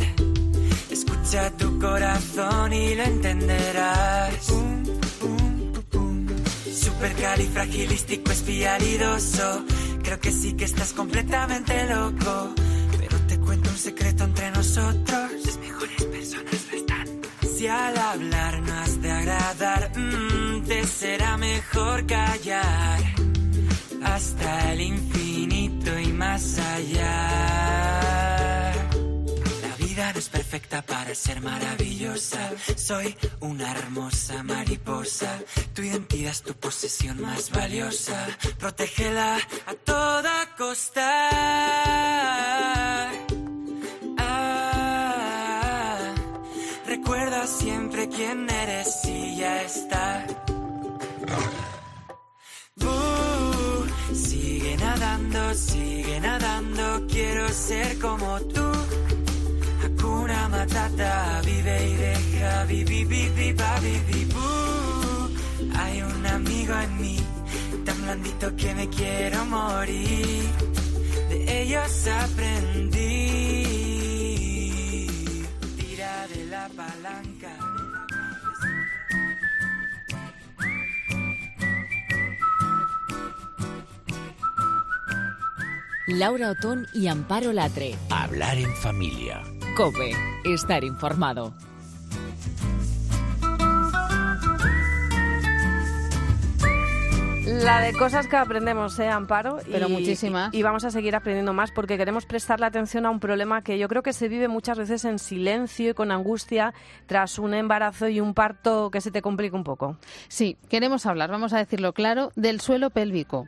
Escucha 0.89 1.51
tu 1.57 1.77
corazón 1.77 2.73
y 2.73 2.95
lo 2.95 3.03
entenderás. 3.03 4.51
Supercalifragilístico 6.73 8.31
espialidoso. 8.31 9.63
Creo 10.01 10.19
que 10.19 10.31
sí 10.31 10.53
que 10.53 10.65
estás 10.65 10.91
completamente 10.93 11.85
loco 11.85 12.55
un 13.59 13.77
secreto 13.77 14.23
entre 14.23 14.51
nosotros. 14.51 15.31
Las 15.45 15.57
mejores 15.57 16.03
personas 16.03 16.67
lo 16.71 16.77
están. 16.77 17.07
Si 17.57 17.67
al 17.67 17.97
hablar 17.97 18.61
no 18.61 18.73
has 18.73 19.01
de 19.01 19.11
agradar, 19.11 19.91
mm, 19.97 20.63
te 20.63 20.87
será 20.87 21.37
mejor 21.37 22.05
callar. 22.05 22.99
Hasta 24.03 24.71
el 24.73 24.81
infinito 24.81 25.99
y 25.99 26.07
más 26.13 26.57
allá. 26.57 27.13
La 29.61 29.75
vida 29.77 30.13
no 30.13 30.19
es 30.19 30.29
perfecta 30.29 30.41
perfecta 30.51 30.81
para 30.81 31.15
ser 31.15 31.39
maravillosa. 31.39 32.51
Soy 32.75 33.15
una 33.39 33.71
hermosa 33.71 34.43
mariposa. 34.43 35.39
Tu 35.73 35.83
identidad 35.83 36.31
es 36.31 36.41
tu 36.41 36.53
posesión 36.55 37.21
más 37.21 37.51
valiosa. 37.51 38.27
Protégela 38.59 39.37
a 39.65 39.73
toda 39.85 40.53
costa. 40.57 41.29
Ah, 44.23 46.13
recuerda 46.87 47.47
siempre 47.47 48.07
quién 48.09 48.49
eres 48.49 49.05
y 49.05 49.35
ya 49.37 49.61
está. 49.63 50.25
Uh, 52.81 53.85
sigue 54.15 54.77
nadando, 54.77 55.53
sigue 55.53 56.19
nadando, 56.19 57.07
quiero 57.07 57.49
ser 57.49 57.99
como 57.99 58.39
tú. 58.41 58.71
Hakuna 59.83 60.47
Matata, 60.49 61.41
vive 61.45 61.89
y 61.89 61.93
deja, 61.95 62.63
vivi, 62.65 63.05
vivi, 63.05 63.53
vivi, 63.53 64.25
bu. 64.33 64.49
Hay 65.79 66.01
un 66.01 66.25
amigo 66.25 66.73
en 66.85 67.01
mí, 67.01 67.17
tan 67.85 68.01
blandito 68.03 68.55
que 68.55 68.75
me 68.75 68.87
quiero 68.89 69.45
morir. 69.45 70.43
De 71.29 71.61
ellos 71.61 72.07
aprendí. 72.07 73.00
Laura 86.11 86.51
Otón 86.51 86.87
y 86.93 87.07
Amparo 87.07 87.53
Latre. 87.53 87.95
Hablar 88.09 88.57
en 88.57 88.73
familia. 88.75 89.41
Cope, 89.75 90.11
estar 90.45 90.83
informado. 90.83 91.53
La 97.63 97.81
de 97.81 97.93
cosas 97.93 98.27
que 98.27 98.37
aprendemos, 98.37 98.97
¿eh, 98.99 99.07
Amparo? 99.09 99.57
Pero 99.71 99.87
Y- 99.87 99.91
muchísimas. 99.91 100.53
Y, 100.53 100.59
y 100.59 100.63
vamos 100.63 100.83
a 100.85 100.91
seguir 100.91 101.15
aprendiendo 101.15 101.53
más 101.53 101.71
porque 101.71 101.97
queremos 101.97 102.25
prestarle 102.25 102.65
atención 102.67 103.05
a 103.05 103.09
un 103.09 103.19
problema 103.19 103.61
que 103.63 103.77
yo 103.79 103.87
creo 103.87 104.03
que 104.03 104.13
se 104.13 104.27
vive 104.29 104.47
muchas 104.47 104.77
veces 104.77 105.05
en 105.05 105.17
silencio 105.19 105.89
y 105.89 105.93
con 105.93 106.11
angustia 106.11 106.73
tras 107.07 107.39
un 107.39 107.53
embarazo 107.53 108.07
y 108.07 108.19
un 108.19 108.33
parto 108.33 108.89
que 108.91 109.01
se 109.01 109.11
te 109.11 109.21
complica 109.21 109.55
un 109.57 109.63
poco. 109.63 109.97
Sí, 110.27 110.57
queremos 110.69 111.05
hablar, 111.05 111.29
vamos 111.31 111.51
a 111.53 111.57
decirlo 111.57 111.93
claro, 111.93 112.31
del 112.35 112.61
suelo 112.61 112.89
pélvico. 112.91 113.47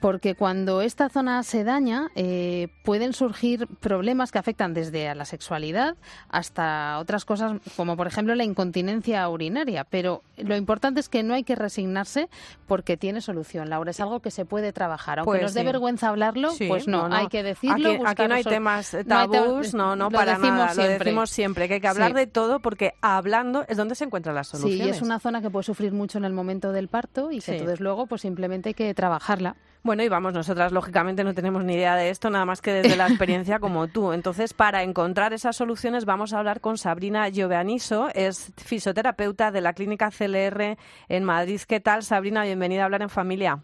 Porque 0.00 0.34
cuando 0.36 0.80
esta 0.80 1.08
zona 1.08 1.42
se 1.42 1.64
daña, 1.64 2.08
eh, 2.14 2.68
pueden 2.84 3.12
surgir 3.12 3.66
problemas 3.80 4.30
que 4.30 4.38
afectan 4.38 4.72
desde 4.72 5.08
a 5.08 5.14
la 5.16 5.24
sexualidad 5.24 5.96
hasta 6.28 6.98
otras 7.00 7.24
cosas, 7.24 7.60
como 7.76 7.96
por 7.96 8.06
ejemplo 8.06 8.34
la 8.34 8.44
incontinencia 8.44 9.28
urinaria. 9.28 9.84
Pero 9.84 10.22
lo 10.36 10.56
importante 10.56 11.00
es 11.00 11.08
que 11.08 11.22
no 11.22 11.34
hay 11.34 11.42
que 11.42 11.56
resignarse 11.56 12.28
porque 12.66 12.96
tiene 12.96 13.20
solución, 13.20 13.70
Laura. 13.70 13.90
Es 13.90 14.00
algo 14.00 14.20
que 14.20 14.30
se 14.30 14.44
puede 14.44 14.72
trabajar. 14.72 15.18
Aunque 15.18 15.30
Pues 15.30 15.42
nos 15.42 15.54
dé 15.54 15.60
sí. 15.60 15.66
vergüenza 15.66 16.08
hablarlo, 16.08 16.50
Sí, 16.52 16.68
pues 16.68 16.86
no, 16.86 17.06
hay 17.12 17.26
que 17.28 17.42
decirlo. 17.42 17.90
Aquí, 17.90 18.02
aquí 18.06 18.28
no 18.28 18.34
hay 18.34 18.44
temas 18.44 18.94
no 18.94 19.28
tabús, 19.30 19.74
no, 19.74 19.96
no, 19.96 20.04
lo 20.04 20.10
para 20.10 20.32
decimos 20.34 20.52
nada. 20.58 20.66
Lo 20.68 20.74
siempre. 20.74 20.98
decimos 20.98 21.30
siempre, 21.30 21.68
que 21.68 21.74
hay 21.74 21.80
que 21.80 21.88
hablar 21.88 22.10
Sí. 22.12 22.16
de 22.18 22.26
todo 22.28 22.60
porque 22.60 22.94
hablando 23.00 23.64
es 23.68 23.76
donde 23.76 23.94
se 23.94 24.04
encuentran 24.04 24.34
las 24.34 24.48
Sí, 24.48 24.58
soluciones. 24.58 24.86
y 24.86 24.90
es 24.90 25.02
una 25.02 25.18
zona 25.18 25.42
que 25.42 25.50
puede 25.50 25.64
sufrir 25.64 25.92
mucho 25.92 26.18
en 26.18 26.24
el 26.24 26.32
momento 26.32 26.72
del 26.72 26.88
parto 26.88 27.30
y 27.32 27.36
que 27.36 27.40
Sí. 27.40 27.52
entonces 27.52 27.80
luego 27.80 28.06
pues 28.06 28.22
simplemente 28.22 28.68
hay 28.70 28.74
que 28.74 28.94
trabajarla. 28.94 29.56
Bueno, 29.82 30.02
y 30.02 30.08
vamos, 30.08 30.32
nosotras 30.32 30.72
lógicamente 30.72 31.24
no 31.24 31.34
tenemos 31.34 31.64
ni 31.64 31.74
idea 31.74 31.96
de 31.96 32.10
esto, 32.10 32.30
nada 32.30 32.44
más 32.44 32.60
que 32.60 32.72
desde 32.72 32.96
la 32.96 33.06
experiencia 33.06 33.58
como 33.60 33.88
tú. 33.88 34.12
Entonces, 34.12 34.52
para 34.52 34.82
encontrar 34.82 35.32
esas 35.32 35.56
soluciones 35.56 36.04
vamos 36.04 36.32
a 36.32 36.38
hablar 36.38 36.60
con 36.60 36.78
Sabrina 36.78 37.28
Lloveaniso, 37.28 38.08
es 38.14 38.52
fisioterapeuta 38.56 39.50
de 39.50 39.60
la 39.60 39.72
clínica 39.72 40.10
CLR 40.10 40.76
en 41.08 41.24
Madrid. 41.24 41.60
¿Qué 41.66 41.80
tal, 41.80 42.02
Sabrina? 42.02 42.44
Bienvenida 42.44 42.82
a 42.82 42.84
Hablar 42.86 43.02
en 43.02 43.10
Familia. 43.10 43.62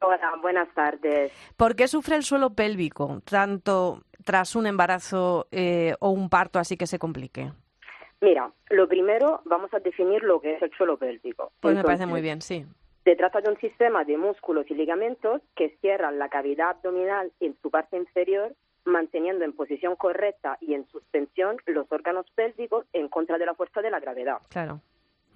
Hola, 0.00 0.34
buenas 0.42 0.72
tardes. 0.74 1.32
¿Por 1.56 1.74
qué 1.74 1.88
sufre 1.88 2.16
el 2.16 2.22
suelo 2.22 2.50
pélvico 2.54 3.22
tanto 3.24 4.02
tras 4.24 4.54
un 4.54 4.66
embarazo 4.66 5.48
eh, 5.50 5.94
o 6.00 6.10
un 6.10 6.28
parto 6.28 6.58
así 6.58 6.76
que 6.76 6.86
se 6.86 6.98
complique? 6.98 7.50
Mira, 8.20 8.50
lo 8.70 8.88
primero 8.88 9.42
vamos 9.44 9.72
a 9.74 9.78
definir 9.78 10.22
lo 10.22 10.40
que 10.40 10.54
es 10.54 10.62
el 10.62 10.70
suelo 10.72 10.96
pélvico. 10.96 11.52
Pues 11.60 11.74
me 11.74 11.82
parece 11.82 12.06
muy 12.06 12.22
bien, 12.22 12.40
sí. 12.40 12.66
Se 13.06 13.14
trata 13.14 13.40
de 13.40 13.48
un 13.48 13.56
sistema 13.58 14.02
de 14.02 14.18
músculos 14.18 14.68
y 14.68 14.74
ligamentos 14.74 15.40
que 15.54 15.76
cierran 15.80 16.18
la 16.18 16.28
cavidad 16.28 16.70
abdominal 16.70 17.30
en 17.38 17.56
su 17.62 17.70
parte 17.70 17.96
inferior, 17.96 18.52
manteniendo 18.84 19.44
en 19.44 19.52
posición 19.52 19.94
correcta 19.94 20.58
y 20.60 20.74
en 20.74 20.88
suspensión 20.88 21.56
los 21.66 21.86
órganos 21.92 22.26
pélvicos 22.34 22.84
en 22.92 23.06
contra 23.08 23.38
de 23.38 23.46
la 23.46 23.54
fuerza 23.54 23.80
de 23.80 23.92
la 23.92 24.00
gravedad. 24.00 24.38
Claro. 24.48 24.80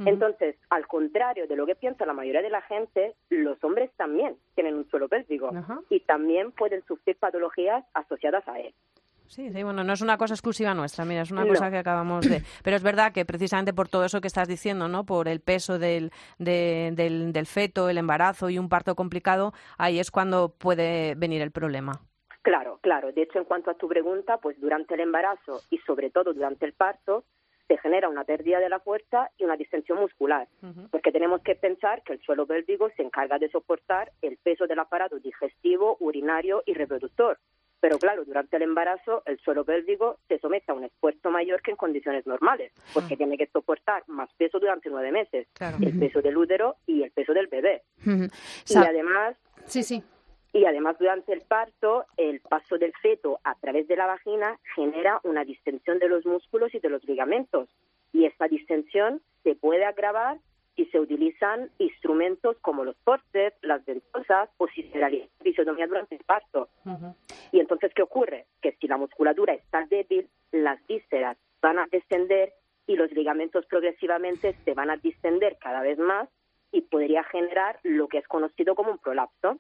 Entonces, 0.01 0.57
al 0.69 0.89
contrario 0.89 1.47
de 1.47 1.55
lo 1.55 1.65
que 1.65 1.77
piensa 1.77 2.07
la 2.07 2.13
mayoría 2.13 2.43
de 2.43 2.51
la 2.51 2.63
gente, 2.63 3.15
los 3.29 3.63
hombres 3.63 3.93
también 3.97 4.37
tienen 4.57 4.75
un 4.75 4.89
suelo 4.91 5.09
pélvico 5.09 5.53
y 5.91 6.01
también 6.01 6.51
pueden 6.51 6.83
sufrir 6.87 7.19
patologías 7.19 7.85
asociadas 7.95 8.49
a 8.49 8.59
él. 8.59 8.75
Sí, 9.31 9.49
sí, 9.53 9.63
bueno, 9.63 9.85
no 9.85 9.93
es 9.93 10.01
una 10.01 10.19
cosa 10.19 10.35
exclusiva 10.35 10.75
nuestra, 10.75 11.05
mira, 11.05 11.23
es 11.23 11.31
una 11.31 11.45
No. 11.45 11.53
cosa 11.53 11.71
que 11.71 11.79
acabamos 11.79 12.29
de... 12.29 12.43
Pero 12.65 12.77
es 12.77 12.83
verdad 12.83 13.13
que 13.13 13.25
precisamente 13.25 13.73
por 13.73 13.87
todo 13.89 14.05
eso 14.05 14.21
que 14.21 14.27
estás 14.27 14.49
diciendo, 14.49 14.89
¿no? 14.89 15.07
Por 15.07 15.29
el 15.29 15.39
peso 15.39 15.79
del, 15.79 16.11
de- 16.39 16.91
del, 16.95 17.33
del 17.33 17.47
feto, 17.47 17.89
el 17.89 17.99
embarazo 17.99 18.51
y 18.51 18.59
un 18.59 18.69
parto 18.69 18.97
complicado, 18.97 19.53
ahí 19.79 20.01
es 20.01 20.11
cuando 20.11 20.49
puede 20.49 21.15
venir 21.15 21.43
el 21.43 21.53
problema. 21.53 22.01
Claro, 22.43 22.81
claro. 22.83 23.13
De 23.13 23.23
hecho, 23.23 23.39
en 23.39 23.45
cuanto 23.45 23.71
a 23.71 23.75
tu 23.75 23.87
pregunta, 23.87 24.39
pues 24.39 24.61
durante 24.61 24.95
el 24.95 25.01
embarazo 25.01 25.61
y 25.71 25.79
sobre 25.87 26.11
todo 26.11 26.33
durante 26.35 26.67
el 26.67 26.73
parto, 26.73 27.23
se 27.69 27.79
genera 27.79 28.09
una 28.09 28.25
pérdida 28.25 28.59
de 28.59 28.69
la 28.69 28.81
fuerza 28.81 29.31
y 29.39 29.45
una 29.45 29.57
distensión 29.57 30.01
muscular, 30.01 30.49
porque 30.91 31.13
tenemos 31.13 31.41
que 31.43 31.55
pensar 31.55 32.03
que 32.03 32.15
el 32.15 32.21
suelo 32.23 32.45
pélvico 32.49 32.91
se 32.97 33.03
encarga 33.05 33.39
de 33.39 33.49
soportar 33.49 34.11
el 34.23 34.39
peso 34.39 34.67
del 34.67 34.81
aparato 34.81 35.21
digestivo, 35.21 35.97
urinario 36.01 36.65
y 36.67 36.75
reproductor. 36.75 37.39
Pero 37.81 37.99
claro, 37.99 38.25
durante 38.25 38.57
el 38.57 38.63
embarazo 38.63 39.23
el 39.27 39.39
suelo 39.41 39.65
pélvico 39.65 40.19
se 40.29 40.39
somete 40.39 40.71
a 40.71 40.75
un 40.75 40.85
esfuerzo 40.85 41.31
mayor 41.31 41.63
que 41.63 41.71
en 41.71 41.77
condiciones 41.77 42.27
normales, 42.27 42.73
porque 42.93 43.17
tiene 43.17 43.39
que 43.39 43.47
soportar 43.47 44.05
más 44.07 44.29
peso 44.35 44.59
durante 44.61 44.91
nueve 44.91 45.11
meses, 45.13 45.49
Claro. 45.55 45.79
el 45.81 45.99
peso 45.99 46.21
del 46.21 46.37
útero 46.37 46.77
y 46.87 47.03
el 47.03 47.11
peso 47.11 47.33
del 47.33 47.47
bebé. 47.47 47.83
Y 48.05 48.77
además 48.77 49.37
sí, 49.65 49.83
sí. 49.83 50.03
y 50.53 50.65
además 50.67 50.97
durante 50.99 51.33
el 51.33 51.41
parto, 51.43 52.05
el 52.17 52.41
paso 52.41 52.77
del 52.77 52.93
feto 53.01 53.41
a 53.45 53.55
través 53.55 53.89
de 53.89 53.97
la 53.97 54.07
vagina 54.07 54.59
genera 54.75 55.21
una 55.25 55.45
distensión 55.45 55.99
de 55.99 56.09
los 56.09 56.27
músculos 56.27 56.75
y 56.75 56.81
de 56.81 56.89
los 56.91 57.03
ligamentos. 57.05 57.69
Y 58.13 58.27
esta 58.27 58.49
distensión 58.49 59.23
se 59.45 59.55
puede 59.55 59.85
agravar 59.85 60.39
si 60.77 60.87
se 60.87 61.01
utilizan 61.01 61.71
instrumentos 61.79 62.57
como 62.61 62.85
los 62.85 62.97
forceps, 63.05 63.57
las 63.63 63.85
ventosas 63.85 64.49
o 64.57 64.67
si 64.69 64.83
se 64.85 64.99
realiza 64.99 65.29
episiotomía 65.41 65.87
durante 65.87 66.17
el 66.17 66.25
parto. 66.25 66.69
Y 67.53 67.61
entonces, 67.61 67.93
¿qué 67.95 68.03
ocurre? 68.03 68.47
Que 68.63 68.73
si 68.81 68.87
la 68.87 68.97
musculatura 68.97 69.55
está 69.55 69.87
débil, 69.87 70.29
las 70.53 70.85
vísceras 70.87 71.37
van 71.61 71.79
a 71.79 71.87
descender 71.91 72.53
y 72.87 72.97
los 72.97 73.11
ligamentos 73.13 73.67
progresivamente 73.67 74.55
se 74.65 74.75
van 74.75 74.91
a 74.91 74.97
distender 74.97 75.59
cada 75.61 75.83
vez 75.83 75.99
más 75.99 76.29
y 76.73 76.83
podría 76.83 77.25
generar 77.25 77.79
lo 77.83 78.07
que 78.09 78.19
es 78.19 78.29
conocido 78.29 78.75
como 78.75 78.93
un 78.93 78.99
prolapso. 78.99 79.59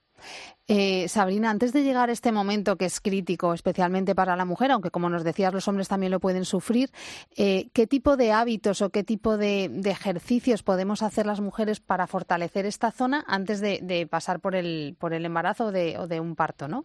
Eh, 0.69 1.09
Sabrina, 1.09 1.51
antes 1.51 1.73
de 1.73 1.83
llegar 1.83 2.09
a 2.09 2.13
este 2.13 2.31
momento 2.31 2.77
que 2.77 2.85
es 2.85 3.01
crítico, 3.01 3.53
especialmente 3.53 4.15
para 4.15 4.37
la 4.37 4.45
mujer, 4.45 4.71
aunque 4.71 4.91
como 4.91 5.09
nos 5.11 5.25
decías, 5.25 5.53
los 5.53 5.67
hombres 5.67 5.89
también 5.89 6.13
lo 6.13 6.21
pueden 6.21 6.45
sufrir, 6.45 6.91
eh, 7.37 7.69
¿qué 7.73 7.87
tipo 7.87 8.17
de 8.17 8.33
hábitos 8.33 8.81
o 8.83 8.91
qué 8.91 9.03
tipo 9.03 9.37
de, 9.37 9.69
de 9.71 9.91
ejercicios 9.91 10.63
podemos 10.63 11.03
hacer 11.03 11.27
las 11.27 11.41
mujeres 11.41 11.81
para 11.81 12.07
fortalecer 12.07 12.67
esta 12.67 12.93
zona 12.93 13.25
antes 13.27 13.61
de, 13.61 13.81
de 13.83 14.07
pasar 14.07 14.39
por 14.41 14.55
el, 14.55 14.95
por 14.99 15.13
el 15.13 15.25
embarazo 15.25 15.67
o 15.67 15.73
de, 15.73 15.99
o 15.99 16.07
de 16.07 16.21
un 16.21 16.37
parto, 16.37 16.69
¿no? 16.69 16.85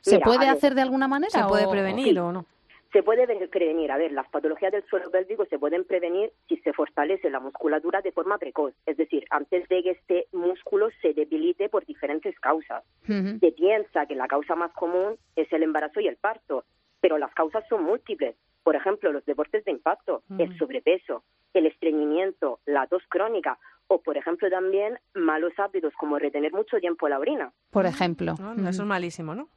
¿Se 0.00 0.16
Mira, 0.16 0.24
puede 0.24 0.48
hacer 0.48 0.74
de 0.74 0.82
alguna 0.82 1.06
manera? 1.06 1.30
¿Se 1.30 1.44
puede 1.44 1.66
o- 1.66 1.70
prevenir 1.70 2.14
sí. 2.14 2.18
o 2.18 2.32
no? 2.32 2.46
Se 2.92 3.02
puede 3.02 3.24
ve- 3.26 3.48
prevenir, 3.48 3.90
a 3.90 3.96
ver, 3.96 4.12
las 4.12 4.28
patologías 4.28 4.70
del 4.72 4.84
suelo 4.84 5.10
pélvico 5.10 5.46
se 5.46 5.58
pueden 5.58 5.84
prevenir 5.84 6.30
si 6.48 6.58
se 6.58 6.72
fortalece 6.72 7.30
la 7.30 7.40
musculatura 7.40 8.02
de 8.02 8.12
forma 8.12 8.36
precoz, 8.38 8.74
es 8.86 8.96
decir, 8.98 9.24
antes 9.30 9.66
de 9.68 9.82
que 9.82 9.90
este 9.92 10.26
músculo 10.32 10.88
se 11.00 11.14
debilite 11.14 11.68
por 11.70 11.86
diferentes 11.86 12.38
causas. 12.40 12.84
Ujú. 13.08 13.38
Se 13.40 13.52
piensa 13.52 14.04
que 14.06 14.14
la 14.14 14.28
causa 14.28 14.54
más 14.56 14.72
común 14.72 15.16
es 15.36 15.50
el 15.52 15.62
embarazo 15.62 16.00
y 16.00 16.08
el 16.08 16.16
parto, 16.16 16.64
pero 17.00 17.16
las 17.18 17.32
causas 17.34 17.64
son 17.68 17.82
múltiples. 17.84 18.36
Por 18.62 18.76
ejemplo, 18.76 19.10
los 19.10 19.24
deportes 19.24 19.64
de 19.64 19.72
impacto, 19.72 20.22
el 20.38 20.56
sobrepeso, 20.56 21.24
el 21.54 21.66
estreñimiento, 21.66 22.60
la 22.66 22.86
tos 22.86 23.02
crónica 23.08 23.58
o, 23.88 24.00
por 24.00 24.16
ejemplo, 24.16 24.48
también 24.50 24.98
malos 25.14 25.52
hábitos 25.58 25.92
como 25.94 26.18
retener 26.18 26.52
mucho 26.52 26.78
tiempo 26.78 27.08
la 27.08 27.18
orina. 27.18 27.52
Por 27.70 27.86
ejemplo. 27.86 28.34
No, 28.38 28.54
no, 28.54 28.68
Eso 28.70 28.82
es 28.82 28.88
malísimo, 28.88 29.34
¿no? 29.34 29.48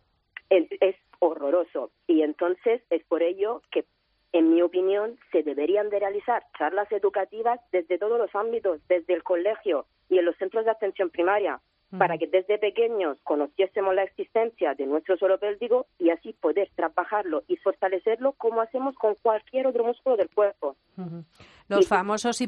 Es, 0.49 0.95
horroroso. 1.19 1.91
Y 2.07 2.21
entonces 2.21 2.81
es 2.89 3.03
por 3.05 3.23
ello 3.23 3.61
que, 3.71 3.85
en 4.33 4.53
mi 4.53 4.61
opinión, 4.61 5.17
se 5.31 5.43
deberían 5.43 5.89
de 5.89 5.99
realizar 5.99 6.43
charlas 6.57 6.91
educativas 6.91 7.59
desde 7.71 7.97
todos 7.97 8.19
los 8.19 8.35
ámbitos, 8.35 8.85
desde 8.87 9.13
el 9.13 9.23
colegio 9.23 9.85
y 10.09 10.19
en 10.19 10.25
los 10.25 10.35
centros 10.37 10.65
de 10.65 10.71
atención 10.71 11.09
primaria, 11.09 11.61
para 11.97 12.17
que 12.17 12.27
desde 12.27 12.57
pequeños 12.57 13.17
conociésemos 13.23 13.93
la 13.95 14.03
existencia 14.03 14.73
de 14.73 14.85
nuestro 14.85 15.17
suelo 15.17 15.39
pélvico 15.39 15.87
y 15.99 16.09
así 16.09 16.33
poder 16.33 16.69
trabajarlo 16.75 17.43
y 17.47 17.55
fortalecerlo 17.57 18.33
como 18.33 18.61
hacemos 18.61 18.95
con 18.95 19.15
cualquier 19.15 19.67
otro 19.67 19.83
músculo 19.85 20.17
del 20.17 20.29
cuerpo. 20.29 20.75
Los 21.67 21.87
famosos 21.87 22.41
y 22.41 22.45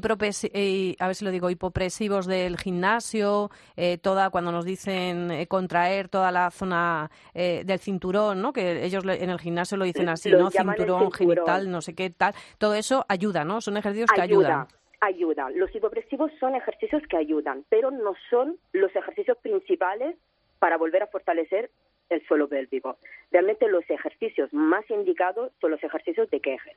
a 0.99 1.07
ver 1.07 1.15
si 1.15 1.25
lo 1.25 1.31
digo, 1.31 1.49
hipopresivos 1.49 2.27
del 2.27 2.57
gimnasio, 2.57 3.49
eh, 3.75 3.97
toda 3.97 4.29
cuando 4.29 4.51
nos 4.51 4.65
dicen 4.65 5.31
eh, 5.31 5.47
contraer 5.47 6.09
toda 6.09 6.31
la 6.31 6.51
zona 6.51 7.09
eh, 7.33 7.63
del 7.65 7.79
cinturón, 7.79 8.41
¿no? 8.41 8.53
Que 8.53 8.85
ellos 8.85 9.03
en 9.05 9.29
el 9.29 9.39
gimnasio 9.39 9.77
lo 9.77 9.85
dicen 9.85 10.09
así, 10.09 10.31
¿no? 10.31 10.51
Cinturón, 10.51 11.11
genital, 11.11 11.71
no 11.71 11.81
sé 11.81 11.95
qué 11.95 12.09
tal. 12.09 12.33
Todo 12.57 12.73
eso 12.73 13.05
ayuda, 13.07 13.43
¿no? 13.43 13.61
Son 13.61 13.77
ejercicios 13.77 14.11
que 14.11 14.21
ayudan 14.21 14.67
ayudan. 15.01 15.57
Los 15.57 15.73
hipopresivos 15.75 16.31
son 16.39 16.55
ejercicios 16.55 17.03
que 17.09 17.17
ayudan, 17.17 17.63
pero 17.69 17.91
no 17.91 18.13
son 18.29 18.57
los 18.73 18.95
ejercicios 18.95 19.37
principales 19.37 20.15
para 20.59 20.77
volver 20.77 21.03
a 21.03 21.07
fortalecer 21.07 21.69
el 22.09 22.25
suelo 22.25 22.47
pélvico. 22.47 22.97
Realmente 23.31 23.67
los 23.67 23.87
ejercicios 23.89 24.51
más 24.53 24.89
indicados 24.89 25.51
son 25.59 25.71
los 25.71 25.83
ejercicios 25.83 26.29
de 26.29 26.39
Kegel. 26.39 26.75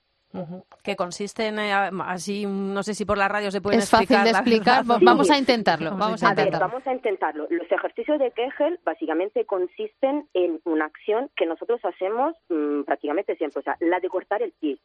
Que 0.84 0.94
consisten 0.94 1.58
eh, 1.58 1.72
así, 2.04 2.46
no 2.46 2.82
sé 2.82 2.94
si 2.94 3.04
por 3.04 3.18
la 3.18 3.28
radio 3.28 3.50
se 3.50 3.60
pueden 3.60 3.80
es 3.80 3.92
explicar. 3.92 4.26
Es 4.26 4.32
fácil 4.32 4.44
de 4.44 4.50
explicar, 4.52 4.84
vamos 4.84 5.30
a 5.30 5.38
intentarlo. 5.38 5.96
Vamos 5.96 6.22
a, 6.22 6.34
ver, 6.34 6.50
vamos 6.52 6.86
a 6.86 6.92
intentarlo. 6.92 7.48
Los 7.50 7.70
ejercicios 7.70 8.18
de 8.18 8.30
Kegel 8.30 8.78
básicamente 8.84 9.44
consisten 9.44 10.28
en 10.34 10.60
una 10.64 10.84
acción 10.84 11.30
que 11.36 11.46
nosotros 11.46 11.80
hacemos 11.84 12.36
mm, 12.48 12.82
prácticamente 12.82 13.34
siempre, 13.36 13.60
o 13.60 13.62
sea, 13.62 13.76
la 13.80 13.98
de 13.98 14.08
cortar 14.08 14.42
el 14.42 14.52
pie. 14.52 14.78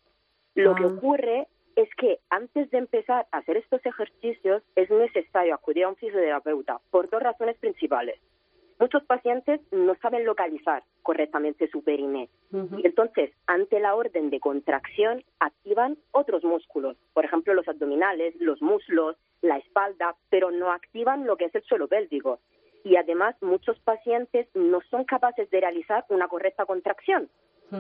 Lo 0.56 0.74
que 0.74 0.84
ah. 0.84 0.88
ocurre 0.88 1.48
es 1.76 1.90
que 1.96 2.20
antes 2.30 2.70
de 2.72 2.78
empezar 2.78 3.28
a 3.32 3.38
hacer 3.38 3.58
estos 3.58 3.86
ejercicios 3.86 4.64
es 4.76 4.90
necesario 4.90 5.54
acudir 5.54 5.84
a 5.84 5.90
un 5.90 5.96
fisioterapeuta 5.96 6.80
por 6.90 7.10
dos 7.10 7.22
razones 7.22 7.58
principales. 7.58 8.20
Muchos 8.80 9.04
pacientes 9.06 9.62
no 9.72 9.96
saben 10.02 10.26
localizar 10.26 10.84
correctamente 11.02 11.70
su 11.70 11.82
periné 11.82 12.30
y 12.52 12.86
entonces 12.86 13.32
ante 13.48 13.80
la 13.80 13.96
orden 13.96 14.30
de 14.30 14.42
contracción 14.42 15.24
activan 15.40 15.98
otros 16.12 16.44
músculos, 16.44 16.98
por 17.14 17.24
ejemplo 17.24 17.54
los 17.54 17.68
abdominales, 17.70 18.36
los 18.40 18.62
muslos, 18.62 19.16
la 19.42 19.58
espalda, 19.58 20.16
pero 20.30 20.52
no 20.52 20.72
activan 20.72 21.26
lo 21.26 21.38
que 21.38 21.46
es 21.46 21.56
el 21.56 21.64
suelo 21.64 21.88
pélvico. 21.88 22.40
Y 22.84 22.98
además 22.98 23.36
muchos 23.42 23.80
pacientes 23.80 24.48
no 24.54 24.82
son 24.92 25.06
capaces 25.06 25.50
de 25.50 25.60
realizar 25.60 26.06
una 26.10 26.28
correcta 26.28 26.66
contracción. 26.66 27.30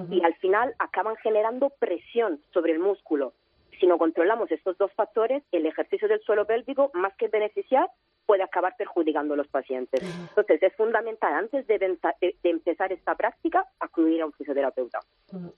Y 0.10 0.24
al 0.24 0.34
final 0.36 0.74
acaban 0.80 1.16
generando 1.18 1.70
presión 1.80 2.42
sobre 2.52 2.74
el 2.74 2.80
músculo 2.80 3.34
si 3.80 3.88
no 3.88 3.98
controlamos 3.98 4.52
estos 4.52 4.78
dos 4.78 4.92
factores, 4.94 5.44
el 5.52 5.66
ejercicio 5.66 6.08
del 6.08 6.22
suelo 6.22 6.46
pélvico, 6.46 6.92
más 6.94 7.14
que 7.16 7.28
beneficiar, 7.28 7.90
puede 8.26 8.44
acabar 8.44 8.76
perjudicando 8.78 9.34
a 9.34 9.38
los 9.38 9.48
pacientes. 9.48 10.02
Entonces, 10.30 10.62
es 10.62 10.74
fundamental, 10.76 11.34
antes 11.34 11.68
de, 11.68 11.98
empezar 12.44 12.92
esta 12.92 13.16
práctica, 13.16 13.66
acudir 13.80 14.22
a 14.22 14.26
un 14.26 14.34
fisioterapeuta. 14.34 15.00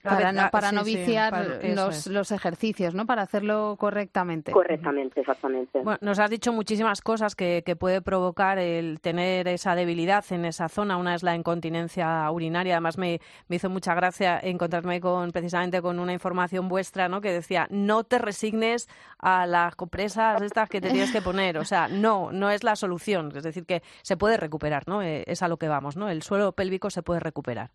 Para 0.02 0.32
no, 0.32 0.50
para 0.50 0.72
no 0.72 0.84
viciar 0.84 1.60
los, 2.06 2.32
ejercicios, 2.32 2.94
¿no? 2.94 3.06
Para 3.06 3.22
hacerlo 3.22 3.76
correctamente. 3.78 4.52
Correctamente, 4.52 5.20
exactamente. 5.20 5.80
Bueno, 5.80 5.98
nos 6.00 6.18
has 6.18 6.30
dicho 6.30 6.52
muchísimas 6.52 7.00
cosas 7.00 7.34
que, 7.34 7.62
puede 7.78 8.00
provocar 8.00 8.58
el 8.58 9.00
tener 9.00 9.46
esa 9.46 9.74
debilidad 9.74 10.24
en 10.30 10.44
esa 10.44 10.68
zona. 10.68 10.96
Una 10.96 11.14
es 11.14 11.22
la 11.22 11.34
incontinencia 11.34 12.28
urinaria. 12.30 12.74
Además, 12.74 12.98
me, 12.98 13.20
me 13.46 13.56
hizo 13.56 13.68
mucha 13.70 13.94
gracia 13.94 14.40
encontrarme 14.42 15.00
con 15.00 15.30
precisamente 15.30 15.80
con 15.80 15.98
una 15.98 16.12
información 16.12 16.68
vuestra, 16.68 17.08
¿no? 17.08 17.20
Que 17.20 17.32
decía, 17.32 17.66
no 17.70 18.04
te 18.04 18.18
resignes 18.18 18.88
a 19.18 19.46
las 19.46 19.76
compresas 19.76 20.42
estas 20.42 20.68
que 20.68 20.80
te 20.80 20.90
tienes 20.90 21.12
que 21.12 21.22
poner. 21.22 21.58
O 21.58 21.64
sea, 21.64 21.88
no, 21.88 22.32
no 22.32 22.50
es 22.50 22.64
la 22.64 22.74
solución. 22.74 23.32
Es 23.36 23.44
decir, 23.44 23.64
que 23.64 23.82
se 24.02 24.16
puede 24.16 24.36
recuperar, 24.36 24.88
¿no? 24.88 25.02
Eh, 25.02 25.24
es 25.26 25.42
a 25.42 25.48
lo 25.48 25.56
que 25.56 25.68
vamos, 25.68 25.96
¿no? 25.96 26.08
El 26.08 26.22
suelo 26.22 26.52
pélvico 26.52 26.90
se 26.90 27.02
puede 27.02 27.20
recuperar. 27.20 27.70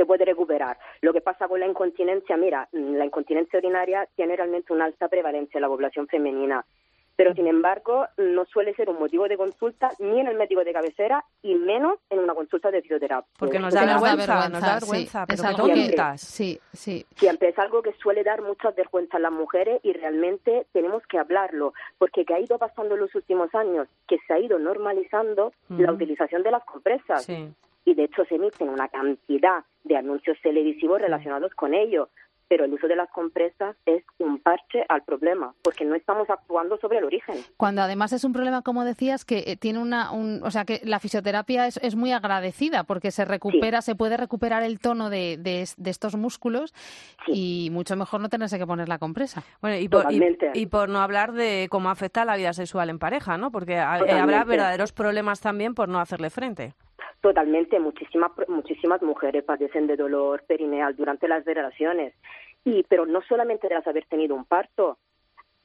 Sí, 0.00 0.06
se 0.06 0.06
puede 0.06 0.24
recuperar. 0.24 0.78
Lo 1.00 1.12
que 1.12 1.20
pasa 1.20 1.48
con 1.48 1.60
la 1.60 1.66
incontinencia, 1.66 2.36
mira, 2.36 2.68
la 2.72 3.04
incontinencia 3.04 3.58
urinaria 3.58 4.06
tiene 4.16 4.36
realmente 4.36 4.72
una 4.72 4.86
alta 4.86 5.08
prevalencia 5.08 5.58
en 5.58 5.62
la 5.62 5.68
población 5.68 6.06
femenina 6.06 6.64
pero 7.20 7.34
sin 7.34 7.46
embargo 7.46 8.06
no 8.16 8.46
suele 8.46 8.72
ser 8.74 8.88
un 8.88 8.98
motivo 8.98 9.28
de 9.28 9.36
consulta 9.36 9.90
ni 9.98 10.20
en 10.20 10.26
el 10.26 10.38
médico 10.38 10.64
de 10.64 10.72
cabecera 10.72 11.22
y 11.42 11.54
menos 11.54 11.98
en 12.08 12.20
una 12.20 12.32
consulta 12.32 12.70
de 12.70 12.80
fisioterapia. 12.80 13.30
Porque 13.38 13.58
nos 13.58 13.74
da 13.74 13.84
vergüenza, 13.84 14.48
nos 14.48 14.62
da 14.62 14.74
vergüenza, 14.76 15.26
pero 15.26 15.42
es 15.42 15.44
algo 15.44 15.66
que, 15.66 16.16
sí, 16.16 16.58
sí. 16.72 17.04
Siempre 17.16 17.50
es 17.50 17.58
algo 17.58 17.82
que 17.82 17.92
suele 18.00 18.24
dar 18.24 18.40
muchas 18.40 18.74
vergüenzas 18.74 19.16
a 19.16 19.18
las 19.18 19.32
mujeres 19.32 19.80
y 19.82 19.92
realmente 19.92 20.64
tenemos 20.72 21.02
que 21.06 21.18
hablarlo, 21.18 21.74
porque 21.98 22.24
que 22.24 22.32
ha 22.32 22.40
ido 22.40 22.56
pasando 22.56 22.94
en 22.94 23.00
los 23.02 23.14
últimos 23.14 23.54
años, 23.54 23.86
que 24.08 24.16
se 24.26 24.32
ha 24.32 24.38
ido 24.38 24.58
normalizando 24.58 25.52
la 25.68 25.92
utilización 25.92 26.42
de 26.42 26.52
las 26.52 26.64
compresas. 26.64 27.28
Y 27.84 27.94
de 27.94 28.04
hecho 28.04 28.24
se 28.24 28.36
emiten 28.36 28.68
una 28.68 28.88
cantidad 28.88 29.64
de 29.84 29.96
anuncios 29.96 30.38
televisivos 30.42 31.00
relacionados 31.00 31.54
con 31.54 31.74
ello 31.74 32.08
pero 32.50 32.64
el 32.64 32.72
uso 32.74 32.88
de 32.88 32.96
las 32.96 33.08
compresas 33.10 33.76
es 33.86 34.02
un 34.18 34.40
parche 34.40 34.84
al 34.88 35.04
problema, 35.04 35.54
porque 35.62 35.84
no 35.84 35.94
estamos 35.94 36.28
actuando 36.28 36.78
sobre 36.78 36.98
el 36.98 37.04
origen. 37.04 37.36
Cuando 37.56 37.80
además 37.80 38.12
es 38.12 38.24
un 38.24 38.32
problema, 38.32 38.62
como 38.62 38.84
decías, 38.84 39.24
que 39.24 39.44
eh, 39.46 39.56
tiene 39.56 39.78
una, 39.78 40.10
o 40.10 40.50
sea, 40.50 40.64
que 40.64 40.80
la 40.82 40.98
fisioterapia 40.98 41.68
es, 41.68 41.76
es 41.76 41.94
muy 41.94 42.10
agradecida, 42.10 42.82
porque 42.82 43.12
se 43.12 43.24
recupera, 43.24 43.82
se 43.82 43.94
puede 43.94 44.16
recuperar 44.16 44.64
el 44.64 44.80
tono 44.80 45.10
de, 45.10 45.36
de, 45.38 45.62
estos 45.88 46.16
músculos 46.16 46.74
y 47.28 47.68
mucho 47.70 47.94
mejor 47.94 48.20
no 48.20 48.28
tenerse 48.28 48.58
que 48.58 48.66
poner 48.66 48.88
la 48.88 48.98
compresa. 48.98 49.44
Bueno, 49.60 49.76
y 49.76 49.88
por, 49.88 50.06
y, 50.10 50.66
por 50.66 50.88
no 50.88 50.98
hablar 50.98 51.30
de 51.30 51.68
cómo 51.70 51.88
afecta 51.88 52.24
la 52.24 52.34
vida 52.34 52.52
sexual 52.52 52.90
en 52.90 52.98
pareja, 52.98 53.38
¿no? 53.38 53.52
Porque 53.52 53.78
habrá 53.78 54.42
verdaderos 54.42 54.90
problemas 54.90 55.40
también 55.40 55.76
por 55.76 55.88
no 55.88 56.00
hacerle 56.00 56.30
frente. 56.30 56.74
Totalmente, 57.20 57.78
muchísimas 57.78 58.32
muchísimas 58.48 59.02
mujeres 59.02 59.44
padecen 59.44 59.86
de 59.86 59.96
dolor 59.96 60.42
perineal 60.44 60.96
durante 60.96 61.28
las 61.28 61.44
relaciones 61.44 62.14
y 62.64 62.82
pero 62.84 63.04
no 63.04 63.20
solamente 63.22 63.68
tras 63.68 63.86
haber 63.86 64.06
tenido 64.06 64.34
un 64.34 64.46
parto, 64.46 64.98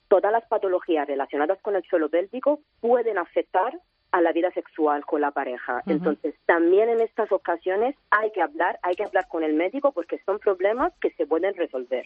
todas 0.09 0.31
las 0.31 0.45
patologías 0.47 1.07
relacionadas 1.07 1.61
con 1.61 1.75
el 1.75 1.83
suelo 1.83 2.09
pélvico 2.09 2.59
pueden 2.81 3.17
afectar 3.17 3.79
a 4.15 4.21
la 4.21 4.31
vida 4.31 4.49
sexual 4.51 5.05
con 5.05 5.19
la 5.19 5.31
pareja. 5.31 5.83
Entonces, 5.87 6.35
también 6.45 6.87
en 6.87 7.01
estas 7.01 7.29
ocasiones 7.33 7.97
hay 8.11 8.31
que 8.31 8.41
hablar, 8.41 8.79
hay 8.81 8.95
que 8.95 9.03
hablar 9.03 9.27
con 9.27 9.43
el 9.43 9.53
médico 9.53 9.91
porque 9.91 10.21
son 10.25 10.39
problemas 10.39 10.93
que 11.01 11.11
se 11.11 11.27
pueden 11.27 11.53
resolver. 11.53 12.05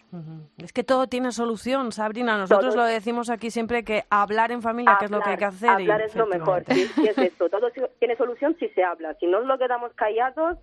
Es 0.57 0.73
que 0.73 0.83
todo 0.83 1.05
tiene 1.05 1.31
solución, 1.31 1.91
Sabrina. 1.91 2.35
Nosotros 2.35 2.75
lo 2.75 2.83
decimos 2.83 3.29
aquí 3.29 3.51
siempre 3.51 3.83
que 3.83 4.05
hablar 4.09 4.51
en 4.51 4.63
familia, 4.63 4.95
que 4.97 5.05
es 5.05 5.11
lo 5.11 5.21
que 5.21 5.29
hay 5.29 5.37
que 5.37 5.45
hacer. 5.45 5.69
Hablar 5.69 6.01
es 6.01 6.15
lo 6.15 6.25
mejor, 6.25 6.63
sí, 6.67 6.89
es 7.07 7.15
esto. 7.15 7.47
Todo 7.47 7.69
tiene 7.99 8.15
solución 8.15 8.57
si 8.59 8.69
se 8.69 8.83
habla. 8.83 9.13
Si 9.19 9.27
no 9.27 9.41
nos 9.41 9.59
quedamos 9.59 9.93
callados, 9.93 10.57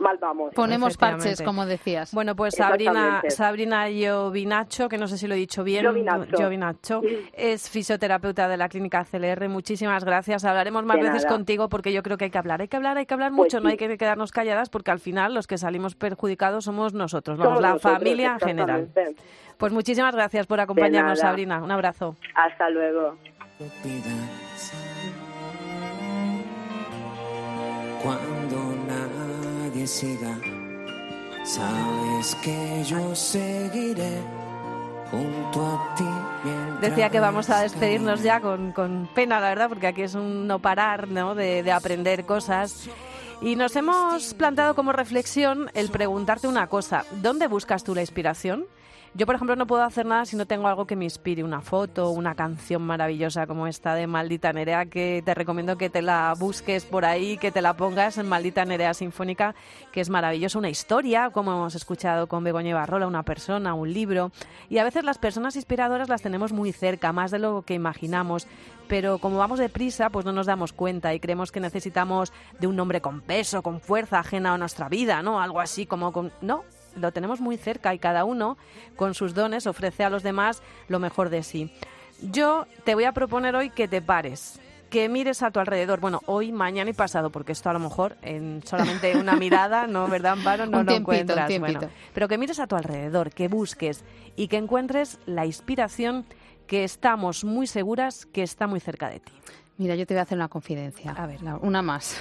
mal 0.00 0.18
vamos. 0.20 0.52
Ponemos 0.54 0.96
parches, 0.96 1.42
como 1.42 1.66
decías. 1.66 2.12
Bueno, 2.12 2.34
pues 2.36 2.54
Sabrina, 2.54 3.22
Sabrina 3.28 3.88
Giovinaccio, 3.88 4.88
que 4.88 4.98
no 4.98 5.06
sé 5.06 5.18
si 5.18 5.26
lo 5.26 5.34
he 5.34 5.38
dicho 5.38 5.64
bien, 5.64 5.86
Giovinaccio, 6.36 7.02
es 7.32 7.68
fisioterapeuta 7.70 8.48
de 8.48 8.56
la 8.56 8.68
clínica 8.68 9.04
CLR. 9.04 9.48
Muchísimas 9.48 10.04
gracias. 10.04 10.44
Hablaremos 10.44 10.84
más 10.84 10.98
veces 10.98 11.26
contigo 11.26 11.68
porque 11.68 11.92
yo 11.92 12.02
creo 12.02 12.16
que 12.16 12.24
hay 12.26 12.30
que 12.30 12.38
hablar. 12.38 12.60
Hay 12.60 12.68
que 12.68 12.76
hablar, 12.76 12.98
hay 12.98 13.06
que 13.06 13.14
hablar 13.14 13.30
pues 13.30 13.36
mucho, 13.36 13.60
no 13.60 13.68
hay 13.68 13.76
que 13.76 13.96
quedarnos 13.96 14.32
calladas 14.32 14.68
porque 14.70 14.90
al 14.90 15.00
final 15.00 15.34
los 15.34 15.46
que 15.46 15.58
salimos 15.58 15.94
perjudicados 15.94 16.64
somos 16.64 16.94
nosotros, 16.94 17.38
vamos, 17.38 17.60
la 17.60 17.78
familia 17.78 18.32
en 18.32 18.40
general. 18.40 18.88
Pues 19.56 19.72
muchísimas 19.72 20.14
gracias 20.14 20.46
por 20.46 20.60
acompañarnos, 20.60 21.18
Sabrina. 21.18 21.62
Un 21.62 21.70
abrazo. 21.70 22.16
Hasta 22.34 22.70
luego. 22.70 23.16
Sabes 31.44 32.34
que 32.42 32.84
yo 32.84 33.14
seguiré 33.14 34.20
junto 35.10 35.66
a 35.66 35.94
ti. 35.96 36.04
Decía 36.82 37.08
que 37.08 37.20
vamos 37.20 37.48
a 37.48 37.60
despedirnos 37.60 38.22
ya 38.22 38.40
con, 38.40 38.72
con, 38.72 39.08
pena, 39.14 39.40
la 39.40 39.48
verdad, 39.48 39.68
porque 39.68 39.86
aquí 39.86 40.02
es 40.02 40.14
un 40.14 40.46
no 40.46 40.58
parar 40.58 41.08
¿no? 41.08 41.34
De, 41.34 41.62
de 41.62 41.72
aprender 41.72 42.26
cosas. 42.26 42.88
Y 43.40 43.56
nos 43.56 43.76
hemos 43.76 44.34
plantado 44.34 44.74
como 44.74 44.92
reflexión 44.92 45.70
el 45.74 45.90
preguntarte 45.90 46.48
una 46.48 46.66
cosa, 46.66 47.04
¿dónde 47.22 47.46
buscas 47.46 47.84
tú 47.84 47.94
la 47.94 48.02
inspiración? 48.02 48.66
Yo, 49.14 49.26
por 49.26 49.34
ejemplo, 49.34 49.56
no 49.56 49.66
puedo 49.66 49.82
hacer 49.82 50.06
nada 50.06 50.26
si 50.26 50.36
no 50.36 50.46
tengo 50.46 50.68
algo 50.68 50.86
que 50.86 50.94
me 50.94 51.04
inspire, 51.04 51.42
una 51.42 51.60
foto, 51.60 52.10
una 52.10 52.34
canción 52.34 52.82
maravillosa 52.82 53.46
como 53.46 53.66
esta 53.66 53.94
de 53.94 54.06
Maldita 54.06 54.52
Nerea, 54.52 54.86
que 54.86 55.22
te 55.24 55.34
recomiendo 55.34 55.78
que 55.78 55.88
te 55.88 56.02
la 56.02 56.34
busques 56.38 56.84
por 56.84 57.04
ahí, 57.04 57.38
que 57.38 57.50
te 57.50 57.62
la 57.62 57.74
pongas 57.74 58.18
en 58.18 58.28
Maldita 58.28 58.64
Nerea 58.64 58.94
Sinfónica, 58.94 59.54
que 59.92 60.00
es 60.00 60.10
maravillosa, 60.10 60.58
una 60.58 60.68
historia, 60.68 61.30
como 61.30 61.52
hemos 61.52 61.74
escuchado 61.74 62.26
con 62.26 62.44
Begoña 62.44 62.74
Barrola, 62.74 63.06
una 63.06 63.22
persona, 63.22 63.74
un 63.74 63.92
libro. 63.92 64.30
Y 64.68 64.78
a 64.78 64.84
veces 64.84 65.04
las 65.04 65.18
personas 65.18 65.56
inspiradoras 65.56 66.08
las 66.08 66.22
tenemos 66.22 66.52
muy 66.52 66.72
cerca, 66.72 67.12
más 67.12 67.30
de 67.30 67.38
lo 67.38 67.62
que 67.62 67.74
imaginamos, 67.74 68.46
pero 68.88 69.18
como 69.18 69.38
vamos 69.38 69.58
deprisa, 69.58 70.10
pues 70.10 70.26
no 70.26 70.32
nos 70.32 70.46
damos 70.46 70.72
cuenta 70.72 71.14
y 71.14 71.20
creemos 71.20 71.50
que 71.50 71.60
necesitamos 71.60 72.32
de 72.58 72.66
un 72.66 72.76
nombre 72.76 73.00
con 73.00 73.20
peso, 73.20 73.62
con 73.62 73.80
fuerza 73.80 74.18
ajena 74.18 74.54
a 74.54 74.58
nuestra 74.58 74.88
vida, 74.88 75.22
¿no? 75.22 75.40
Algo 75.40 75.60
así 75.60 75.86
como 75.86 76.12
con... 76.12 76.32
No, 76.40 76.64
lo 76.98 77.12
tenemos 77.12 77.40
muy 77.40 77.56
cerca 77.56 77.94
y 77.94 77.98
cada 77.98 78.24
uno 78.24 78.58
con 78.96 79.14
sus 79.14 79.34
dones 79.34 79.66
ofrece 79.66 80.04
a 80.04 80.10
los 80.10 80.22
demás 80.22 80.62
lo 80.88 80.98
mejor 80.98 81.30
de 81.30 81.42
sí. 81.42 81.72
Yo 82.20 82.66
te 82.84 82.94
voy 82.94 83.04
a 83.04 83.12
proponer 83.12 83.54
hoy 83.54 83.70
que 83.70 83.86
te 83.86 84.02
pares, 84.02 84.60
que 84.90 85.08
mires 85.08 85.42
a 85.42 85.50
tu 85.50 85.60
alrededor. 85.60 86.00
Bueno, 86.00 86.20
hoy, 86.26 86.50
mañana 86.50 86.90
y 86.90 86.94
pasado, 86.94 87.30
porque 87.30 87.52
esto 87.52 87.70
a 87.70 87.72
lo 87.72 87.78
mejor 87.78 88.16
en 88.22 88.62
solamente 88.64 89.16
una 89.16 89.36
mirada, 89.36 89.86
¿no? 89.86 90.08
¿Verdad, 90.08 90.32
Amparo? 90.32 90.66
No 90.66 90.78
Un 90.78 90.86
lo 90.86 90.92
tiempito, 90.92 91.12
encuentras. 91.34 91.58
Bueno, 91.60 91.80
pero 92.14 92.28
que 92.28 92.38
mires 92.38 92.58
a 92.58 92.66
tu 92.66 92.76
alrededor, 92.76 93.30
que 93.30 93.48
busques 93.48 94.04
y 94.36 94.48
que 94.48 94.56
encuentres 94.56 95.18
la 95.26 95.46
inspiración 95.46 96.24
que 96.68 96.84
estamos 96.84 97.42
muy 97.42 97.66
seguras 97.66 98.26
que 98.26 98.44
está 98.44 98.68
muy 98.68 98.78
cerca 98.78 99.08
de 99.08 99.18
ti. 99.18 99.32
Mira, 99.78 99.94
yo 99.94 100.06
te 100.06 100.14
voy 100.14 100.18
a 100.18 100.22
hacer 100.22 100.36
una 100.36 100.48
confidencia. 100.48 101.12
A 101.12 101.26
ver. 101.26 101.38
Una 101.62 101.82
más. 101.82 102.20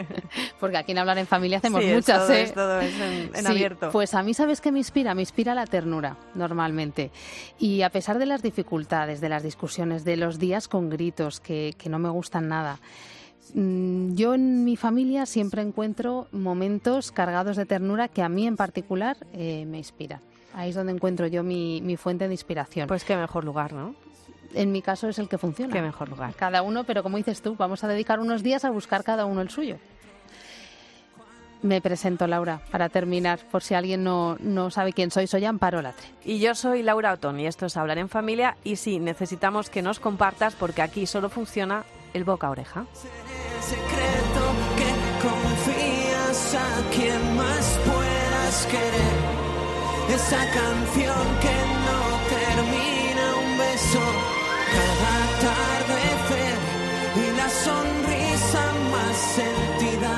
Porque 0.60 0.78
aquí 0.78 0.92
en 0.92 0.98
Hablar 0.98 1.18
en 1.18 1.26
Familia 1.26 1.58
hacemos 1.58 1.82
Sí, 1.82 1.88
es 1.88 1.94
muchas, 1.96 2.26
todo, 2.26 2.32
¿eh? 2.32 2.42
es 2.42 2.54
todo 2.54 2.80
es 2.80 2.94
en, 2.94 3.30
en 3.34 3.42
Sí, 3.42 3.46
abierto. 3.46 3.90
Pues 3.92 4.14
a 4.14 4.22
mí, 4.22 4.32
¿sabes 4.32 4.62
qué 4.62 4.72
me 4.72 4.78
inspira? 4.78 5.14
Me 5.14 5.20
inspira 5.20 5.54
la 5.54 5.66
ternura, 5.66 6.16
normalmente. 6.34 7.10
Y 7.58 7.82
a 7.82 7.90
pesar 7.90 8.18
de 8.18 8.24
las 8.24 8.42
dificultades, 8.42 9.20
de 9.20 9.28
las 9.28 9.42
discusiones, 9.42 10.04
de 10.04 10.16
los 10.16 10.38
días 10.38 10.66
con 10.66 10.88
gritos 10.88 11.40
que, 11.40 11.74
que 11.76 11.90
no 11.90 11.98
me 11.98 12.08
gustan 12.08 12.48
nada, 12.48 12.80
mm, 13.52 14.14
yo 14.14 14.32
en 14.32 14.64
mi 14.64 14.76
familia 14.76 15.26
siempre 15.26 15.60
encuentro 15.60 16.26
momentos 16.32 17.12
cargados 17.12 17.58
de 17.58 17.66
ternura 17.66 18.08
que 18.08 18.22
a 18.22 18.30
mí 18.30 18.46
en 18.46 18.56
particular 18.56 19.18
eh, 19.34 19.66
me 19.66 19.76
inspiran. 19.76 20.22
Ahí 20.54 20.70
es 20.70 20.74
donde 20.74 20.92
encuentro 20.92 21.26
yo 21.26 21.42
mi, 21.42 21.80
mi 21.82 21.96
fuente 21.96 22.26
de 22.28 22.34
inspiración. 22.34 22.86
Pues 22.86 23.04
qué 23.04 23.16
mejor 23.16 23.44
lugar, 23.44 23.72
¿no? 23.72 23.94
en 24.54 24.72
mi 24.72 24.82
caso 24.82 25.08
es 25.08 25.18
el 25.18 25.28
que 25.28 25.38
funciona. 25.38 25.72
Qué 25.72 25.82
mejor 25.82 26.08
lugar. 26.08 26.34
Cada 26.34 26.62
uno, 26.62 26.84
pero 26.84 27.02
como 27.02 27.16
dices 27.16 27.42
tú, 27.42 27.56
vamos 27.56 27.84
a 27.84 27.88
dedicar 27.88 28.20
unos 28.20 28.42
días 28.42 28.64
a 28.64 28.70
buscar 28.70 29.04
cada 29.04 29.26
uno 29.26 29.40
el 29.40 29.50
suyo. 29.50 29.78
Me 31.62 31.80
presento, 31.80 32.26
Laura, 32.26 32.60
para 32.70 32.90
terminar, 32.90 33.40
por 33.50 33.62
si 33.62 33.74
alguien 33.74 34.04
no, 34.04 34.36
no 34.40 34.70
sabe 34.70 34.92
quién 34.92 35.10
soy. 35.10 35.26
Soy 35.26 35.44
Amparo 35.46 35.80
Latre. 35.80 36.06
Y 36.22 36.38
yo 36.38 36.54
soy 36.54 36.82
Laura 36.82 37.12
Otón 37.14 37.40
y 37.40 37.46
esto 37.46 37.66
es 37.66 37.76
Hablar 37.76 37.98
en 37.98 38.10
Familia 38.10 38.56
y 38.64 38.76
sí, 38.76 38.98
necesitamos 38.98 39.70
que 39.70 39.80
nos 39.80 39.98
compartas 39.98 40.54
porque 40.54 40.82
aquí 40.82 41.06
solo 41.06 41.30
funciona 41.30 41.84
el 42.12 42.24
boca 42.24 42.48
a 42.48 42.50
oreja. 42.50 42.80
El 42.80 43.62
secreto 43.62 44.52
que 44.76 45.26
confías 45.26 46.54
a 46.54 46.90
quien 46.94 47.36
más 47.36 47.80
puedas 47.86 48.66
querer. 48.66 49.13
Esa 50.08 50.38
canción 50.50 51.24
que 51.44 51.56
no 51.86 52.00
termina 52.36 53.24
un 53.42 53.58
beso. 53.58 54.04
Cada 54.74 55.12
atardecer 55.26 56.58
y 57.16 57.36
la 57.36 57.48
sonrisa 57.48 58.62
más 58.92 59.16
sentida. 59.38 60.12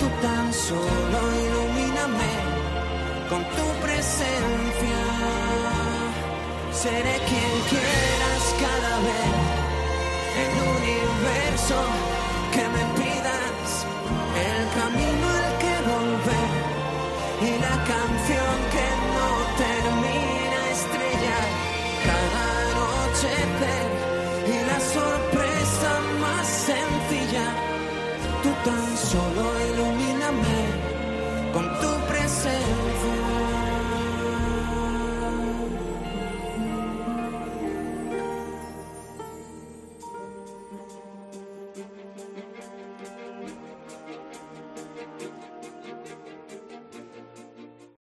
Tú 0.00 0.06
tan 0.22 0.52
solo 0.52 1.18
ilumíname 1.46 2.32
con 3.28 3.42
tu 3.56 3.66
presencia. 3.84 5.00
Seré 6.72 7.16
quien 7.28 7.52
quieras 7.70 8.44
cada 8.64 8.94
vez 9.08 9.62
el 10.42 10.54
universo 10.76 11.78
que 12.52 12.64
me 12.74 12.91